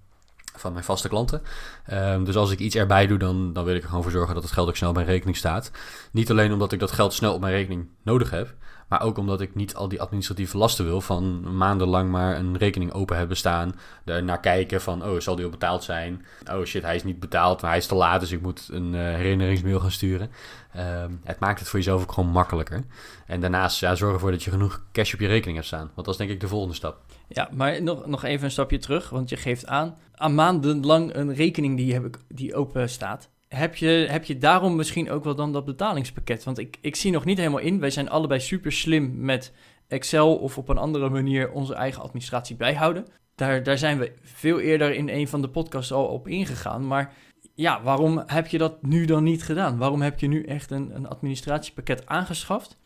van 0.60 0.74
mijn 0.74 0.86
vaste 0.86 1.08
klanten. 1.08 1.42
Ehm, 1.86 2.24
dus 2.24 2.36
als 2.36 2.52
ik 2.52 2.60
iets 2.60 2.76
erbij 2.76 3.08
doe, 3.08 3.18
dan, 3.18 3.54
dan 3.54 3.66
wil 3.66 3.76
ik 3.76 3.82
er 3.82 3.88
gewoon 3.88 4.04
voor 4.04 4.12
zorgen 4.12 4.34
dat 4.34 4.44
het 4.44 4.52
geld 4.52 4.68
ook 4.68 4.76
snel 4.76 4.90
op 4.90 4.96
mijn 4.96 5.08
rekening 5.08 5.38
staat. 5.38 5.72
Niet 6.12 6.32
alleen 6.32 6.54
omdat 6.54 6.72
ik 6.72 6.80
dat 6.80 6.92
geld 6.92 7.14
snel 7.14 7.34
op 7.34 7.42
mijn 7.42 7.54
rekening 7.54 7.88
nodig 8.04 8.30
heb, 8.30 8.56
maar 8.88 9.02
ook 9.02 9.18
omdat 9.18 9.42
ik 9.42 9.56
niet 9.56 9.76
al 9.76 9.88
die 9.88 10.02
administratieve 10.02 10.58
lasten 10.58 10.86
wil 10.86 11.02
van 11.02 11.56
maandenlang 11.58 12.12
maar 12.12 12.38
een 12.38 12.58
rekening 12.58 12.94
open 12.94 13.18
hebben 13.18 13.38
staan. 13.38 13.76
Er 14.06 14.24
naar 14.24 14.40
kijken 14.40 14.82
van, 14.82 15.04
oh, 15.04 15.20
zal 15.20 15.36
die 15.36 15.46
al 15.46 15.52
betaald 15.52 15.84
zijn? 15.84 16.26
Oh 16.52 16.66
shit, 16.66 16.84
hij 16.84 16.96
is 16.96 17.04
niet 17.04 17.20
betaald, 17.20 17.62
maar 17.62 17.70
hij 17.70 17.80
is 17.80 17.88
te 17.88 17.96
laat, 17.96 18.20
dus 18.20 18.32
ik 18.32 18.42
moet 18.42 18.70
een 18.72 18.94
uh, 18.94 19.00
herinneringsmail 19.00 19.80
gaan 19.80 19.92
sturen. 19.92 20.32
Ehm, 20.80 21.12
het 21.24 21.40
maakt 21.40 21.60
het 21.60 21.70
voor 21.70 21.80
jezelf 21.80 22.02
ook 22.02 22.12
gewoon 22.12 22.30
makkelijker. 22.30 22.84
En 23.26 23.40
daarnaast 23.40 23.80
ja, 23.80 23.96
zorg 23.96 24.14
ervoor 24.14 24.32
dat 24.32 24.44
je 24.44 24.52
genoeg 24.52 24.86
cash 24.92 25.14
op 25.14 25.20
je 25.20 25.28
rekening 25.28 25.56
hebt 25.56 25.68
staan. 25.68 25.92
Want 25.94 26.06
dat 26.06 26.08
is 26.08 26.18
denk 26.18 26.30
ik 26.30 26.40
de 26.40 26.48
volgende 26.48 26.76
stap. 26.76 27.02
Ja, 27.28 27.50
maar 27.54 27.84
nog, 27.84 28.06
nog 28.06 28.24
even 28.24 28.46
een 28.46 28.52
stapje 28.52 28.78
terug, 28.78 29.10
want 29.10 29.30
je 29.30 29.38
geeft 29.38 29.66
aan, 29.66 29.98
aan 30.14 30.36
maandenlang 30.36 31.16
een 31.16 31.34
rekening 31.34 31.78
die, 31.78 31.94
heb 31.94 32.06
ik, 32.06 32.18
die 32.28 32.56
open 32.56 32.90
staat. 32.90 33.30
Heb 33.48 33.76
je, 33.76 33.88
heb 34.10 34.26
je 34.26 34.38
daarom 34.38 34.76
misschien 34.76 35.12
ook 35.12 35.24
wel 35.24 35.36
dan 35.36 35.54
dat 35.54 35.66
betalingspakket? 35.66 36.44
Want 36.44 36.58
ik, 36.58 36.78
ik 36.82 36.96
zie 36.96 37.12
nog 37.12 37.26
niet 37.26 37.38
helemaal 37.38 37.60
in. 37.60 37.80
Wij 37.80 37.90
zijn 37.90 38.10
allebei 38.10 38.40
super 38.40 38.72
slim 38.72 39.26
met 39.26 39.54
Excel 39.88 40.36
of 40.36 40.58
op 40.58 40.70
een 40.70 40.78
andere 40.78 41.10
manier 41.10 41.52
onze 41.52 41.74
eigen 41.74 42.02
administratie 42.02 42.56
bijhouden. 42.56 43.06
Daar, 43.36 43.64
daar 43.64 43.78
zijn 43.78 44.00
we 44.00 44.12
veel 44.22 44.60
eerder 44.60 44.94
in 44.94 45.10
een 45.10 45.28
van 45.28 45.42
de 45.42 45.50
podcasts 45.50 45.92
al 45.92 46.06
op 46.06 46.28
ingegaan. 46.28 46.88
Maar 46.88 47.14
ja, 47.60 47.82
waarom 47.84 48.24
heb 48.26 48.48
je 48.48 48.58
dat 48.58 48.82
nu 48.82 49.06
dan 49.06 49.24
niet 49.24 49.44
gedaan? 49.44 49.78
Waarom 49.78 50.02
heb 50.02 50.20
je 50.20 50.28
nu 50.28 50.44
echt 50.44 50.72
een, 50.72 50.96
een 50.96 51.08
administratiepakket 51.08 52.06
aangeschaft? 52.06 52.78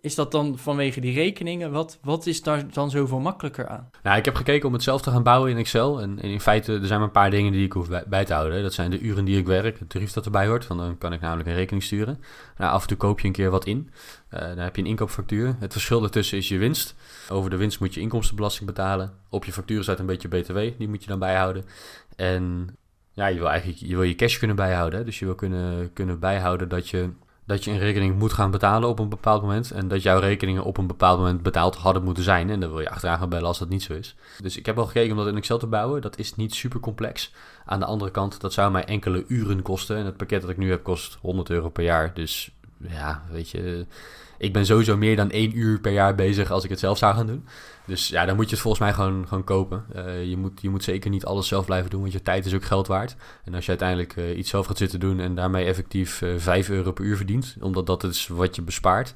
Is 0.00 0.14
dat 0.14 0.32
dan 0.32 0.58
vanwege 0.58 1.00
die 1.00 1.14
rekeningen? 1.14 1.72
Wat, 1.72 1.98
wat 2.02 2.26
is 2.26 2.42
daar 2.42 2.72
dan 2.72 2.90
zoveel 2.90 3.20
makkelijker 3.20 3.68
aan? 3.68 3.90
Nou, 4.02 4.18
ik 4.18 4.24
heb 4.24 4.34
gekeken 4.34 4.66
om 4.66 4.72
het 4.72 4.82
zelf 4.82 5.02
te 5.02 5.10
gaan 5.10 5.22
bouwen 5.22 5.50
in 5.50 5.56
Excel. 5.56 6.00
En, 6.00 6.18
in 6.18 6.40
feite, 6.40 6.72
er 6.72 6.86
zijn 6.86 6.98
maar 6.98 7.08
een 7.08 7.14
paar 7.14 7.30
dingen 7.30 7.52
die 7.52 7.64
ik 7.64 7.72
hoef 7.72 7.88
bij, 8.06 8.24
te 8.24 8.32
houden. 8.32 8.62
Dat 8.62 8.72
zijn 8.72 8.90
de 8.90 9.00
uren 9.00 9.24
die 9.24 9.38
ik 9.38 9.46
werk, 9.46 9.78
het 9.78 9.88
tarief 9.88 10.12
dat 10.12 10.24
erbij 10.24 10.46
hoort. 10.46 10.66
Want 10.66 10.80
dan 10.80 10.98
kan 10.98 11.12
ik 11.12 11.20
namelijk 11.20 11.48
een 11.48 11.54
rekening 11.54 11.84
sturen. 11.84 12.20
Nou, 12.58 12.72
af 12.72 12.82
en 12.82 12.88
toe 12.88 12.96
koop 12.96 13.20
je 13.20 13.26
een 13.26 13.32
keer 13.32 13.50
wat 13.50 13.66
in. 13.66 13.90
Uh, 14.30 14.40
dan 14.40 14.58
heb 14.58 14.76
je 14.76 14.82
een 14.82 14.88
inkoopfactuur. 14.88 15.56
Het 15.58 15.72
verschil 15.72 16.02
ertussen 16.02 16.38
is 16.38 16.48
je 16.48 16.58
winst. 16.58 16.94
Over 17.28 17.50
de 17.50 17.56
winst 17.56 17.80
moet 17.80 17.94
je 17.94 18.00
inkomstenbelasting 18.00 18.66
betalen. 18.66 19.12
Op 19.28 19.44
je 19.44 19.52
factuur 19.52 19.82
staat 19.82 19.98
een 19.98 20.06
beetje 20.06 20.28
BTW, 20.28 20.58
die 20.78 20.88
moet 20.88 21.02
je 21.02 21.08
dan 21.08 21.18
bijhouden. 21.18 21.64
En 22.16 22.76
ja, 23.12 23.26
je 23.26 23.38
wil 23.38 23.48
eigenlijk 23.48 23.80
je, 23.80 23.94
wil 23.94 24.02
je 24.02 24.14
cash 24.14 24.38
kunnen 24.38 24.56
bijhouden. 24.56 25.04
Dus 25.04 25.18
je 25.18 25.24
wil 25.24 25.34
kunnen, 25.34 25.92
kunnen 25.92 26.18
bijhouden 26.18 26.68
dat 26.68 26.88
je 26.88 27.10
dat 27.44 27.64
je 27.64 27.70
een 27.70 27.78
rekening 27.78 28.18
moet 28.18 28.32
gaan 28.32 28.50
betalen 28.50 28.88
op 28.88 28.98
een 28.98 29.08
bepaald 29.08 29.42
moment. 29.42 29.70
En 29.70 29.88
dat 29.88 30.02
jouw 30.02 30.18
rekeningen 30.18 30.64
op 30.64 30.78
een 30.78 30.86
bepaald 30.86 31.18
moment 31.18 31.42
betaald 31.42 31.76
hadden 31.76 32.04
moeten 32.04 32.24
zijn. 32.24 32.50
En 32.50 32.60
dan 32.60 32.70
wil 32.70 32.80
je 32.80 32.90
achteraan 32.90 33.18
gaan 33.18 33.28
bellen 33.28 33.46
als 33.46 33.58
dat 33.58 33.68
niet 33.68 33.82
zo 33.82 33.92
is. 33.92 34.14
Dus 34.42 34.56
ik 34.56 34.66
heb 34.66 34.78
al 34.78 34.86
gekeken 34.86 35.10
om 35.10 35.16
dat 35.16 35.26
in 35.26 35.36
Excel 35.36 35.58
te 35.58 35.66
bouwen. 35.66 36.00
Dat 36.00 36.18
is 36.18 36.36
niet 36.36 36.54
super 36.54 36.80
complex. 36.80 37.32
Aan 37.64 37.78
de 37.78 37.86
andere 37.86 38.10
kant, 38.10 38.40
dat 38.40 38.52
zou 38.52 38.72
mij 38.72 38.84
enkele 38.84 39.24
uren 39.28 39.62
kosten. 39.62 39.96
En 39.96 40.04
het 40.04 40.16
pakket 40.16 40.40
dat 40.40 40.50
ik 40.50 40.56
nu 40.56 40.70
heb 40.70 40.82
kost 40.82 41.18
100 41.20 41.50
euro 41.50 41.68
per 41.68 41.84
jaar. 41.84 42.14
Dus 42.14 42.50
ja, 42.76 43.22
weet 43.30 43.50
je, 43.50 43.86
ik 44.42 44.52
ben 44.52 44.66
sowieso 44.66 44.96
meer 44.96 45.16
dan 45.16 45.30
één 45.30 45.58
uur 45.58 45.80
per 45.80 45.92
jaar 45.92 46.14
bezig 46.14 46.50
als 46.50 46.64
ik 46.64 46.70
het 46.70 46.78
zelf 46.78 46.98
zou 46.98 47.14
gaan 47.14 47.26
doen. 47.26 47.46
Dus 47.86 48.08
ja, 48.08 48.24
dan 48.24 48.36
moet 48.36 48.44
je 48.44 48.50
het 48.50 48.60
volgens 48.60 48.82
mij 48.82 48.92
gewoon, 48.92 49.28
gewoon 49.28 49.44
kopen. 49.44 49.84
Uh, 49.96 50.24
je, 50.24 50.36
moet, 50.36 50.60
je 50.62 50.68
moet 50.68 50.84
zeker 50.84 51.10
niet 51.10 51.24
alles 51.24 51.48
zelf 51.48 51.64
blijven 51.64 51.90
doen, 51.90 52.00
want 52.00 52.12
je 52.12 52.22
tijd 52.22 52.46
is 52.46 52.54
ook 52.54 52.64
geld 52.64 52.86
waard. 52.86 53.16
En 53.44 53.54
als 53.54 53.64
je 53.64 53.70
uiteindelijk 53.70 54.16
uh, 54.16 54.38
iets 54.38 54.50
zelf 54.50 54.66
gaat 54.66 54.78
zitten 54.78 55.00
doen 55.00 55.20
en 55.20 55.34
daarmee 55.34 55.64
effectief 55.64 56.20
uh, 56.20 56.34
eh, 56.34 56.40
5 56.40 56.68
euro 56.68 56.92
per 56.92 57.04
uur 57.04 57.16
verdient, 57.16 57.56
omdat 57.60 57.86
dat 57.86 58.04
is 58.04 58.26
wat 58.26 58.56
je 58.56 58.62
bespaart, 58.62 59.14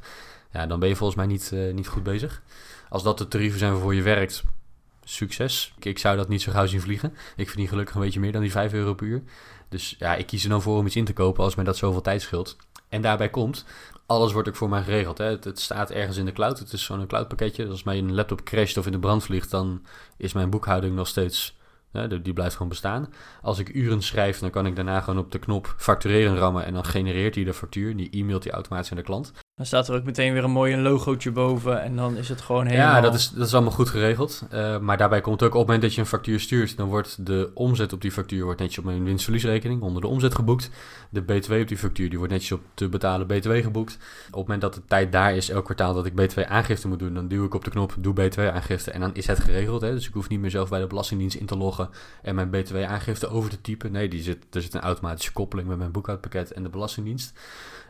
ja, 0.53 0.67
dan 0.67 0.79
ben 0.81 0.89
je 0.89 0.97
volgens 0.97 1.19
mij 1.19 1.27
niet, 1.27 1.53
niet 1.73 1.89
goed 1.89 2.03
bezig. 2.03 2.43
Als 2.89 3.03
dat 3.03 3.19
de 3.19 3.29
tarieven 3.29 3.59
zijn 3.59 3.73
waarvoor 3.73 3.95
je 3.95 4.03
werkt, 4.03 4.45
succes. 5.05 5.75
Ik, 5.77 5.85
ik, 5.85 5.99
zou 5.99 6.17
dat 6.17 6.29
niet 6.29 6.43
zo 6.43 6.53
gauw 6.53 6.67
zien 6.67 6.81
vliegen. 6.81 7.15
Ik 7.37 7.49
verdien 7.49 7.69
gelukkig 7.69 7.95
een 7.95 8.01
beetje 8.01 8.21
meer 8.21 8.33
dan 8.33 8.41
die 8.41 8.51
5 8.51 8.73
euro 8.73 8.95
per 8.95 9.07
uur. 9.07 9.23
Dus 9.69 9.97
ja, 9.99 10.15
ik 10.15 10.27
kies 10.27 10.45
er 10.45 10.51
dan 10.51 10.63
voor 10.63 10.79
om 10.79 10.87
iets 10.87 10.97
in 10.97 11.05
te 11.05 11.13
kopen 11.13 11.45
als 11.45 11.55
mij 11.55 11.65
dat 11.65 11.77
zoveel 11.77 12.01
tijd 12.01 12.23
scheelt. 12.23 12.57
En 12.89 13.03
daarbij 13.03 13.31
komt, 13.31 13.65
alles 14.07 14.33
wordt 14.33 14.49
ook 14.49 14.57
voor 14.57 14.69
mij 14.69 14.83
geregeld. 14.83 15.19
Hè. 15.19 15.25
Het, 15.25 15.61
staat 15.61 15.91
ergens 15.91 16.17
in 16.17 16.25
de 16.25 16.33
cloud. 16.33 16.59
Het 16.59 16.73
is 16.73 16.85
zo'n 16.85 17.07
cloudpakketje. 17.07 17.63
Dus 17.63 17.73
als 17.73 17.83
mijn 17.83 18.15
laptop 18.15 18.45
crasht 18.45 18.77
of 18.77 18.87
in 18.87 18.93
de 18.93 18.99
brand 18.99 19.25
vliegt, 19.25 19.51
dan 19.51 19.83
is 20.17 20.33
mijn 20.33 20.51
boekhouding 20.51 20.95
nog 20.95 21.09
steeds. 21.09 21.57
Hè, 21.93 22.23
die 22.23 22.33
blijft 22.33 22.53
gewoon 22.53 22.69
bestaan. 22.69 23.13
Als 23.43 23.59
ik 23.59 23.75
uren 23.75 24.03
schrijf, 24.03 24.39
dan 24.39 24.51
kan 24.51 24.67
ik 24.67 24.77
daarna 24.77 25.01
gewoon 25.01 25.19
op 25.25 25.33
de 25.33 25.39
knop 25.39 25.75
factureren 25.77 26.37
rammen. 26.37 26.65
En 26.65 26.75
dan 26.75 26.85
genereert 26.85 27.35
hij 27.35 27.45
de 27.45 27.55
factuur. 27.55 27.97
Die 27.97 28.11
e-mailt 28.11 28.43
die 28.43 28.53
automatisch 28.53 28.91
aan 28.91 28.97
de 28.97 29.03
klant. 29.03 29.33
Dan 29.57 29.67
staat 29.67 29.89
er 29.89 29.95
ook 29.95 30.05
meteen 30.05 30.33
weer 30.33 30.45
een 30.45 30.51
mooi 30.51 30.77
logootje 30.77 31.31
boven 31.31 31.83
en 31.83 31.97
dan 31.97 32.17
is 32.17 32.29
het 32.29 32.41
gewoon 32.41 32.67
helemaal... 32.67 32.95
Ja, 32.95 33.01
dat 33.01 33.15
is, 33.15 33.31
dat 33.31 33.47
is 33.47 33.55
allemaal 33.55 33.73
goed 33.73 33.89
geregeld. 33.89 34.45
Uh, 34.53 34.79
maar 34.79 34.97
daarbij 34.97 35.21
komt 35.21 35.43
ook 35.43 35.49
op 35.49 35.59
het 35.59 35.67
moment 35.67 35.83
dat 35.83 35.95
je 35.95 36.01
een 36.01 36.07
factuur 36.07 36.41
stuurt, 36.41 36.77
dan 36.77 36.89
wordt 36.89 37.27
de 37.27 37.51
omzet 37.55 37.93
op 37.93 38.01
die 38.01 38.13
factuur 38.13 38.45
wordt 38.45 38.61
netjes 38.61 38.79
op 38.79 38.85
mijn 38.85 39.05
winstverliesrekening 39.05 39.83
onder 39.83 40.03
de 40.03 40.09
omzet 40.09 40.35
geboekt. 40.35 40.71
De 41.11 41.23
BTW 41.23 41.53
op 41.53 41.69
die 41.69 41.79
factuur 41.79 42.09
die 42.09 42.19
wordt 42.19 42.33
netjes 42.33 42.53
op 42.53 42.61
te 42.75 42.89
betalen 42.89 43.27
BTW 43.27 43.53
geboekt. 43.53 43.95
Op 44.27 44.27
het 44.27 44.35
moment 44.35 44.61
dat 44.61 44.75
de 44.75 44.83
tijd 44.87 45.13
daar 45.13 45.37
is, 45.37 45.51
elk 45.51 45.65
kwartaal 45.65 45.95
dat 45.95 46.07
ik 46.07 46.15
BTW 46.15 46.41
aangifte 46.41 46.89
moet 46.89 46.99
doen, 46.99 47.15
dan 47.15 47.29
duw 47.29 47.45
ik 47.45 47.55
op 47.55 47.65
de 47.65 47.71
knop 47.71 47.95
doe 47.99 48.13
BTW 48.13 48.41
aangifte 48.41 48.91
en 48.91 49.01
dan 49.01 49.15
is 49.15 49.27
het 49.27 49.39
geregeld. 49.39 49.81
Hè? 49.81 49.93
Dus 49.93 50.07
ik 50.09 50.15
hoef 50.15 50.29
niet 50.29 50.41
meer 50.41 50.51
zelf 50.51 50.69
bij 50.69 50.81
de 50.81 50.87
Belastingdienst 50.87 51.37
in 51.37 51.47
te 51.47 51.57
loggen 51.57 51.89
en 52.23 52.35
mijn 52.35 52.51
BTW 52.51 52.77
aangifte 52.77 53.29
over 53.29 53.51
te 53.51 53.61
typen. 53.61 53.93
Nee, 53.93 54.09
die 54.09 54.23
zit, 54.23 54.47
er 54.53 54.63
zit 54.63 54.75
een 54.75 54.81
automatische 54.81 55.33
koppeling 55.33 55.69
met 55.69 55.79
mijn 55.79 55.91
boekhoudpakket 55.91 56.53
en 56.53 56.63
de 56.63 56.69
Belastingdienst. 56.69 57.39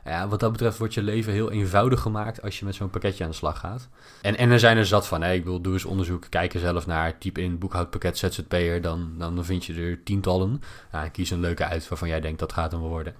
Ja, 0.06 0.28
wat 0.28 0.40
dat 0.40 0.52
betreft 0.52 0.78
wordt 0.78 0.94
je 0.94 1.02
leven 1.02 1.32
heel 1.32 1.50
eenvoudig 1.50 2.00
gemaakt 2.00 2.42
als 2.42 2.58
je 2.58 2.64
met 2.64 2.74
zo'n 2.74 2.90
pakketje 2.90 3.24
aan 3.24 3.30
de 3.30 3.36
slag 3.36 3.58
gaat. 3.58 3.88
En, 4.22 4.36
en 4.36 4.50
er 4.50 4.58
zijn 4.58 4.76
er 4.76 4.86
zat 4.86 5.06
van, 5.06 5.22
hè, 5.22 5.32
ik 5.32 5.44
wil 5.44 5.60
doe 5.60 5.72
eens 5.72 5.84
onderzoek, 5.84 6.26
kijk 6.28 6.54
er 6.54 6.60
zelf 6.60 6.86
naar, 6.86 7.18
typ 7.18 7.38
in 7.38 7.58
boekhoudpakket 7.58 8.18
ZZP'er, 8.18 8.80
dan, 8.80 9.14
dan 9.18 9.44
vind 9.44 9.64
je 9.64 9.74
er 9.74 10.02
tientallen. 10.02 10.62
Ja, 10.92 11.08
kies 11.08 11.30
een 11.30 11.40
leuke 11.40 11.64
uit 11.64 11.88
waarvan 11.88 12.08
jij 12.08 12.20
denkt 12.20 12.38
dat 12.38 12.52
gaat 12.52 12.72
hem 12.72 12.80
worden. 12.80 13.14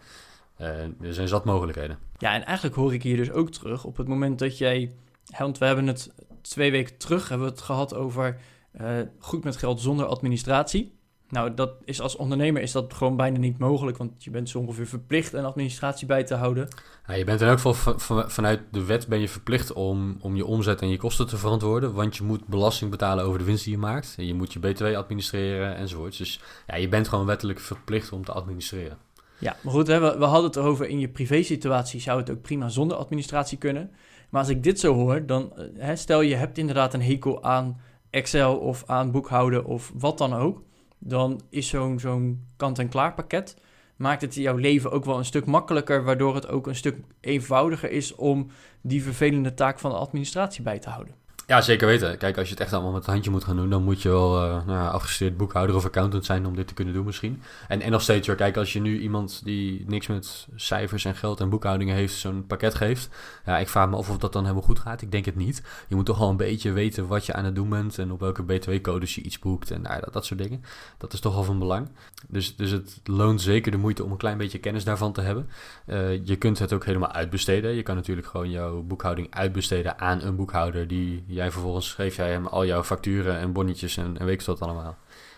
Uh, 0.60 0.68
er 0.80 1.14
zijn 1.14 1.28
zat 1.28 1.44
mogelijkheden. 1.44 1.98
Ja, 2.18 2.34
en 2.34 2.44
eigenlijk 2.44 2.76
hoor 2.76 2.94
ik 2.94 3.02
hier 3.02 3.16
dus 3.16 3.30
ook 3.30 3.50
terug 3.50 3.84
op 3.84 3.96
het 3.96 4.08
moment 4.08 4.38
dat 4.38 4.58
jij, 4.58 4.92
want 5.38 5.58
we 5.58 5.64
hebben 5.64 5.86
het 5.86 6.12
twee 6.42 6.70
weken 6.70 6.96
terug 6.96 7.28
hebben 7.28 7.46
we 7.46 7.52
het 7.52 7.62
gehad 7.62 7.94
over 7.94 8.36
uh, 8.80 8.90
goed 9.18 9.44
met 9.44 9.56
geld 9.56 9.80
zonder 9.80 10.06
administratie. 10.06 10.95
Nou, 11.28 11.54
dat 11.54 11.70
is 11.84 12.00
als 12.00 12.16
ondernemer 12.16 12.62
is 12.62 12.72
dat 12.72 12.94
gewoon 12.94 13.16
bijna 13.16 13.38
niet 13.38 13.58
mogelijk, 13.58 13.96
want 13.96 14.24
je 14.24 14.30
bent 14.30 14.48
zo 14.48 14.58
ongeveer 14.58 14.86
verplicht 14.86 15.32
een 15.32 15.44
administratie 15.44 16.06
bij 16.06 16.24
te 16.24 16.34
houden. 16.34 16.68
Ja, 17.06 17.14
je 17.14 17.24
bent 17.24 17.40
in 17.40 17.46
elk 17.46 17.60
geval 17.60 17.98
vanuit 18.28 18.60
de 18.70 18.84
wet 18.84 19.06
ben 19.06 19.20
je 19.20 19.28
verplicht 19.28 19.72
om, 19.72 20.16
om 20.20 20.36
je 20.36 20.46
omzet 20.46 20.82
en 20.82 20.88
je 20.88 20.96
kosten 20.96 21.26
te 21.26 21.36
verantwoorden, 21.36 21.92
want 21.94 22.16
je 22.16 22.24
moet 22.24 22.46
belasting 22.46 22.90
betalen 22.90 23.24
over 23.24 23.38
de 23.38 23.44
winst 23.44 23.64
die 23.64 23.72
je 23.72 23.78
maakt. 23.78 24.14
En 24.18 24.26
je 24.26 24.34
moet 24.34 24.52
je 24.52 24.58
btw 24.58 24.84
administreren 24.84 25.76
enzovoort. 25.76 26.18
Dus 26.18 26.40
ja, 26.66 26.76
je 26.76 26.88
bent 26.88 27.08
gewoon 27.08 27.26
wettelijk 27.26 27.60
verplicht 27.60 28.12
om 28.12 28.24
te 28.24 28.32
administreren. 28.32 28.98
Ja, 29.38 29.56
maar 29.62 29.72
goed, 29.72 29.86
hè, 29.86 30.00
we, 30.00 30.18
we 30.18 30.24
hadden 30.24 30.44
het 30.44 30.56
erover 30.56 30.88
in 30.88 30.98
je 30.98 31.08
privésituatie 31.08 32.00
zou 32.00 32.20
het 32.20 32.30
ook 32.30 32.42
prima 32.42 32.68
zonder 32.68 32.96
administratie 32.96 33.58
kunnen. 33.58 33.90
Maar 34.30 34.40
als 34.40 34.50
ik 34.50 34.62
dit 34.62 34.80
zo 34.80 34.94
hoor, 34.94 35.26
dan 35.26 35.52
eh, 35.56 35.64
hè, 35.76 35.96
stel 35.96 36.20
je 36.20 36.34
hebt 36.34 36.58
inderdaad 36.58 36.94
een 36.94 37.02
hekel 37.02 37.42
aan 37.42 37.80
Excel 38.10 38.56
of 38.56 38.82
aan 38.86 39.10
boekhouden 39.10 39.64
of 39.64 39.92
wat 39.94 40.18
dan 40.18 40.34
ook 40.34 40.62
dan 41.08 41.40
is 41.50 41.68
zo'n 41.68 42.46
kant-en-klaar 42.56 43.14
pakket 43.14 43.56
maakt 43.96 44.20
het 44.20 44.34
jouw 44.34 44.56
leven 44.56 44.90
ook 44.90 45.04
wel 45.04 45.18
een 45.18 45.24
stuk 45.24 45.46
makkelijker, 45.46 46.04
waardoor 46.04 46.34
het 46.34 46.48
ook 46.48 46.66
een 46.66 46.74
stuk 46.74 46.96
eenvoudiger 47.20 47.90
is 47.90 48.14
om 48.14 48.50
die 48.80 49.02
vervelende 49.02 49.54
taak 49.54 49.78
van 49.78 49.90
de 49.90 49.96
administratie 49.96 50.62
bij 50.62 50.78
te 50.78 50.90
houden. 50.90 51.14
Ja, 51.48 51.60
zeker 51.60 51.86
weten. 51.86 52.18
Kijk, 52.18 52.38
als 52.38 52.46
je 52.46 52.52
het 52.52 52.62
echt 52.62 52.72
allemaal 52.72 52.92
met 52.92 53.02
het 53.02 53.10
handje 53.10 53.30
moet 53.30 53.44
gaan 53.44 53.56
doen, 53.56 53.70
dan 53.70 53.82
moet 53.82 54.02
je 54.02 54.08
wel 54.08 54.44
uh, 54.44 54.66
nou, 54.66 54.90
afgestudeerd 54.90 55.36
boekhouder 55.36 55.76
of 55.76 55.84
accountant 55.84 56.24
zijn 56.24 56.46
om 56.46 56.56
dit 56.56 56.66
te 56.66 56.74
kunnen 56.74 56.94
doen 56.94 57.04
misschien. 57.04 57.42
En, 57.68 57.80
en 57.80 57.90
nog 57.90 58.02
steeds 58.02 58.26
hoor, 58.26 58.36
kijk, 58.36 58.56
als 58.56 58.72
je 58.72 58.80
nu 58.80 59.00
iemand 59.00 59.40
die 59.44 59.84
niks 59.86 60.06
met 60.06 60.46
cijfers 60.54 61.04
en 61.04 61.14
geld 61.14 61.40
en 61.40 61.48
boekhoudingen 61.48 61.94
heeft, 61.94 62.14
zo'n 62.14 62.46
pakket 62.46 62.74
geeft. 62.74 63.08
Ja, 63.44 63.58
ik 63.58 63.68
vraag 63.68 63.88
me 63.88 63.96
af 63.96 64.10
of 64.10 64.18
dat 64.18 64.32
dan 64.32 64.42
helemaal 64.42 64.62
goed 64.62 64.78
gaat. 64.78 65.02
Ik 65.02 65.10
denk 65.10 65.24
het 65.24 65.36
niet. 65.36 65.62
Je 65.88 65.94
moet 65.94 66.06
toch 66.06 66.18
wel 66.18 66.28
een 66.28 66.36
beetje 66.36 66.72
weten 66.72 67.06
wat 67.06 67.26
je 67.26 67.32
aan 67.32 67.44
het 67.44 67.54
doen 67.54 67.68
bent 67.68 67.98
en 67.98 68.12
op 68.12 68.20
welke 68.20 68.44
btw-codes 68.44 69.14
je 69.14 69.22
iets 69.22 69.38
boekt 69.38 69.70
en 69.70 69.82
nou, 69.82 70.00
dat, 70.00 70.12
dat 70.12 70.24
soort 70.24 70.42
dingen. 70.42 70.62
Dat 70.98 71.12
is 71.12 71.20
toch 71.20 71.34
wel 71.34 71.44
van 71.44 71.58
belang. 71.58 71.88
Dus, 72.28 72.56
dus 72.56 72.70
het 72.70 73.00
loont 73.04 73.40
zeker 73.40 73.70
de 73.70 73.78
moeite 73.78 74.04
om 74.04 74.10
een 74.10 74.16
klein 74.16 74.38
beetje 74.38 74.58
kennis 74.58 74.84
daarvan 74.84 75.12
te 75.12 75.20
hebben. 75.20 75.48
Uh, 75.86 76.24
je 76.24 76.36
kunt 76.36 76.58
het 76.58 76.72
ook 76.72 76.84
helemaal 76.84 77.12
uitbesteden. 77.12 77.74
Je 77.74 77.82
kan 77.82 77.94
natuurlijk 77.94 78.26
gewoon 78.26 78.50
jouw 78.50 78.82
boekhouding 78.82 79.34
uitbesteden 79.34 79.98
aan 79.98 80.22
een 80.22 80.36
boekhouder 80.36 80.88
die 80.88 81.24
jij 81.36 81.50
vervolgens 81.50 81.92
geef 81.92 82.16
jij 82.16 82.30
hem 82.30 82.46
al 82.46 82.66
jouw 82.66 82.84
facturen 82.84 83.38
en 83.38 83.52
bonnetjes 83.52 83.96
en, 83.96 84.18
en 84.18 84.26
weet 84.26 84.40
ik 84.40 84.46
wat 84.46 84.60
allemaal. 84.60 84.96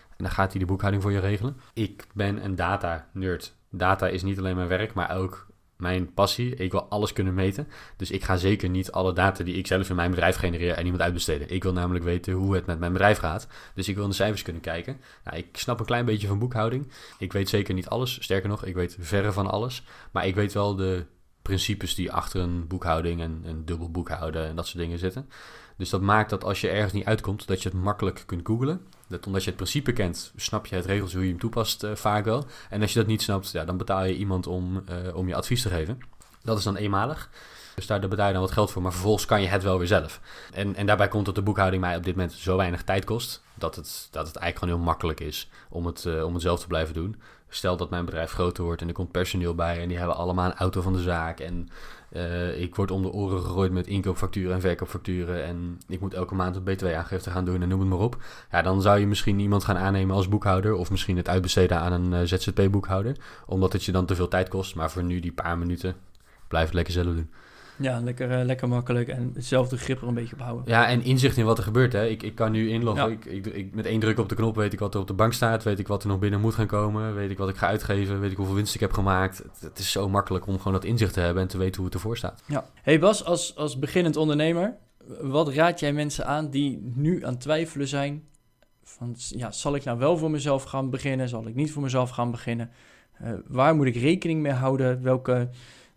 En 0.09 0.25
dan 0.25 0.31
gaat 0.31 0.51
hij 0.51 0.59
de 0.59 0.65
boekhouding 0.65 1.03
voor 1.03 1.11
je 1.11 1.19
regelen. 1.19 1.57
Ik 1.73 2.07
ben 2.13 2.43
een 2.43 2.55
data-nerd. 2.55 3.53
Data 3.69 4.07
is 4.07 4.23
niet 4.23 4.37
alleen 4.37 4.55
mijn 4.55 4.67
werk, 4.67 4.93
maar 4.93 5.17
ook 5.17 5.47
mijn 5.77 6.13
passie. 6.13 6.55
Ik 6.55 6.71
wil 6.71 6.83
alles 6.83 7.13
kunnen 7.13 7.33
meten. 7.33 7.67
Dus 7.97 8.11
ik 8.11 8.23
ga 8.23 8.37
zeker 8.37 8.69
niet 8.69 8.91
alle 8.91 9.13
data 9.13 9.43
die 9.43 9.55
ik 9.55 9.67
zelf 9.67 9.89
in 9.89 9.95
mijn 9.95 10.09
bedrijf 10.09 10.35
genereer 10.35 10.73
en 10.73 10.83
iemand 10.83 11.01
uitbesteden. 11.03 11.49
Ik 11.49 11.63
wil 11.63 11.73
namelijk 11.73 12.05
weten 12.05 12.33
hoe 12.33 12.55
het 12.55 12.65
met 12.65 12.79
mijn 12.79 12.91
bedrijf 12.91 13.17
gaat. 13.17 13.47
Dus 13.75 13.87
ik 13.87 13.95
wil 13.95 14.03
in 14.03 14.09
de 14.09 14.15
cijfers 14.15 14.41
kunnen 14.41 14.61
kijken. 14.61 15.01
Nou, 15.23 15.37
ik 15.37 15.57
snap 15.57 15.79
een 15.79 15.85
klein 15.85 16.05
beetje 16.05 16.27
van 16.27 16.39
boekhouding. 16.39 16.91
Ik 17.17 17.33
weet 17.33 17.49
zeker 17.49 17.73
niet 17.73 17.87
alles. 17.87 18.23
Sterker 18.23 18.49
nog, 18.49 18.65
ik 18.65 18.75
weet 18.75 18.97
verre 18.99 19.31
van 19.31 19.47
alles. 19.47 19.83
Maar 20.11 20.27
ik 20.27 20.35
weet 20.35 20.53
wel 20.53 20.75
de 20.75 21.05
principes 21.41 21.95
die 21.95 22.11
achter 22.11 22.41
een 22.41 22.67
boekhouding 22.67 23.21
en 23.21 23.41
een 23.45 23.65
dubbel 23.65 23.91
boekhouden 23.91 24.47
en 24.47 24.55
dat 24.55 24.67
soort 24.67 24.83
dingen 24.83 24.99
zitten. 24.99 25.29
Dus 25.77 25.89
dat 25.89 26.01
maakt 26.01 26.29
dat 26.29 26.43
als 26.43 26.61
je 26.61 26.69
ergens 26.69 26.93
niet 26.93 27.05
uitkomt, 27.05 27.47
dat 27.47 27.63
je 27.63 27.69
het 27.69 27.77
makkelijk 27.77 28.23
kunt 28.25 28.47
googlen. 28.47 28.81
Dat 29.07 29.25
omdat 29.25 29.41
je 29.41 29.47
het 29.47 29.57
principe 29.57 29.93
kent, 29.93 30.31
snap 30.35 30.65
je 30.65 30.75
het 30.75 30.85
regels 30.85 31.13
hoe 31.13 31.23
je 31.23 31.29
hem 31.29 31.39
toepast 31.39 31.83
uh, 31.83 31.95
vaak 31.95 32.25
wel. 32.25 32.45
En 32.69 32.81
als 32.81 32.93
je 32.93 32.99
dat 32.99 33.07
niet 33.07 33.21
snapt, 33.21 33.51
ja, 33.51 33.65
dan 33.65 33.77
betaal 33.77 34.05
je 34.05 34.15
iemand 34.15 34.47
om, 34.47 34.83
uh, 34.89 35.15
om 35.15 35.27
je 35.27 35.35
advies 35.35 35.61
te 35.61 35.69
geven. 35.69 35.99
Dat 36.43 36.57
is 36.57 36.63
dan 36.63 36.75
eenmalig. 36.75 37.29
Dus 37.75 37.87
daar 37.87 37.99
betaal 37.99 38.27
je 38.27 38.33
dan 38.33 38.41
wat 38.41 38.51
geld 38.51 38.71
voor, 38.71 38.81
maar 38.81 38.91
vervolgens 38.91 39.25
kan 39.25 39.41
je 39.41 39.47
het 39.47 39.63
wel 39.63 39.77
weer 39.77 39.87
zelf. 39.87 40.19
En, 40.53 40.75
en 40.75 40.85
daarbij 40.85 41.07
komt 41.07 41.25
dat 41.25 41.35
de 41.35 41.41
boekhouding 41.41 41.81
mij 41.81 41.95
op 41.95 42.03
dit 42.03 42.15
moment 42.15 42.33
zo 42.33 42.57
weinig 42.57 42.83
tijd 42.83 43.05
kost, 43.05 43.43
dat 43.53 43.75
het, 43.75 44.07
dat 44.11 44.27
het 44.27 44.35
eigenlijk 44.35 44.57
gewoon 44.57 44.75
heel 44.75 44.83
makkelijk 44.85 45.19
is 45.19 45.49
om 45.69 45.85
het, 45.85 46.05
uh, 46.05 46.23
om 46.23 46.33
het 46.33 46.41
zelf 46.41 46.59
te 46.59 46.67
blijven 46.67 46.93
doen. 46.93 47.21
Stel 47.49 47.77
dat 47.77 47.89
mijn 47.89 48.05
bedrijf 48.05 48.31
groter 48.31 48.63
wordt 48.63 48.81
en 48.81 48.87
er 48.87 48.93
komt 48.93 49.11
personeel 49.11 49.55
bij 49.55 49.81
en 49.81 49.87
die 49.87 49.97
hebben 49.97 50.15
allemaal 50.15 50.45
een 50.45 50.57
auto 50.57 50.81
van 50.81 50.93
de 50.93 51.01
zaak. 51.01 51.39
En 51.39 51.69
uh, 52.11 52.61
ik 52.61 52.75
word 52.75 52.91
om 52.91 53.01
de 53.01 53.11
oren 53.11 53.41
gegooid 53.41 53.71
met 53.71 53.87
inkoopfacturen 53.87 54.53
en 54.53 54.61
verkoopfacturen. 54.61 55.43
En 55.43 55.79
ik 55.87 55.99
moet 55.99 56.13
elke 56.13 56.35
maand 56.35 56.55
een 56.55 56.63
btw-aangifte 56.63 57.29
gaan 57.29 57.45
doen 57.45 57.61
en 57.61 57.69
noem 57.69 57.79
het 57.79 57.89
maar 57.89 57.99
op. 57.99 58.17
Ja, 58.51 58.61
dan 58.61 58.81
zou 58.81 58.99
je 58.99 59.07
misschien 59.07 59.39
iemand 59.39 59.63
gaan 59.63 59.77
aannemen 59.77 60.15
als 60.15 60.29
boekhouder. 60.29 60.73
Of 60.73 60.91
misschien 60.91 61.17
het 61.17 61.29
uitbesteden 61.29 61.77
aan 61.77 61.91
een 61.91 62.11
uh, 62.11 62.19
ZZP-boekhouder. 62.23 63.15
Omdat 63.45 63.73
het 63.73 63.83
je 63.83 63.91
dan 63.91 64.05
te 64.05 64.15
veel 64.15 64.27
tijd 64.27 64.47
kost. 64.47 64.75
Maar 64.75 64.91
voor 64.91 65.03
nu 65.03 65.19
die 65.19 65.31
paar 65.31 65.57
minuten 65.57 65.95
blijf 66.47 66.65
het 66.65 66.73
lekker 66.73 66.93
zelf 66.93 67.15
doen. 67.15 67.29
Ja, 67.79 67.99
lekker, 67.99 68.39
uh, 68.39 68.45
lekker 68.45 68.67
makkelijk 68.67 69.07
en 69.07 69.31
hetzelfde 69.33 69.77
grip 69.77 70.01
er 70.01 70.07
een 70.07 70.13
beetje 70.13 70.35
op 70.35 70.41
houden. 70.41 70.63
Ja, 70.67 70.87
en 70.87 71.03
inzicht 71.03 71.37
in 71.37 71.45
wat 71.45 71.57
er 71.57 71.63
gebeurt. 71.63 71.93
Hè. 71.93 72.05
Ik, 72.05 72.23
ik 72.23 72.35
kan 72.35 72.51
nu 72.51 72.69
inloggen. 72.69 73.09
Ja. 73.09 73.15
Ik, 73.15 73.25
ik, 73.25 73.45
ik, 73.45 73.75
met 73.75 73.85
één 73.85 73.99
druk 73.99 74.19
op 74.19 74.29
de 74.29 74.35
knop 74.35 74.55
weet 74.55 74.73
ik 74.73 74.79
wat 74.79 74.93
er 74.93 74.99
op 74.99 75.07
de 75.07 75.13
bank 75.13 75.33
staat. 75.33 75.63
Weet 75.63 75.79
ik 75.79 75.87
wat 75.87 76.03
er 76.03 76.09
nog 76.09 76.19
binnen 76.19 76.39
moet 76.39 76.53
gaan 76.53 76.67
komen. 76.67 77.15
Weet 77.15 77.29
ik 77.29 77.37
wat 77.37 77.49
ik 77.49 77.55
ga 77.55 77.67
uitgeven. 77.67 78.19
Weet 78.19 78.31
ik 78.31 78.37
hoeveel 78.37 78.55
winst 78.55 78.75
ik 78.75 78.79
heb 78.79 78.93
gemaakt. 78.93 79.37
Het, 79.37 79.61
het 79.61 79.79
is 79.79 79.91
zo 79.91 80.09
makkelijk 80.09 80.47
om 80.47 80.57
gewoon 80.57 80.73
dat 80.73 80.83
inzicht 80.83 81.13
te 81.13 81.19
hebben 81.19 81.43
en 81.43 81.49
te 81.49 81.57
weten 81.57 81.75
hoe 81.75 81.85
het 81.85 81.93
ervoor 81.93 82.17
staat. 82.17 82.43
Ja. 82.45 82.65
Hey 82.81 82.99
Bas, 82.99 83.25
als, 83.25 83.55
als 83.55 83.79
beginnend 83.79 84.15
ondernemer, 84.15 84.75
wat 85.21 85.53
raad 85.53 85.79
jij 85.79 85.93
mensen 85.93 86.25
aan 86.25 86.49
die 86.49 86.91
nu 86.95 87.25
aan 87.25 87.31
het 87.31 87.41
twijfelen 87.41 87.87
zijn? 87.87 88.23
Van, 88.83 89.15
ja, 89.17 89.51
zal 89.51 89.75
ik 89.75 89.83
nou 89.83 89.97
wel 89.97 90.17
voor 90.17 90.31
mezelf 90.31 90.63
gaan 90.63 90.89
beginnen? 90.89 91.29
Zal 91.29 91.47
ik 91.47 91.55
niet 91.55 91.71
voor 91.71 91.81
mezelf 91.81 92.09
gaan 92.09 92.31
beginnen? 92.31 92.69
Uh, 93.23 93.33
waar 93.47 93.75
moet 93.75 93.85
ik 93.85 93.95
rekening 93.95 94.41
mee 94.41 94.51
houden? 94.51 95.03
Welke 95.03 95.49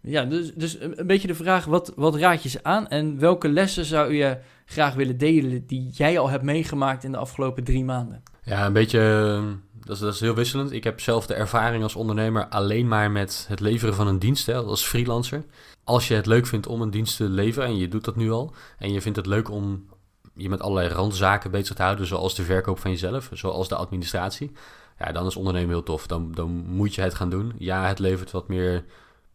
ja, 0.02 0.24
dus, 0.24 0.54
dus 0.54 0.80
een 0.80 1.06
beetje 1.06 1.26
de 1.26 1.34
vraag, 1.34 1.64
wat, 1.64 1.92
wat 1.96 2.14
raad 2.14 2.42
je 2.42 2.48
ze 2.48 2.58
aan 2.62 2.88
en 2.88 3.18
welke 3.18 3.48
lessen 3.48 3.84
zou 3.84 4.14
je 4.14 4.38
graag 4.64 4.94
willen 4.94 5.18
delen 5.18 5.66
die 5.66 5.90
jij 5.92 6.18
al 6.18 6.28
hebt 6.28 6.42
meegemaakt 6.42 7.04
in 7.04 7.12
de 7.12 7.18
afgelopen 7.18 7.64
drie 7.64 7.84
maanden? 7.84 8.22
Ja, 8.44 8.66
een 8.66 8.72
beetje, 8.72 9.40
dat 9.80 9.96
is, 9.96 10.02
dat 10.02 10.14
is 10.14 10.20
heel 10.20 10.34
wisselend. 10.34 10.72
Ik 10.72 10.84
heb 10.84 11.00
zelf 11.00 11.26
de 11.26 11.34
ervaring 11.34 11.82
als 11.82 11.96
ondernemer 11.96 12.46
alleen 12.46 12.88
maar 12.88 13.10
met 13.10 13.44
het 13.48 13.60
leveren 13.60 13.94
van 13.94 14.06
een 14.06 14.18
dienst, 14.18 14.48
als 14.48 14.84
freelancer. 14.84 15.44
Als 15.84 16.08
je 16.08 16.14
het 16.14 16.26
leuk 16.26 16.46
vindt 16.46 16.66
om 16.66 16.82
een 16.82 16.90
dienst 16.90 17.16
te 17.16 17.28
leveren, 17.28 17.68
en 17.68 17.76
je 17.76 17.88
doet 17.88 18.04
dat 18.04 18.16
nu 18.16 18.30
al, 18.30 18.54
en 18.78 18.92
je 18.92 19.00
vindt 19.00 19.16
het 19.16 19.26
leuk 19.26 19.50
om 19.50 19.84
je 20.34 20.48
met 20.48 20.60
allerlei 20.60 20.88
randzaken 20.88 21.50
bezig 21.50 21.76
te 21.76 21.82
houden, 21.82 22.06
zoals 22.06 22.34
de 22.34 22.42
verkoop 22.42 22.78
van 22.78 22.90
jezelf, 22.90 23.30
zoals 23.32 23.68
de 23.68 23.74
administratie, 23.74 24.52
ja, 24.98 25.12
dan 25.12 25.26
is 25.26 25.36
ondernemen 25.36 25.68
heel 25.68 25.82
tof. 25.82 26.06
Dan, 26.06 26.32
dan 26.32 26.50
moet 26.50 26.94
je 26.94 27.02
het 27.02 27.14
gaan 27.14 27.30
doen. 27.30 27.52
Ja, 27.58 27.86
het 27.86 27.98
levert 27.98 28.30
wat 28.30 28.48
meer 28.48 28.84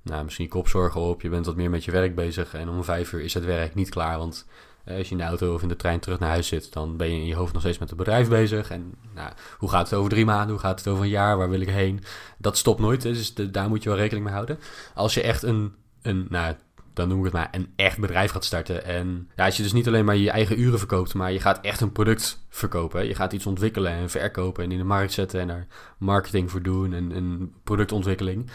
nou, 0.10 0.24
misschien 0.24 0.48
kopzorgen 0.48 1.02
op. 1.02 1.22
Je 1.22 1.30
bent 1.30 1.46
wat 1.46 1.56
meer 1.56 1.70
met 1.70 1.86
je 1.86 1.92
werk 1.92 2.16
bezig. 2.16 2.54
En 2.54 2.70
om 2.70 2.84
vijf 2.84 3.14
uur 3.14 3.22
is 3.22 3.34
het 3.34 3.46
werk 3.46 3.76
niet 3.76 3.90
klaar. 3.90 4.18
Want 4.18 4.46
eh, 4.84 4.98
als 4.98 5.06
je 5.06 5.12
in 5.12 5.18
de 5.18 5.28
auto 5.28 5.54
of 5.54 5.62
in 5.62 5.68
de 5.68 5.76
trein 5.76 6.00
terug 6.00 6.20
naar 6.20 6.30
huis 6.30 6.48
zit, 6.48 6.74
dan 6.74 6.98
ben 6.98 7.12
je 7.12 7.20
in 7.20 7.26
je 7.26 7.36
hoofd 7.36 7.54
nog 7.54 7.62
steeds 7.62 7.78
met 7.78 7.90
het 7.90 7.98
bedrijf 7.98 8.30
bezig. 8.30 8.70
En 8.70 8.94
nou, 9.14 9.32
hoe 9.58 9.70
gaat 9.70 9.90
het 9.90 10.00
over 10.00 10.10
drie 10.10 10.26
maanden? 10.26 10.50
Hoe 10.50 10.60
gaat 10.60 10.80
het 10.80 10.88
over 10.88 11.04
een 11.04 11.10
jaar? 11.10 11.38
Waar 11.38 11.50
wil 11.50 11.62
ik 11.62 11.70
heen? 11.70 12.04
Dat 12.38 12.58
stopt 12.58 12.80
nooit. 12.80 13.02
Dus 13.02 13.34
daar 13.34 13.70
moet 13.70 13.84
je 13.84 13.90
wel 13.90 13.98
rekening 13.98 14.26
mee 14.26 14.34
houden. 14.34 14.60
Als 14.94 15.14
je 15.14 15.22
echt 15.22 15.44
een, 15.44 15.76
een 16.02 16.26
nou, 16.30 16.56
dan 16.98 17.08
noem 17.08 17.18
ik 17.18 17.24
het 17.24 17.34
maar, 17.34 17.48
een 17.52 17.74
echt 17.76 18.00
bedrijf 18.00 18.32
gaat 18.32 18.46
starten. 18.46 18.84
En 18.86 19.30
ja, 19.36 19.46
als 19.46 19.58
je 19.58 19.64
dus 19.64 19.74
niet 19.74 19.88
alleen 19.88 20.06
maar 20.06 20.16
je 20.16 20.30
eigen 20.30 20.60
uren 20.60 20.80
verkoopt, 20.80 21.14
maar 21.14 21.32
je 21.32 21.40
gaat 21.40 21.62
echt 21.62 21.82
een 21.82 21.92
product 21.92 22.46
verkopen. 22.50 23.08
Je 23.08 23.16
gaat 23.16 23.34
iets 23.34 23.46
ontwikkelen 23.46 23.92
en 23.92 24.10
verkopen 24.10 24.64
en 24.64 24.72
in 24.72 24.78
de 24.78 24.84
markt 24.84 25.14
zetten 25.14 25.40
en 25.40 25.48
daar 25.48 25.68
marketing 25.98 26.52
voor 26.52 26.62
doen 26.62 26.94
en, 26.94 27.12
en 27.12 27.54
productontwikkeling 27.64 28.50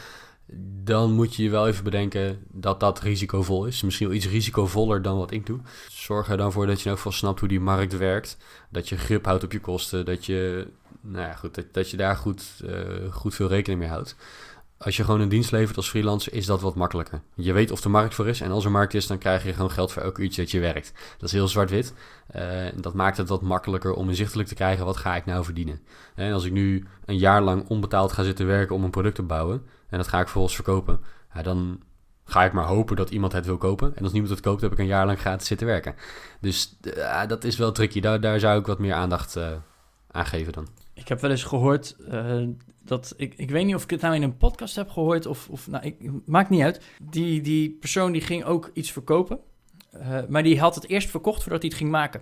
dan 0.84 1.12
moet 1.12 1.34
je 1.34 1.42
je 1.42 1.50
wel 1.50 1.68
even 1.68 1.84
bedenken 1.84 2.44
dat 2.50 2.80
dat 2.80 3.00
risicovol 3.00 3.66
is. 3.66 3.82
Misschien 3.82 4.06
wel 4.06 4.16
iets 4.16 4.28
risicovoller 4.28 5.02
dan 5.02 5.16
wat 5.16 5.30
ik 5.30 5.46
doe. 5.46 5.60
Zorg 5.88 6.30
er 6.30 6.36
dan 6.36 6.52
voor 6.52 6.66
dat 6.66 6.80
je 6.80 6.88
elk 6.88 6.96
geval 6.96 7.12
snapt 7.12 7.40
hoe 7.40 7.48
die 7.48 7.60
markt 7.60 7.96
werkt. 7.96 8.36
Dat 8.70 8.88
je 8.88 8.96
grip 8.96 9.24
houdt 9.24 9.44
op 9.44 9.52
je 9.52 9.60
kosten. 9.60 10.04
Dat 10.04 10.26
je, 10.26 10.66
nou 11.00 11.26
ja, 11.26 11.34
goed, 11.34 11.64
dat, 11.72 11.90
je 11.90 11.96
daar 11.96 12.16
goed, 12.16 12.42
uh, 12.64 13.12
goed 13.12 13.34
veel 13.34 13.48
rekening 13.48 13.80
mee 13.80 13.90
houdt. 13.90 14.16
Als 14.76 14.96
je 14.96 15.04
gewoon 15.04 15.20
een 15.20 15.28
dienst 15.28 15.50
levert 15.50 15.76
als 15.76 15.88
freelancer, 15.88 16.32
is 16.32 16.46
dat 16.46 16.60
wat 16.60 16.74
makkelijker. 16.74 17.20
Je 17.34 17.52
weet 17.52 17.70
of 17.70 17.80
de 17.80 17.88
markt 17.88 18.14
voor 18.14 18.28
is. 18.28 18.40
En 18.40 18.50
als 18.50 18.64
er 18.64 18.70
markt 18.70 18.94
is, 18.94 19.06
dan 19.06 19.18
krijg 19.18 19.44
je 19.44 19.52
gewoon 19.52 19.70
geld 19.70 19.92
voor 19.92 20.02
elk 20.02 20.18
uurtje 20.18 20.42
dat 20.42 20.50
je 20.50 20.60
werkt. 20.60 20.92
Dat 21.18 21.28
is 21.28 21.32
heel 21.32 21.48
zwart-wit. 21.48 21.94
Uh, 22.36 22.42
dat 22.76 22.94
maakt 22.94 23.16
het 23.16 23.28
wat 23.28 23.42
makkelijker 23.42 23.94
om 23.94 24.08
inzichtelijk 24.08 24.48
te 24.48 24.54
krijgen, 24.54 24.84
wat 24.84 24.96
ga 24.96 25.16
ik 25.16 25.24
nou 25.24 25.44
verdienen. 25.44 25.80
En 26.14 26.32
als 26.32 26.44
ik 26.44 26.52
nu 26.52 26.86
een 27.04 27.18
jaar 27.18 27.42
lang 27.42 27.68
onbetaald 27.68 28.12
ga 28.12 28.22
zitten 28.22 28.46
werken 28.46 28.74
om 28.74 28.84
een 28.84 28.90
product 28.90 29.14
te 29.14 29.22
bouwen 29.22 29.62
en 29.92 29.98
dat 29.98 30.08
ga 30.08 30.18
ik 30.18 30.22
vervolgens 30.22 30.54
verkopen, 30.54 31.00
dan 31.42 31.80
ga 32.24 32.44
ik 32.44 32.52
maar 32.52 32.66
hopen 32.66 32.96
dat 32.96 33.10
iemand 33.10 33.32
het 33.32 33.46
wil 33.46 33.56
kopen. 33.56 33.96
En 33.96 34.02
als 34.02 34.12
niemand 34.12 34.32
het 34.32 34.42
koopt, 34.42 34.60
heb 34.60 34.72
ik 34.72 34.78
een 34.78 34.86
jaar 34.86 35.06
lang 35.06 35.18
gratis 35.18 35.46
zitten 35.46 35.66
werken. 35.66 35.94
Dus 36.40 36.78
uh, 36.96 37.26
dat 37.26 37.44
is 37.44 37.56
wel 37.56 37.72
tricky. 37.72 38.00
Daar, 38.00 38.20
daar 38.20 38.40
zou 38.40 38.58
ik 38.58 38.66
wat 38.66 38.78
meer 38.78 38.94
aandacht 38.94 39.36
uh, 39.36 39.48
aan 40.10 40.26
geven 40.26 40.52
dan. 40.52 40.68
Ik 40.94 41.08
heb 41.08 41.20
wel 41.20 41.30
eens 41.30 41.44
gehoord 41.44 41.96
uh, 42.12 42.48
dat... 42.84 43.14
Ik, 43.16 43.34
ik 43.36 43.50
weet 43.50 43.64
niet 43.64 43.74
of 43.74 43.82
ik 43.82 43.90
het 43.90 44.00
nou 44.00 44.14
in 44.14 44.22
een 44.22 44.36
podcast 44.36 44.76
heb 44.76 44.90
gehoord 44.90 45.26
of... 45.26 45.48
of 45.48 45.68
nou, 45.68 45.84
ik, 45.84 45.96
maakt 46.26 46.50
niet 46.50 46.62
uit. 46.62 46.82
Die, 47.02 47.40
die 47.40 47.70
persoon 47.80 48.12
die 48.12 48.20
ging 48.20 48.44
ook 48.44 48.70
iets 48.72 48.92
verkopen. 48.92 49.38
maar 50.28 50.42
die 50.42 50.60
had 50.60 50.74
het 50.74 50.88
eerst 50.88 51.10
verkocht 51.10 51.42
voordat 51.42 51.60
hij 51.60 51.70
het 51.70 51.78
ging 51.78 51.90
maken. 51.90 52.20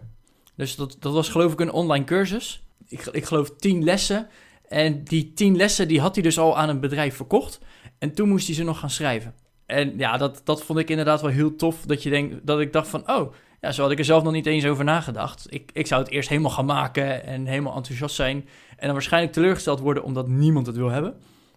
Dus 0.55 0.77
dat, 0.77 0.97
dat 0.99 1.13
was 1.13 1.29
geloof 1.29 1.53
ik 1.53 1.61
een 1.61 1.73
online 1.73 2.05
cursus. 2.05 2.63
Ik, 2.89 3.07
ik 3.07 3.25
geloof 3.25 3.51
tien 3.57 3.85
lessen. 3.85 4.29
En 4.71 5.05
die 5.05 5.33
tien 5.33 5.57
lessen 5.57 5.89
die 5.89 6.01
had 6.01 6.15
hij 6.15 6.23
dus 6.23 6.39
al 6.39 6.59
aan 6.59 6.69
een 6.69 6.81
bedrijf 6.81 7.17
verkocht. 7.17 7.61
En 7.99 8.15
toen 8.15 8.29
moest 8.29 8.47
hij 8.47 8.55
ze 8.55 8.65
nog 8.65 8.79
gaan 8.79 8.91
schrijven. 8.91 9.35
En 9.67 9.99
ja, 9.99 10.17
dat, 10.17 10.41
dat 10.45 10.63
vond 10.63 10.79
ik 10.79 10.91
inderdaad 10.91 11.21
wel 11.21 11.31
heel 11.31 11.57
tof. 11.57 11.83
Dat, 11.87 12.03
je 12.03 12.11
denkt, 12.11 12.47
dat 12.47 12.61
ik 12.61 12.73
dacht 12.73 12.89
van, 12.89 13.11
oh, 13.11 13.33
ja, 13.61 13.73
zo 13.73 13.83
had 13.83 13.91
ik 13.91 13.99
er 13.99 14.05
zelf 14.05 14.23
nog 14.23 14.33
niet 14.33 14.47
eens 14.47 14.67
over 14.67 14.85
nagedacht. 14.85 15.47
Ik, 15.49 15.71
ik 15.73 15.87
zou 15.87 16.03
het 16.03 16.11
eerst 16.11 16.29
helemaal 16.29 16.51
gaan 16.51 16.65
maken 16.65 17.25
en 17.25 17.47
helemaal 17.47 17.77
enthousiast 17.77 18.15
zijn. 18.15 18.37
En 18.77 18.85
dan 18.85 18.93
waarschijnlijk 18.93 19.33
teleurgesteld 19.33 19.81
worden 19.81 20.05
omdat 20.05 20.29
niemand 20.29 20.67
het 20.67 20.77
wil 20.77 20.91
hebben. 20.91 21.15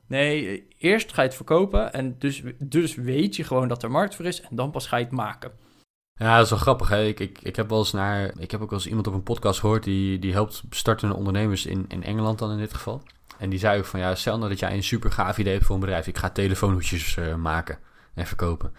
Nee, 0.08 0.68
eerst 0.78 1.14
ga 1.14 1.22
je 1.22 1.28
het 1.28 1.36
verkopen 1.36 1.94
en 1.94 2.16
dus, 2.20 2.42
dus 2.60 2.96
weet 2.96 3.36
je 3.36 3.44
gewoon 3.44 3.68
dat 3.68 3.84
er 3.84 3.92
markt 3.92 4.16
voor 4.16 4.26
is. 4.26 4.42
En 4.42 4.56
dan 4.56 4.72
pas 4.72 4.88
ga 4.88 4.98
je 4.98 5.04
het 5.04 5.14
maken. 5.14 5.52
Ja, 6.16 6.36
dat 6.36 6.44
is 6.44 6.50
wel 6.50 6.60
grappig. 6.60 6.90
Hè? 6.90 7.04
Ik, 7.04 7.20
ik, 7.20 7.40
ik 7.42 7.56
heb 7.56 7.70
wel 7.70 7.80
eens 7.80 7.92
naar. 7.92 8.40
Ik 8.40 8.52
heb 8.52 8.62
ook 8.62 8.70
wel 8.70 8.80
eens 8.80 8.88
iemand 8.88 9.08
op 9.08 9.14
een 9.14 9.24
podcast 9.24 9.60
gehoord 9.60 9.84
die, 9.84 10.20
die 10.20 10.32
helpt 10.32 10.64
startende 10.70 11.16
ondernemers 11.16 11.66
in, 11.66 11.86
in 11.88 12.04
Engeland 12.04 12.40
dan 12.40 12.52
in 12.52 12.58
dit 12.58 12.74
geval. 12.74 13.04
En 13.38 13.50
die 13.50 13.60
zei 13.60 13.80
ook 13.80 13.86
van 13.86 14.00
ja, 14.00 14.16
stel 14.16 14.38
nou 14.38 14.50
dat 14.50 14.60
jij 14.60 14.74
een 14.74 14.84
super 14.84 15.12
gaaf 15.12 15.38
idee 15.38 15.54
hebt 15.54 15.66
voor 15.66 15.76
een 15.76 15.82
bedrijf. 15.82 16.08
Ik 16.08 16.18
ga 16.18 16.30
telefoonhoesjes 16.30 17.16
uh, 17.16 17.36
maken 17.36 17.80
en 18.14 18.28
verkopen. 18.28 18.74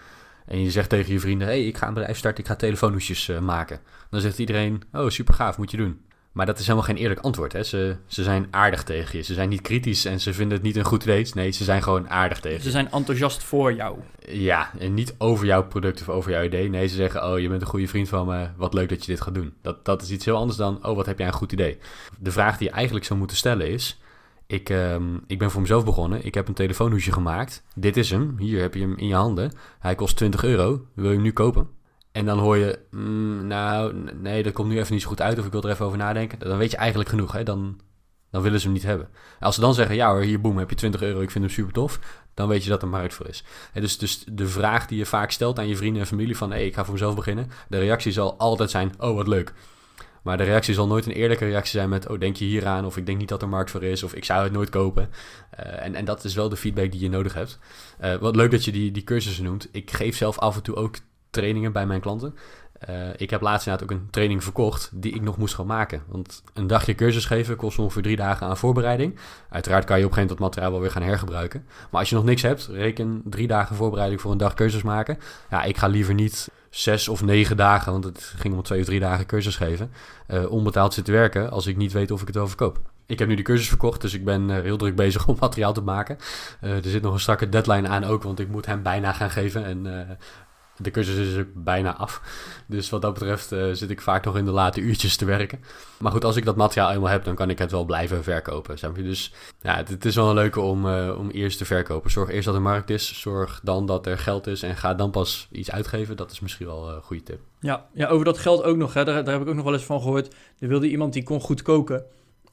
En 0.47 0.63
je 0.63 0.71
zegt 0.71 0.89
tegen 0.89 1.13
je 1.13 1.21
vrienden: 1.21 1.47
hey, 1.47 1.67
ik 1.67 1.77
ga 1.77 1.87
een 1.87 1.95
bedrijf 1.95 2.17
starten, 2.17 2.45
ik 2.45 2.51
ga 2.51 2.57
telefoonhoesjes 2.57 3.29
uh, 3.29 3.39
maken. 3.39 3.81
Dan 4.11 4.21
zegt 4.21 4.39
iedereen: 4.39 4.83
Oh, 4.93 5.09
super 5.09 5.35
gaaf, 5.35 5.59
moet 5.59 5.71
je 5.71 5.77
doen. 5.77 6.04
Maar 6.35 6.47
dat 6.47 6.59
is 6.59 6.67
helemaal 6.67 6.87
geen 6.87 6.97
eerlijk 6.97 7.21
antwoord. 7.21 7.53
Hè? 7.53 7.63
Ze, 7.63 7.97
ze 8.07 8.23
zijn 8.23 8.47
aardig 8.51 8.83
tegen 8.83 9.19
je. 9.19 9.25
Ze 9.25 9.35
zijn 9.35 9.49
niet 9.49 9.61
kritisch 9.61 10.05
en 10.05 10.21
ze 10.21 10.33
vinden 10.33 10.57
het 10.57 10.67
niet 10.67 10.77
een 10.77 10.85
goed 10.85 11.03
idee. 11.03 11.27
Nee, 11.35 11.51
ze 11.51 11.65
zijn 11.65 11.83
gewoon 11.83 12.11
aardig 12.11 12.41
tegen 12.41 12.59
je. 12.59 12.65
Ze 12.65 12.71
zijn 12.71 12.91
enthousiast 12.91 13.43
voor 13.43 13.75
jou. 13.75 13.99
Ja, 14.29 14.71
en 14.79 14.95
niet 14.95 15.15
over 15.19 15.47
jouw 15.47 15.67
product 15.67 16.01
of 16.01 16.09
over 16.09 16.31
jouw 16.31 16.43
idee. 16.43 16.69
Nee, 16.69 16.87
ze 16.87 16.95
zeggen, 16.95 17.33
oh, 17.33 17.39
je 17.39 17.49
bent 17.49 17.61
een 17.61 17.67
goede 17.67 17.89
vriend 17.89 18.09
van 18.09 18.27
me. 18.27 18.49
Wat 18.57 18.75
leuk 18.75 18.89
dat 18.89 19.05
je 19.05 19.13
dit 19.13 19.21
gaat 19.21 19.35
doen. 19.35 19.55
Dat, 19.63 19.85
dat 19.85 20.03
is 20.03 20.11
iets 20.11 20.25
heel 20.25 20.37
anders 20.37 20.59
dan, 20.59 20.87
oh, 20.87 20.97
wat 20.97 21.07
heb 21.07 21.19
jij 21.19 21.27
een 21.27 21.33
goed 21.33 21.53
idee. 21.53 21.79
De 22.19 22.33
vraag 22.33 22.59
die 22.59 22.69
je 22.69 22.75
eigenlijk 22.75 23.05
zou 23.05 23.19
moeten 23.19 23.37
stellen 23.37 23.69
is... 23.69 23.99
Ik, 24.47 24.69
um, 24.69 25.25
ik 25.27 25.39
ben 25.39 25.51
voor 25.51 25.61
mezelf 25.61 25.85
begonnen. 25.85 26.25
Ik 26.25 26.35
heb 26.35 26.49
een 26.49 26.55
telefoonhoesje 26.55 27.13
gemaakt. 27.13 27.63
Dit 27.75 27.97
is 27.97 28.11
hem. 28.11 28.35
Hier 28.39 28.61
heb 28.61 28.75
je 28.75 28.81
hem 28.81 28.97
in 28.97 29.07
je 29.07 29.15
handen. 29.15 29.53
Hij 29.79 29.95
kost 29.95 30.17
20 30.17 30.45
euro. 30.45 30.87
Wil 30.95 31.09
je 31.09 31.15
hem 31.15 31.23
nu 31.23 31.33
kopen? 31.33 31.69
En 32.15 32.25
dan 32.25 32.39
hoor 32.39 32.57
je, 32.57 32.79
mm, 32.91 33.47
nou, 33.47 33.95
nee, 34.21 34.43
dat 34.43 34.53
komt 34.53 34.69
nu 34.69 34.79
even 34.79 34.93
niet 34.93 35.03
zo 35.03 35.09
goed 35.09 35.21
uit 35.21 35.39
of 35.39 35.47
ik 35.47 35.53
wil 35.53 35.63
er 35.63 35.71
even 35.71 35.87
over 35.87 35.99
nadenken. 35.99 36.39
Dan 36.39 36.59
weet 36.59 36.71
je 36.71 36.77
eigenlijk 36.77 37.09
genoeg, 37.09 37.33
hè? 37.33 37.43
Dan, 37.43 37.81
dan 38.31 38.43
willen 38.43 38.59
ze 38.59 38.65
hem 38.65 38.75
niet 38.75 38.85
hebben. 38.85 39.09
Als 39.41 39.55
ze 39.55 39.61
dan 39.61 39.75
zeggen, 39.75 39.97
ja 39.97 40.11
hoor, 40.11 40.23
hier 40.23 40.41
boem, 40.41 40.59
heb 40.59 40.71
je 40.71 40.77
20 40.77 41.03
euro, 41.03 41.21
ik 41.21 41.31
vind 41.31 41.45
hem 41.45 41.53
super 41.53 41.73
tof. 41.73 41.99
Dan 42.35 42.49
weet 42.49 42.65
je 42.65 42.71
dat 42.71 42.83
er 42.83 42.89
markt 42.89 43.15
voor 43.15 43.29
is. 43.29 43.45
En 43.73 43.81
dus, 43.81 43.99
dus 43.99 44.25
de 44.29 44.47
vraag 44.47 44.87
die 44.87 44.99
je 44.99 45.07
vaak 45.07 45.31
stelt 45.31 45.59
aan 45.59 45.69
je 45.69 45.77
vrienden 45.77 46.03
en 46.03 46.09
familie 46.09 46.37
van, 46.37 46.51
hé, 46.51 46.57
hey, 46.57 46.67
ik 46.67 46.75
ga 46.75 46.85
voor 46.85 46.93
mezelf 46.93 47.15
beginnen. 47.15 47.51
De 47.69 47.79
reactie 47.79 48.13
zal 48.13 48.39
altijd 48.39 48.71
zijn, 48.71 48.93
oh 48.99 49.15
wat 49.15 49.29
leuk. 49.29 49.53
Maar 50.23 50.37
de 50.37 50.45
reactie 50.45 50.75
zal 50.75 50.87
nooit 50.87 51.07
een 51.07 51.13
eerlijke 51.13 51.45
reactie 51.45 51.79
zijn 51.79 51.89
met, 51.89 52.09
oh 52.09 52.21
denk 52.21 52.37
je 52.37 52.45
hier 52.45 52.67
aan? 52.67 52.85
Of 52.85 52.97
ik 52.97 53.07
denk 53.07 53.19
niet 53.19 53.29
dat 53.29 53.43
er 53.43 53.49
markt 53.49 53.71
voor 53.71 53.83
is, 53.83 54.03
of 54.03 54.15
ik 54.15 54.25
zou 54.25 54.43
het 54.43 54.53
nooit 54.53 54.71
kopen. 54.71 55.11
Uh, 55.61 55.85
en, 55.85 55.95
en 55.95 56.05
dat 56.05 56.25
is 56.25 56.35
wel 56.35 56.49
de 56.49 56.57
feedback 56.57 56.91
die 56.91 57.01
je 57.01 57.09
nodig 57.09 57.35
hebt. 57.35 57.59
Uh, 58.01 58.15
wat 58.15 58.37
leuk 58.37 58.51
dat 58.51 58.65
je 58.65 58.73
die, 58.73 58.91
die 58.91 59.05
cursussen 59.05 59.45
noemt. 59.45 59.69
Ik 59.73 59.91
geef 59.91 60.17
zelf 60.17 60.39
af 60.39 60.57
en 60.57 60.63
toe 60.63 60.77
ook 60.77 60.97
trainingen 61.35 61.73
bij 61.73 61.87
mijn 61.87 62.01
klanten. 62.01 62.35
Uh, 62.91 63.09
ik 63.17 63.31
heb 63.31 63.41
laatst 63.41 63.67
inderdaad 63.67 63.93
ook 63.93 63.99
een 63.99 64.11
training 64.11 64.43
verkocht 64.43 64.91
die 64.93 65.15
ik 65.15 65.23
nog 65.23 65.37
moest 65.37 65.55
gaan 65.55 65.67
maken. 65.67 66.03
Want 66.07 66.43
een 66.55 66.67
dagje 66.67 66.95
cursus 66.95 67.25
geven 67.25 67.57
kost 67.57 67.79
ongeveer 67.79 68.03
drie 68.03 68.17
dagen 68.17 68.47
aan 68.47 68.57
voorbereiding. 68.57 69.19
Uiteraard 69.49 69.85
kan 69.85 69.99
je 69.99 70.05
op 70.05 70.11
een 70.11 70.17
gegeven 70.17 70.37
moment 70.37 70.39
dat 70.39 70.39
materiaal 70.39 70.71
wel 70.71 70.81
weer 70.81 70.91
gaan 70.91 71.03
hergebruiken. 71.03 71.67
Maar 71.91 72.01
als 72.01 72.09
je 72.09 72.15
nog 72.15 72.25
niks 72.25 72.43
hebt, 72.43 72.69
reken 72.73 73.23
drie 73.25 73.47
dagen 73.47 73.77
voorbereiding 73.77 74.21
voor 74.21 74.33
een 74.33 74.39
dag 74.39 74.55
cursus 74.55 74.83
maken. 74.83 75.19
Ja, 75.51 75.63
ik 75.63 75.77
ga 75.77 75.87
liever 75.87 76.15
niet 76.15 76.49
zes 76.71 77.09
of 77.09 77.23
negen 77.23 77.57
dagen, 77.57 77.93
want 77.93 78.05
het 78.05 78.33
ging 78.37 78.55
om 78.55 78.63
twee 78.63 78.81
of 78.81 78.87
drie 78.87 79.01
dagen 79.01 79.27
cursus 79.27 79.57
geven, 79.57 79.91
uh, 80.29 80.51
onbetaald 80.51 80.95
zitten 80.95 81.15
werken 81.15 81.51
als 81.51 81.67
ik 81.67 81.77
niet 81.77 81.93
weet 81.93 82.11
of 82.11 82.21
ik 82.21 82.27
het 82.27 82.37
wel 82.37 82.49
verkoop. 82.49 82.81
Ik 83.07 83.19
heb 83.19 83.29
nu 83.29 83.35
de 83.35 83.43
cursus 83.43 83.69
verkocht, 83.69 84.01
dus 84.01 84.15
ik 84.15 84.25
ben 84.25 84.63
heel 84.63 84.77
druk 84.77 84.97
bezig 84.97 85.27
om 85.29 85.37
materiaal 85.41 85.73
te 85.73 85.81
maken. 85.81 86.19
er 86.61 86.83
zit 86.83 87.03
nog 87.03 87.13
een 87.13 87.21
strakke 87.21 87.49
deadline 87.49 87.89
aan 87.89 88.05
ook, 88.05 88.23
want 88.23 88.41
ik 88.41 88.49
moet 88.49 88.67
hem 88.67 88.83
bijna 88.83 89.13
gaan 89.13 89.31
geven. 89.31 89.65
En 89.65 89.87
de 90.77 90.91
cursus 90.91 91.17
is 91.17 91.39
ook 91.39 91.49
bijna 91.55 91.97
af. 91.97 92.23
Dus 92.67 92.91
wat 92.91 93.03
dat 93.03 93.13
betreft 93.13 93.53
uh, 93.53 93.73
zit 93.73 93.91
ik 93.91 94.01
vaak 94.01 94.25
nog 94.25 94.37
in 94.37 94.45
de 94.45 94.51
late 94.51 94.81
uurtjes 94.81 95.17
te 95.17 95.25
werken. 95.25 95.61
Maar 95.99 96.13
goed, 96.13 96.25
als 96.25 96.37
ik 96.37 96.45
dat 96.45 96.57
materiaal 96.57 96.93
eenmaal 96.93 97.11
heb, 97.11 97.25
dan 97.25 97.35
kan 97.35 97.51
ik 97.51 97.59
het 97.59 97.71
wel 97.71 97.85
blijven 97.85 98.23
verkopen. 98.23 98.77
Dus 98.95 99.33
ja, 99.61 99.77
het, 99.77 99.89
het, 99.89 100.05
is 100.05 100.15
wel 100.15 100.29
een 100.29 100.35
leuke 100.35 100.61
om, 100.61 100.87
uh, 100.87 101.15
om 101.19 101.31
eerst 101.31 101.59
te 101.59 101.65
verkopen. 101.65 102.11
Zorg 102.11 102.31
eerst 102.31 102.45
dat 102.45 102.55
er 102.55 102.63
markt 102.63 102.91
is. 102.91 103.21
Zorg 103.21 103.61
dan 103.63 103.87
dat 103.87 104.07
er 104.07 104.19
geld 104.19 104.47
is. 104.47 104.63
En 104.63 104.77
ga 104.77 104.95
dan 104.95 105.11
pas 105.11 105.49
iets 105.53 105.71
uitgeven. 105.71 106.17
Dat 106.17 106.31
is 106.31 106.41
misschien 106.41 106.67
wel 106.67 106.91
een 106.91 107.03
goede 107.03 107.23
tip. 107.23 107.41
Ja, 107.61 107.87
ja 107.95 108.07
over 108.07 108.25
dat 108.25 108.39
geld 108.39 108.63
ook 108.63 108.77
nog. 108.77 108.95
Hè. 108.95 109.05
Daar, 109.05 109.25
daar 109.25 109.35
heb 109.35 109.43
ik 109.43 109.49
ook 109.49 109.55
nog 109.55 109.65
wel 109.65 109.75
eens 109.75 109.85
van 109.85 110.01
gehoord. 110.01 110.35
Er 110.59 110.69
wilde 110.69 110.89
iemand 110.89 111.13
die 111.13 111.23
kon 111.23 111.41
goed 111.41 111.63
koken. 111.63 112.05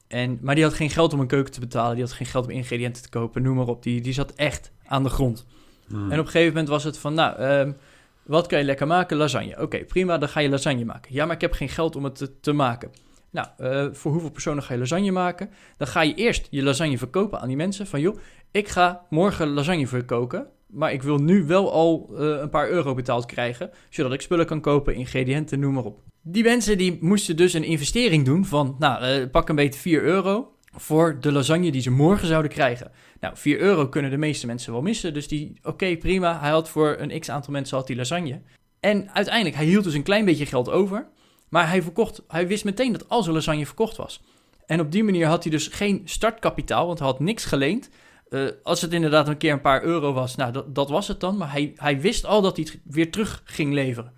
En, 0.08 0.38
maar 0.42 0.54
die 0.54 0.64
had 0.64 0.74
geen 0.74 0.90
geld 0.90 1.12
om 1.12 1.20
een 1.20 1.26
keuken 1.26 1.52
te 1.52 1.60
betalen. 1.60 1.94
Die 1.94 2.04
had 2.04 2.12
geen 2.12 2.26
geld 2.26 2.44
om 2.44 2.50
ingrediënten 2.50 3.02
te 3.02 3.08
kopen. 3.08 3.42
Noem 3.42 3.56
maar 3.56 3.66
op. 3.66 3.82
Die, 3.82 4.00
die 4.00 4.12
zat 4.12 4.32
echt 4.32 4.72
aan 4.86 5.02
de 5.02 5.08
grond. 5.08 5.46
Hmm. 5.88 6.10
En 6.10 6.18
op 6.18 6.24
een 6.24 6.30
gegeven 6.30 6.52
moment 6.52 6.68
was 6.68 6.84
het 6.84 6.98
van, 6.98 7.14
nou... 7.14 7.42
Um, 7.42 7.76
wat 8.24 8.46
kan 8.46 8.58
je 8.58 8.64
lekker 8.64 8.86
maken? 8.86 9.16
Lasagne. 9.16 9.60
Oké, 9.60 9.84
prima, 9.84 10.18
dan 10.18 10.28
ga 10.28 10.40
je 10.40 10.48
lasagne 10.48 10.84
maken. 10.84 11.14
Ja, 11.14 11.24
maar 11.26 11.34
ik 11.34 11.40
heb 11.40 11.52
geen 11.52 11.68
geld 11.68 11.96
om 11.96 12.04
het 12.04 12.30
te, 12.40 12.52
maken. 12.52 12.90
Nou, 13.30 13.48
uh, 13.58 13.86
voor 13.92 14.12
hoeveel 14.12 14.30
personen 14.30 14.62
ga 14.62 14.72
je 14.72 14.78
lasagne 14.78 15.10
maken? 15.10 15.50
Dan 15.76 15.86
ga 15.86 16.02
je 16.02 16.14
eerst 16.14 16.46
je 16.50 16.62
lasagne 16.62 16.98
verkopen 16.98 17.40
aan 17.40 17.48
die 17.48 17.56
mensen. 17.56 17.86
Van 17.86 18.00
joh, 18.00 18.18
ik 18.50 18.68
ga 18.68 19.06
morgen 19.10 19.48
lasagne 19.48 19.86
verkoken. 19.86 20.46
Maar 20.66 20.92
ik 20.92 21.02
wil 21.02 21.18
nu 21.18 21.46
wel 21.46 21.72
al 21.72 22.10
uh, 22.12 22.40
een 22.40 22.50
paar 22.50 22.68
euro 22.68 22.94
betaald 22.94 23.26
krijgen. 23.26 23.70
Zodat 23.90 24.12
ik 24.12 24.20
spullen 24.20 24.46
kan 24.46 24.60
kopen, 24.60 24.94
ingrediënten, 24.94 25.60
noem 25.60 25.74
maar 25.74 25.84
op. 25.84 26.00
Die 26.22 26.42
mensen 26.42 26.78
die 26.78 26.98
moesten 27.00 27.36
dus 27.36 27.52
een 27.52 27.64
investering 27.64 28.24
doen 28.24 28.44
van, 28.44 28.76
nou, 28.78 29.20
uh, 29.20 29.30
pak 29.30 29.48
een 29.48 29.56
beetje 29.56 29.80
4 29.80 30.02
euro 30.02 30.51
voor 30.72 31.20
de 31.20 31.32
lasagne 31.32 31.70
die 31.70 31.80
ze 31.80 31.90
morgen 31.90 32.28
zouden 32.28 32.50
krijgen. 32.50 32.90
Nou, 33.20 33.36
4 33.36 33.58
euro 33.58 33.88
kunnen 33.88 34.10
de 34.10 34.16
meeste 34.16 34.46
mensen 34.46 34.72
wel 34.72 34.82
missen. 34.82 35.14
Dus 35.14 35.28
die, 35.28 35.58
oké, 35.62 35.96
prima. 35.96 36.40
Hij 36.40 36.50
had 36.50 36.68
voor 36.68 36.96
een 36.98 37.20
x 37.20 37.30
aantal 37.30 37.52
mensen 37.52 37.76
had 37.76 37.86
die 37.86 37.96
lasagne. 37.96 38.40
En 38.80 39.10
uiteindelijk, 39.14 39.56
hij 39.56 39.64
hield 39.64 39.84
dus 39.84 39.94
een 39.94 40.02
klein 40.02 40.24
beetje 40.24 40.46
geld 40.46 40.70
over. 40.70 41.08
Maar 41.48 41.68
hij 41.68 41.82
verkocht, 41.82 42.22
hij 42.28 42.46
wist 42.46 42.64
meteen 42.64 42.92
dat 42.92 43.08
al 43.08 43.22
zijn 43.22 43.34
lasagne 43.34 43.66
verkocht 43.66 43.96
was. 43.96 44.22
En 44.66 44.80
op 44.80 44.92
die 44.92 45.04
manier 45.04 45.26
had 45.26 45.42
hij 45.42 45.52
dus 45.52 45.66
geen 45.66 46.02
startkapitaal, 46.04 46.86
want 46.86 46.98
hij 46.98 47.08
had 47.08 47.20
niks 47.20 47.44
geleend. 47.44 47.88
Uh, 48.28 48.48
als 48.62 48.80
het 48.80 48.92
inderdaad 48.92 49.28
een 49.28 49.36
keer 49.36 49.52
een 49.52 49.60
paar 49.60 49.82
euro 49.82 50.12
was, 50.12 50.36
nou, 50.36 50.52
dat, 50.52 50.74
dat 50.74 50.88
was 50.88 51.08
het 51.08 51.20
dan. 51.20 51.36
Maar 51.36 51.52
hij, 51.52 51.72
hij 51.76 52.00
wist 52.00 52.26
al 52.26 52.42
dat 52.42 52.56
hij 52.56 52.66
het 52.70 52.80
weer 52.84 53.10
terug 53.10 53.42
ging 53.44 53.72
leveren. 53.72 54.12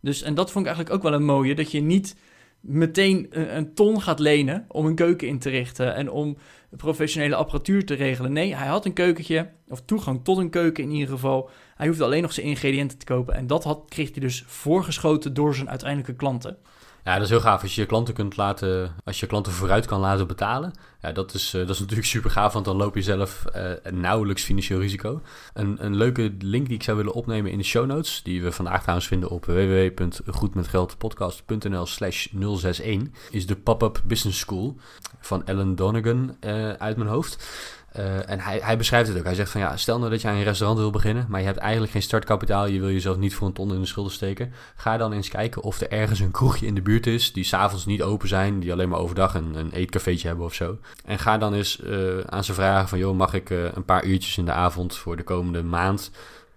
Dus, 0.00 0.22
en 0.22 0.34
dat 0.34 0.50
vond 0.50 0.66
ik 0.66 0.72
eigenlijk 0.72 0.96
ook 0.96 1.10
wel 1.10 1.20
een 1.20 1.26
mooie, 1.26 1.54
dat 1.54 1.70
je 1.70 1.80
niet 1.80 2.16
meteen 2.60 3.26
een, 3.30 3.74
ton 3.74 4.02
gaat 4.02 4.18
lenen 4.18 4.64
om 4.68 4.86
een 4.86 4.94
keuken 4.94 5.28
in 5.28 5.38
te 5.38 5.50
richten 5.50 5.94
en 5.94 6.10
om 6.10 6.36
professionele 6.76 7.34
apparatuur 7.34 7.86
te 7.86 7.94
regelen. 7.94 8.32
Nee, 8.32 8.54
hij 8.54 8.66
had 8.66 8.84
een 8.84 8.92
keukentje, 8.92 9.50
of 9.68 9.82
toegang 9.84 10.24
tot 10.24 10.38
een 10.38 10.50
keuken 10.50 10.84
in 10.84 10.90
ieder 10.90 11.08
geval. 11.08 11.50
Hij 11.74 11.86
hoefde 11.86 12.04
alleen 12.04 12.22
nog 12.22 12.32
zijn 12.32 12.46
ingrediënten 12.46 12.98
te 12.98 13.04
kopen 13.04 13.34
en 13.34 13.46
dat 13.46 13.64
had, 13.64 13.82
kreeg 13.88 14.10
hij 14.10 14.20
dus 14.20 14.44
voorgeschoten 14.46 15.34
door 15.34 15.54
zijn 15.54 15.68
uiteindelijke 15.68 16.16
klanten. 16.16 16.56
Ja, 17.04 17.14
dat 17.14 17.22
is 17.22 17.28
heel 17.28 17.40
gaaf 17.40 17.62
als 17.62 17.74
je 17.74 17.80
je 17.80 17.86
klanten 17.86 18.14
kunt 18.14 18.36
laten, 18.36 18.94
als 19.04 19.20
je 19.20 19.26
klanten 19.26 19.52
vooruit 19.52 19.86
kan 19.86 20.00
laten 20.00 20.26
betalen. 20.26 20.72
Ja, 21.02 21.12
dat 21.12 21.34
is, 21.34 21.54
uh, 21.54 21.60
dat 21.60 21.70
is 21.70 21.78
natuurlijk 21.86 22.08
super 22.08 22.30
gaaf, 22.30 22.52
want 22.52 22.64
dan 22.64 22.76
loop 22.76 22.94
je 22.94 23.02
zelf 23.02 23.44
uh, 23.56 23.72
nauwelijks 23.92 24.42
financieel 24.42 24.80
risico. 24.80 25.20
Een, 25.54 25.84
een 25.84 25.96
leuke 25.96 26.32
link 26.38 26.66
die 26.66 26.74
ik 26.74 26.82
zou 26.82 26.96
willen 26.96 27.12
opnemen 27.12 27.50
in 27.50 27.58
de 27.58 27.64
show 27.64 27.86
notes, 27.86 28.22
die 28.22 28.42
we 28.42 28.52
vandaag 28.52 28.80
trouwens 28.80 29.08
vinden 29.08 29.30
op 29.30 29.44
www.goedmetgeldpodcast.nl 29.44 31.86
slash 31.86 32.26
061, 32.26 33.02
is 33.30 33.46
de 33.46 33.56
Pop-Up 33.56 34.00
Business 34.04 34.38
School 34.38 34.76
van 35.20 35.46
Ellen 35.46 35.76
Donegan 35.76 36.36
uh, 36.40 36.72
uit 36.72 36.96
mijn 36.96 37.08
hoofd. 37.08 37.48
Uh, 37.96 38.30
en 38.30 38.40
hij, 38.40 38.60
hij 38.62 38.76
beschrijft 38.76 39.08
het 39.08 39.18
ook. 39.18 39.24
Hij 39.24 39.34
zegt 39.34 39.50
van 39.50 39.60
ja, 39.60 39.76
stel 39.76 39.98
nou 39.98 40.10
dat 40.10 40.24
aan 40.24 40.34
een 40.34 40.42
restaurant 40.42 40.80
wil 40.80 40.90
beginnen, 40.90 41.26
maar 41.28 41.40
je 41.40 41.46
hebt 41.46 41.58
eigenlijk 41.58 41.92
geen 41.92 42.02
startkapitaal, 42.02 42.66
je 42.66 42.80
wil 42.80 42.90
jezelf 42.90 43.16
niet 43.16 43.34
voor 43.34 43.46
een 43.46 43.52
ton 43.52 43.74
in 43.74 43.80
de 43.80 43.86
schulden 43.86 44.12
steken. 44.12 44.52
Ga 44.76 44.96
dan 44.96 45.12
eens 45.12 45.28
kijken 45.28 45.62
of 45.62 45.80
er 45.80 45.90
ergens 45.90 46.20
een 46.20 46.30
kroegje 46.30 46.66
in 46.66 46.74
de 46.74 46.82
buurt 46.82 47.06
is 47.06 47.32
die 47.32 47.44
s'avonds 47.44 47.86
niet 47.86 48.02
open 48.02 48.28
zijn, 48.28 48.60
die 48.60 48.72
alleen 48.72 48.88
maar 48.88 48.98
overdag 48.98 49.34
een, 49.34 49.54
een 49.54 49.72
eetcafeetje 49.72 50.26
hebben 50.26 50.46
of 50.46 50.54
zo. 50.54 50.78
En 51.04 51.18
ga 51.18 51.38
dan 51.38 51.54
eens 51.54 51.80
uh, 51.80 52.20
aan 52.20 52.44
ze 52.44 52.54
vragen 52.54 52.88
van 52.88 52.98
joh, 52.98 53.16
mag 53.16 53.34
ik 53.34 53.50
uh, 53.50 53.64
een 53.74 53.84
paar 53.84 54.04
uurtjes 54.04 54.38
in 54.38 54.44
de 54.44 54.52
avond 54.52 54.96
voor 54.96 55.16
de 55.16 55.22
komende 55.22 55.62
maand 55.62 56.10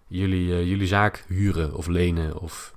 jullie, 0.08 0.68
jullie 0.68 0.88
zaak 0.88 1.24
huren 1.28 1.74
of 1.74 1.88
lenen 1.88 2.40
of 2.40 2.74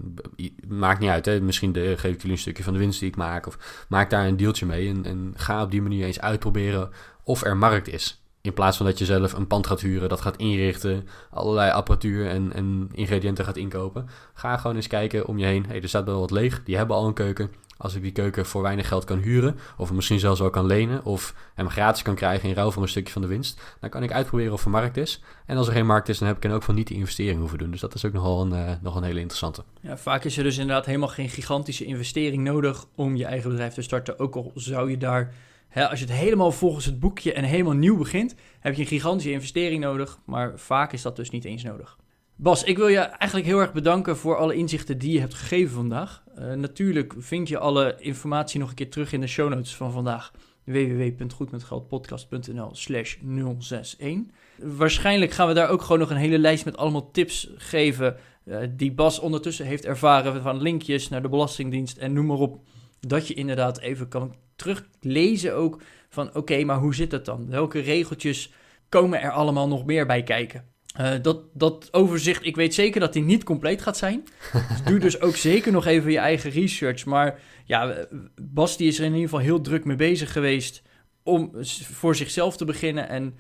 maakt 0.69 1.01
niet 1.01 1.11
uit. 1.11 1.25
Hè? 1.25 1.41
Misschien 1.41 1.73
de, 1.73 1.97
geef 1.97 2.13
ik 2.13 2.21
jullie 2.21 2.37
een 2.37 2.43
stukje 2.43 2.63
van 2.63 2.73
de 2.73 2.79
winst 2.79 3.01
die 3.01 3.09
ik 3.09 3.17
maak 3.17 3.47
of 3.47 3.87
maak 3.89 4.11
daar 4.11 4.27
een 4.27 4.37
deeltje 4.37 4.67
mee 4.67 4.89
en, 4.89 5.05
en 5.05 5.33
ga 5.37 5.63
op 5.63 5.71
die 5.71 5.83
manier 5.83 6.07
eens 6.07 6.21
uitproberen 6.21 6.91
of 7.23 7.45
er 7.45 7.57
markt 7.57 7.89
is. 7.89 8.21
In 8.47 8.53
plaats 8.53 8.77
van 8.77 8.87
dat 8.87 8.99
je 8.99 9.05
zelf 9.05 9.33
een 9.33 9.47
pand 9.47 9.67
gaat 9.67 9.81
huren, 9.81 10.09
dat 10.09 10.21
gaat 10.21 10.37
inrichten, 10.37 11.09
allerlei 11.31 11.71
apparatuur 11.71 12.29
en, 12.29 12.53
en 12.53 12.89
ingrediënten 12.93 13.45
gaat 13.45 13.57
inkopen. 13.57 14.09
Ga 14.35 14.57
gewoon 14.57 14.77
eens 14.77 14.87
kijken 14.87 15.27
om 15.27 15.39
je 15.39 15.47
heen. 15.47 15.65
Hey, 15.67 15.83
er 15.83 15.89
staat 15.89 16.05
wel 16.05 16.21
wat 16.21 16.31
leeg, 16.31 16.63
die 16.65 16.77
hebben 16.77 16.97
al 16.97 17.07
een 17.07 17.15
keuken. 17.15 17.51
Als 17.77 17.95
ik 17.95 18.03
die 18.03 18.13
keuken 18.13 18.47
voor 18.47 18.63
weinig 18.63 18.89
geld 18.89 19.05
kan 19.05 19.19
huren, 19.19 19.59
of 19.77 19.93
misschien 19.93 20.19
zelfs 20.19 20.41
wel 20.41 20.51
kan 20.51 20.67
lenen, 20.67 21.05
of 21.05 21.35
hem 21.55 21.69
gratis 21.69 22.03
kan 22.03 22.15
krijgen 22.15 22.49
in 22.49 22.55
ruil 22.55 22.71
voor 22.71 22.83
een 22.83 22.89
stukje 22.89 23.13
van 23.13 23.23
de 23.23 23.29
winst, 23.29 23.61
dan 23.81 23.91
kan 23.91 24.03
ik 24.03 24.13
uitproberen 24.13 24.53
of 24.53 24.65
er 24.65 24.71
markt 24.71 24.97
is. 24.97 25.23
En 25.47 25.57
als 25.57 25.67
er 25.67 25.73
geen 25.73 25.87
markt 25.87 26.09
is, 26.09 26.19
dan 26.19 26.29
heb 26.29 26.37
ik 26.37 26.43
dan 26.43 26.53
ook 26.53 26.63
van 26.63 26.75
niet 26.75 26.89
de 26.89 26.95
investering 26.95 27.39
hoeven 27.39 27.59
doen. 27.59 27.71
Dus 27.71 27.81
dat 27.81 27.95
is 27.95 28.05
ook 28.05 28.13
nogal 28.13 28.41
een, 28.41 28.53
uh, 28.53 28.71
nog 28.83 28.97
een 28.97 29.03
hele 29.03 29.21
interessante. 29.21 29.65
Ja, 29.81 29.97
vaak 29.97 30.25
is 30.25 30.37
er 30.37 30.43
dus 30.43 30.59
inderdaad 30.59 30.87
helemaal 30.87 31.09
geen 31.09 31.29
gigantische 31.29 31.85
investering 31.85 32.43
nodig 32.45 32.85
om 32.95 33.17
je 33.17 33.25
eigen 33.25 33.51
bedrijf 33.51 33.75
te 33.75 33.83
starten. 33.83 34.19
Ook 34.19 34.37
al 34.37 34.53
zou 34.55 34.91
je 34.91 34.99
daar 34.99 35.35
als 35.73 35.99
je 35.99 36.05
het 36.05 36.15
helemaal 36.15 36.53
volgens 36.53 36.85
het 36.85 37.01
boekje 37.01 37.33
en 37.33 37.45
helemaal 37.45 37.73
nieuw 37.73 37.97
begint, 37.97 38.35
heb 38.61 38.75
je 38.75 38.81
een 38.81 38.89
gigantische 38.89 39.33
investering 39.33 39.83
nodig, 39.83 40.19
maar 40.25 40.59
vaak 40.59 40.93
is 40.93 41.03
dat 41.03 41.17
dus 41.17 41.31
niet 41.31 41.45
eens 41.45 41.63
nodig. 41.63 41.97
Bas, 42.39 42.65
ik 42.65 42.77
wil 42.77 42.89
je 42.89 42.99
eigenlijk 42.99 43.49
heel 43.49 43.59
erg 43.59 43.73
bedanken 43.73 44.17
voor 44.17 44.37
alle 44.37 44.55
inzichten 44.55 44.99
die 44.99 45.13
je 45.13 45.21
hebt 45.21 45.35
gegeven 45.35 45.75
vandaag. 45.75 46.23
Uh, 46.39 46.53
natuurlijk 46.53 47.15
vind 47.19 47.49
je 47.49 47.59
alle 47.59 47.95
informatie 47.99 48.61
nog 48.61 48.69
een 48.69 48.75
keer 48.75 48.91
terug 48.91 49.13
in 49.13 49.21
de 49.21 49.27
show 49.27 49.49
notes 49.49 49.77
van 49.77 49.93
vandaag. 49.93 50.33
www.goedmetgeldpodcast.nl 50.65 52.69
slash 52.73 53.17
061. 53.59 54.19
Waarschijnlijk 54.57 55.33
gaan 55.33 55.49
we 55.49 55.55
daar 55.55 55.69
ook 55.69 55.83
gewoon 55.83 55.99
nog 55.99 56.11
een 56.11 56.17
hele 56.17 56.39
lijst 56.39 56.65
met 56.65 56.77
allemaal 56.77 57.11
tips 57.11 57.51
geven... 57.57 58.17
Uh, 58.45 58.59
die 58.71 58.93
Bas 58.93 59.19
ondertussen 59.19 59.67
heeft 59.67 59.85
ervaren 59.85 60.43
van 60.43 60.63
linkjes 60.63 61.09
naar 61.09 61.23
de 61.23 61.29
Belastingdienst 61.29 61.97
en 61.97 62.13
noem 62.13 62.27
maar 62.27 62.37
op 62.37 62.61
dat 63.01 63.29
je 63.29 63.35
inderdaad 63.35 63.79
even 63.79 64.09
kan 64.09 64.35
teruglezen 64.57 65.55
ook 65.55 65.81
van 66.09 66.35
oké, 66.35 66.65
maar 66.65 66.79
hoe 66.79 66.95
zit 66.95 67.13
het 67.13 67.25
dan? 67.25 67.51
Welke 67.51 67.79
regeltjes 67.79 68.53
komen 68.89 69.21
er 69.21 69.31
allemaal 69.31 69.69
nog 69.69 69.85
meer 69.85 70.07
bij 70.07 70.23
kijken? 70.23 70.65
Uh, 71.01 71.13
dat, 71.23 71.41
dat 71.53 71.89
overzicht, 71.93 72.45
ik 72.45 72.57
weet 72.57 72.75
zeker 72.75 73.01
dat 73.01 73.13
die 73.13 73.23
niet 73.23 73.45
compleet 73.45 73.83
gaat 73.83 73.97
zijn. 73.97 74.25
Dus 74.69 74.83
doe 74.85 74.99
dus 74.99 75.21
ook 75.21 75.37
zeker 75.37 75.73
nog 75.73 75.87
even 75.87 76.11
je 76.11 76.19
eigen 76.19 76.51
research. 76.51 77.05
Maar 77.05 77.41
ja, 77.65 78.07
Bas 78.41 78.77
die 78.77 78.89
is 78.89 78.99
er 78.99 79.05
in 79.05 79.13
ieder 79.13 79.29
geval 79.29 79.45
heel 79.45 79.61
druk 79.61 79.85
mee 79.85 79.97
bezig 79.97 80.33
geweest 80.33 80.83
om 81.23 81.51
voor 81.83 82.17
zichzelf 82.17 82.57
te 82.57 82.65
beginnen. 82.65 83.09
En 83.09 83.35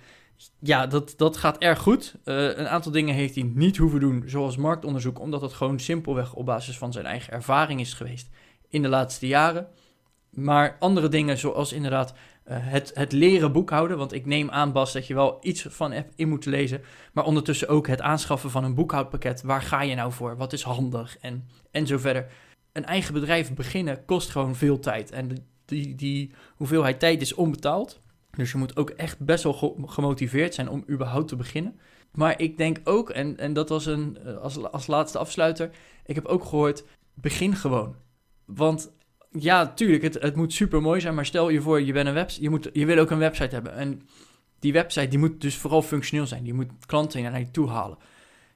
ja, 0.61 0.87
dat, 0.87 1.14
dat 1.17 1.37
gaat 1.37 1.59
erg 1.59 1.79
goed. 1.79 2.14
Uh, 2.25 2.35
een 2.57 2.69
aantal 2.69 2.93
dingen 2.93 3.14
heeft 3.14 3.35
hij 3.35 3.51
niet 3.55 3.77
hoeven 3.77 4.01
doen, 4.01 4.23
zoals 4.27 4.57
marktonderzoek, 4.57 5.21
omdat 5.21 5.41
het 5.41 5.53
gewoon 5.53 5.79
simpelweg 5.79 6.35
op 6.35 6.47
basis 6.47 6.79
van 6.79 6.93
zijn 6.93 7.07
eigen 7.07 7.33
ervaring 7.33 7.81
is 7.81 7.93
geweest 7.93 8.29
in 8.69 8.83
de 8.83 8.89
laatste 8.89 9.27
jaren. 9.27 9.69
Maar 10.37 10.76
andere 10.78 11.09
dingen, 11.09 11.39
zoals 11.39 11.72
inderdaad 11.72 12.12
uh, 12.12 12.57
het, 12.61 12.91
het 12.95 13.12
leren 13.12 13.53
boekhouden. 13.53 13.99
Want 13.99 14.12
ik 14.12 14.26
neem 14.26 14.51
aan, 14.51 14.72
Bas, 14.72 14.93
dat 14.93 15.07
je 15.07 15.14
wel 15.14 15.39
iets 15.41 15.66
van 15.68 15.93
hebt 15.93 16.12
in 16.16 16.28
moet 16.28 16.45
lezen. 16.45 16.80
Maar 17.12 17.24
ondertussen 17.24 17.68
ook 17.68 17.87
het 17.87 18.01
aanschaffen 18.01 18.51
van 18.51 18.64
een 18.64 18.74
boekhoudpakket. 18.74 19.43
Waar 19.43 19.62
ga 19.62 19.82
je 19.82 19.95
nou 19.95 20.12
voor? 20.12 20.37
Wat 20.37 20.53
is 20.53 20.62
handig? 20.62 21.18
En, 21.18 21.49
en 21.70 21.87
zo 21.87 21.99
verder. 21.99 22.26
Een 22.72 22.84
eigen 22.84 23.14
bedrijf 23.14 23.55
beginnen 23.55 24.05
kost 24.05 24.30
gewoon 24.30 24.55
veel 24.55 24.78
tijd. 24.78 25.11
En 25.11 25.47
die, 25.64 25.95
die 25.95 26.32
hoeveelheid 26.57 26.99
tijd 26.99 27.20
is 27.20 27.34
onbetaald. 27.34 28.01
Dus 28.30 28.53
je 28.53 28.59
moet 28.59 28.76
ook 28.76 28.91
echt 28.91 29.18
best 29.18 29.45
wel 29.45 29.76
gemotiveerd 29.87 30.55
zijn 30.55 30.68
om 30.68 30.84
überhaupt 30.91 31.28
te 31.28 31.37
beginnen. 31.37 31.78
Maar 32.12 32.41
ik 32.41 32.59
denk 32.59 32.80
ook, 32.84 33.11
en, 33.11 33.37
en 33.39 33.53
dat 33.53 33.68
was 33.68 33.87
een, 33.87 34.18
eh, 34.24 34.37
als, 34.37 34.62
als 34.62 34.87
laatste 34.87 35.18
afsluiter. 35.18 35.70
Ik 36.05 36.14
heb 36.14 36.26
ook 36.26 36.45
gehoord, 36.45 36.84
begin 37.14 37.55
gewoon. 37.55 37.95
Want 38.45 38.93
ja, 39.39 39.72
tuurlijk, 39.72 40.03
het, 40.03 40.14
het 40.14 40.37
moet 40.37 40.53
super 40.53 40.82
mooi 40.82 41.01
zijn, 41.01 41.14
maar 41.14 41.26
stel 41.26 41.49
je 41.49 41.61
voor, 41.61 41.82
je, 41.82 41.93
bent 41.93 42.09
een 42.09 42.14
website, 42.14 42.43
je, 42.43 42.51
moet, 42.51 42.70
je 42.72 42.87
wil 42.87 42.99
ook 42.99 43.11
een 43.11 43.18
website 43.18 43.55
hebben. 43.55 43.74
En 43.74 44.03
die 44.59 44.72
website 44.72 45.09
die 45.09 45.18
moet 45.18 45.41
dus 45.41 45.57
vooral 45.57 45.82
functioneel 45.82 46.26
zijn. 46.26 46.45
Die 46.45 46.55
moet 46.55 46.70
klanten 46.87 47.22
naar 47.22 47.39
je 47.39 47.51
toe 47.51 47.68
halen. 47.68 47.99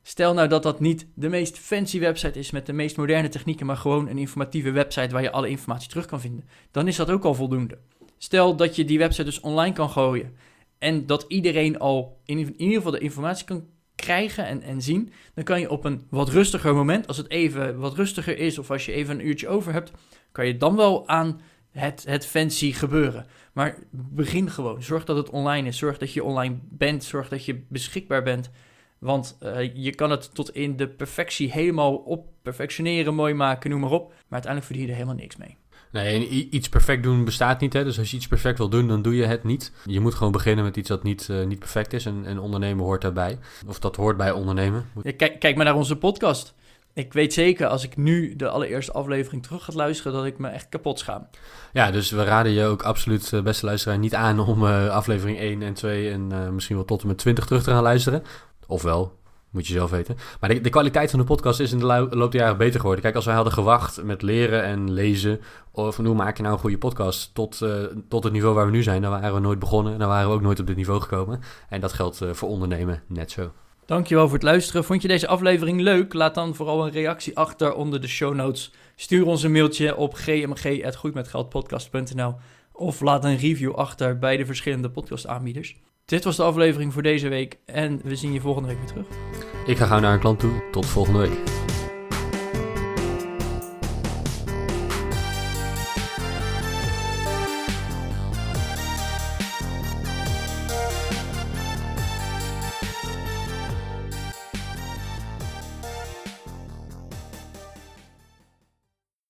Stel 0.03 0.35
nou 0.35 0.49
dat 0.49 0.63
dat 0.63 0.81
niet 0.81 1.07
de 1.15 1.29
meest 1.29 1.59
fancy 1.59 1.99
website 1.99 2.39
is 2.39 2.51
met 2.51 2.67
de 2.67 2.73
meest 2.73 2.97
moderne 2.97 3.29
technieken, 3.29 3.67
maar 3.67 3.77
gewoon 3.77 4.09
een 4.09 4.19
informatieve 4.19 4.71
website 4.71 5.13
waar 5.13 5.23
je 5.23 5.31
alle 5.31 5.49
informatie 5.49 5.89
terug 5.89 6.07
kan 6.07 6.21
vinden. 6.21 6.49
Dan 6.71 6.89
is 6.89 6.97
dat 6.97 7.11
ook 7.11 7.25
al 7.25 7.35
voldoende. 7.35 7.79
Stel 8.19 8.57
dat 8.57 8.77
je 8.77 8.85
die 8.85 8.99
website 8.99 9.25
dus 9.25 9.41
online 9.41 9.75
kan 9.75 9.91
gooien 9.91 10.37
en 10.79 11.07
dat 11.07 11.25
iedereen 11.29 11.79
al 11.79 12.21
in, 12.25 12.39
in 12.39 12.61
ieder 12.61 12.77
geval 12.77 12.93
de 12.93 12.99
informatie 12.99 13.45
kan 13.45 13.67
krijgen 13.95 14.47
en, 14.47 14.63
en 14.63 14.83
zien, 14.83 15.13
dan 15.35 15.45
kan 15.45 15.61
je 15.61 15.71
op 15.71 15.85
een 15.85 16.07
wat 16.11 16.29
rustiger 16.29 16.75
moment, 16.75 17.07
als 17.07 17.17
het 17.17 17.31
even 17.31 17.79
wat 17.79 17.95
rustiger 17.95 18.39
is 18.39 18.59
of 18.59 18.71
als 18.71 18.87
je 18.87 18.93
even 18.93 19.19
een 19.19 19.27
uurtje 19.27 19.49
over 19.49 19.73
hebt, 19.73 19.93
kan 20.33 20.47
je 20.47 20.57
dan 20.57 20.77
wel 20.77 21.09
aan 21.09 21.41
het, 21.71 22.05
het 22.09 22.27
fancy 22.27 22.73
gebeuren. 22.73 23.27
Maar 23.53 23.79
begin 23.91 24.51
gewoon. 24.51 24.83
Zorg 24.83 25.05
dat 25.05 25.17
het 25.17 25.31
online 25.31 25.69
is. 25.69 25.79
Zorg 25.79 25.99
dat 25.99 26.13
je 26.13 26.25
online 26.25 26.59
bent. 26.63 27.05
Zorg 27.05 27.29
dat 27.29 27.45
je 27.45 27.63
beschikbaar 27.69 28.23
bent. 28.23 28.51
Want 28.99 29.39
uh, 29.43 29.75
je 29.75 29.95
kan 29.95 30.11
het 30.11 30.35
tot 30.35 30.55
in 30.55 30.77
de 30.77 30.89
perfectie 30.89 31.53
helemaal 31.53 31.95
op 31.97 32.29
perfectioneren, 32.43 33.15
mooi 33.15 33.35
maken, 33.35 33.71
noem 33.71 33.81
maar 33.81 33.91
op. 33.91 34.09
Maar 34.09 34.43
uiteindelijk 34.43 34.65
verdien 34.65 34.83
je 34.83 34.91
er 34.91 34.99
helemaal 34.99 35.21
niks 35.21 35.37
mee. 35.37 35.57
Nee, 35.93 36.29
iets 36.29 36.69
perfect 36.69 37.03
doen 37.03 37.25
bestaat 37.25 37.61
niet. 37.61 37.73
Hè? 37.73 37.85
Dus 37.85 37.99
als 37.99 38.11
je 38.11 38.17
iets 38.17 38.27
perfect 38.27 38.59
wil 38.59 38.69
doen, 38.69 38.89
dan 38.89 39.03
doe 39.03 39.17
je 39.17 39.25
het 39.25 39.45
niet. 39.45 39.73
Je 39.85 40.01
moet 40.01 40.15
gewoon 40.15 40.33
beginnen 40.33 40.65
met 40.65 40.77
iets 40.77 40.89
dat 40.89 41.03
niet, 41.03 41.29
uh, 41.31 41.47
niet 41.47 41.59
perfect 41.59 41.93
is. 41.93 42.07
En, 42.07 42.23
en 42.25 42.39
ondernemen 42.39 42.85
hoort 42.85 43.03
daarbij. 43.03 43.39
Of 43.67 43.79
dat 43.79 43.97
hoort 43.97 44.17
bij 44.17 44.31
ondernemen. 44.33 44.85
kijk, 45.17 45.41
kijk 45.41 45.57
maar 45.57 45.65
naar 45.65 45.75
onze 45.75 45.97
podcast. 45.97 46.55
Ik 47.01 47.13
weet 47.13 47.33
zeker, 47.33 47.67
als 47.67 47.85
ik 47.85 47.97
nu 47.97 48.37
de 48.37 48.49
allereerste 48.49 48.93
aflevering 48.93 49.43
terug 49.43 49.65
ga 49.65 49.73
luisteren, 49.75 50.13
dat 50.13 50.25
ik 50.25 50.39
me 50.39 50.49
echt 50.49 50.69
kapot 50.69 50.99
schaam. 50.99 51.27
Ja, 51.73 51.91
dus 51.91 52.11
we 52.11 52.25
raden 52.25 52.53
je 52.53 52.65
ook 52.65 52.83
absoluut, 52.83 53.33
uh, 53.33 53.43
beste 53.43 53.67
luisteraar, 53.67 53.99
niet 53.99 54.15
aan 54.15 54.39
om 54.39 54.65
uh, 54.65 54.89
aflevering 54.89 55.39
1 55.39 55.63
en 55.63 55.75
2 55.75 56.11
en 56.11 56.55
misschien 56.55 56.77
wel 56.77 56.85
tot 56.85 57.03
en 57.03 57.07
met 57.07 57.19
20 57.19 57.47
terug 57.47 57.63
te 57.63 57.71
gaan 57.71 57.83
luisteren. 57.83 58.23
Ofwel, 58.67 59.19
moet 59.51 59.67
je 59.67 59.73
zelf 59.73 59.91
weten. 59.91 60.17
Maar 60.41 60.51
de, 60.51 60.61
de, 60.61 60.71
kwaliteit 60.71 61.11
van 61.11 61.19
de 61.19 61.25
podcast 61.25 61.61
is 61.61 61.73
in 61.73 61.79
de 61.79 62.09
loop 62.11 62.33
der 62.33 62.41
jaren 62.41 62.57
beter 62.57 62.81
geworden. 62.81 63.03
Kijk, 63.03 63.15
als 63.15 63.25
wij 63.25 63.35
hadden 63.35 63.53
gewacht 63.53 64.03
met 64.03 64.23
leren 64.23 64.63
en 64.63 64.93
lezen... 64.93 65.41
of 65.71 65.97
hoe 65.97 66.15
maak 66.15 66.37
je 66.37 66.43
nou 66.43 66.55
een 66.55 66.61
goede 66.61 66.79
podcast... 66.79 67.35
tot, 67.35 67.61
tot 68.09 68.25
het 68.25 68.33
niveau 68.33 68.55
waar 68.55 68.67
we 68.67 68.73
nu 68.73 68.83
zijn... 68.83 69.03
dan 69.03 69.11
waren 69.11 69.35
we 69.35 69.41
nooit 69.41 69.59
begonnen. 69.59 69.99
Dan 69.99 70.09
waren 70.09 70.29
we 70.29 70.35
ook 70.35 70.43
nooit 70.43 70.61
op 70.61 70.67
dit 70.67 70.77
niveau 70.77 71.01
gekomen. 71.01 71.41
En 71.69 71.81
dat 71.81 71.93
geldt 71.93 72.21
voor 72.33 72.49
ondernemen 72.49 73.03
net 73.07 73.31
zo. 73.31 73.53
Dankjewel 73.91 74.25
voor 74.25 74.35
het 74.35 74.43
luisteren. 74.43 74.85
Vond 74.85 75.03
je 75.03 75.09
deze 75.09 75.27
aflevering 75.27 75.81
leuk? 75.81 76.15
Laat 76.15 76.35
dan 76.35 76.55
vooral 76.55 76.85
een 76.85 76.93
reactie 76.93 77.37
achter 77.37 77.75
onder 77.75 78.01
de 78.01 78.09
show 78.09 78.35
notes. 78.35 78.73
Stuur 78.97 79.27
ons 79.27 79.43
een 79.43 79.53
mailtje 79.53 79.97
op 79.97 80.15
gmg.goedmetgeldpodcast.nl 80.15 82.35
of 82.73 83.01
laat 83.01 83.25
een 83.25 83.37
review 83.37 83.75
achter 83.75 84.19
bij 84.19 84.37
de 84.37 84.47
verschillende 84.47 84.91
podcastaanbieders. 84.91 85.77
Dit 86.05 86.25
was 86.25 86.37
de 86.37 86.43
aflevering 86.43 86.93
voor 86.93 87.03
deze 87.03 87.29
week 87.29 87.59
en 87.67 88.01
we 88.05 88.17
zien 88.17 88.33
je 88.33 88.41
volgende 88.41 88.69
week 88.69 88.79
weer 88.79 88.87
terug. 88.87 89.07
Ik 89.67 89.77
ga 89.77 89.87
gauw 89.87 90.01
naar 90.01 90.13
een 90.13 90.21
klant 90.21 90.39
toe. 90.39 90.63
Tot 90.71 90.87
volgende 90.87 91.19
week. 91.19 91.60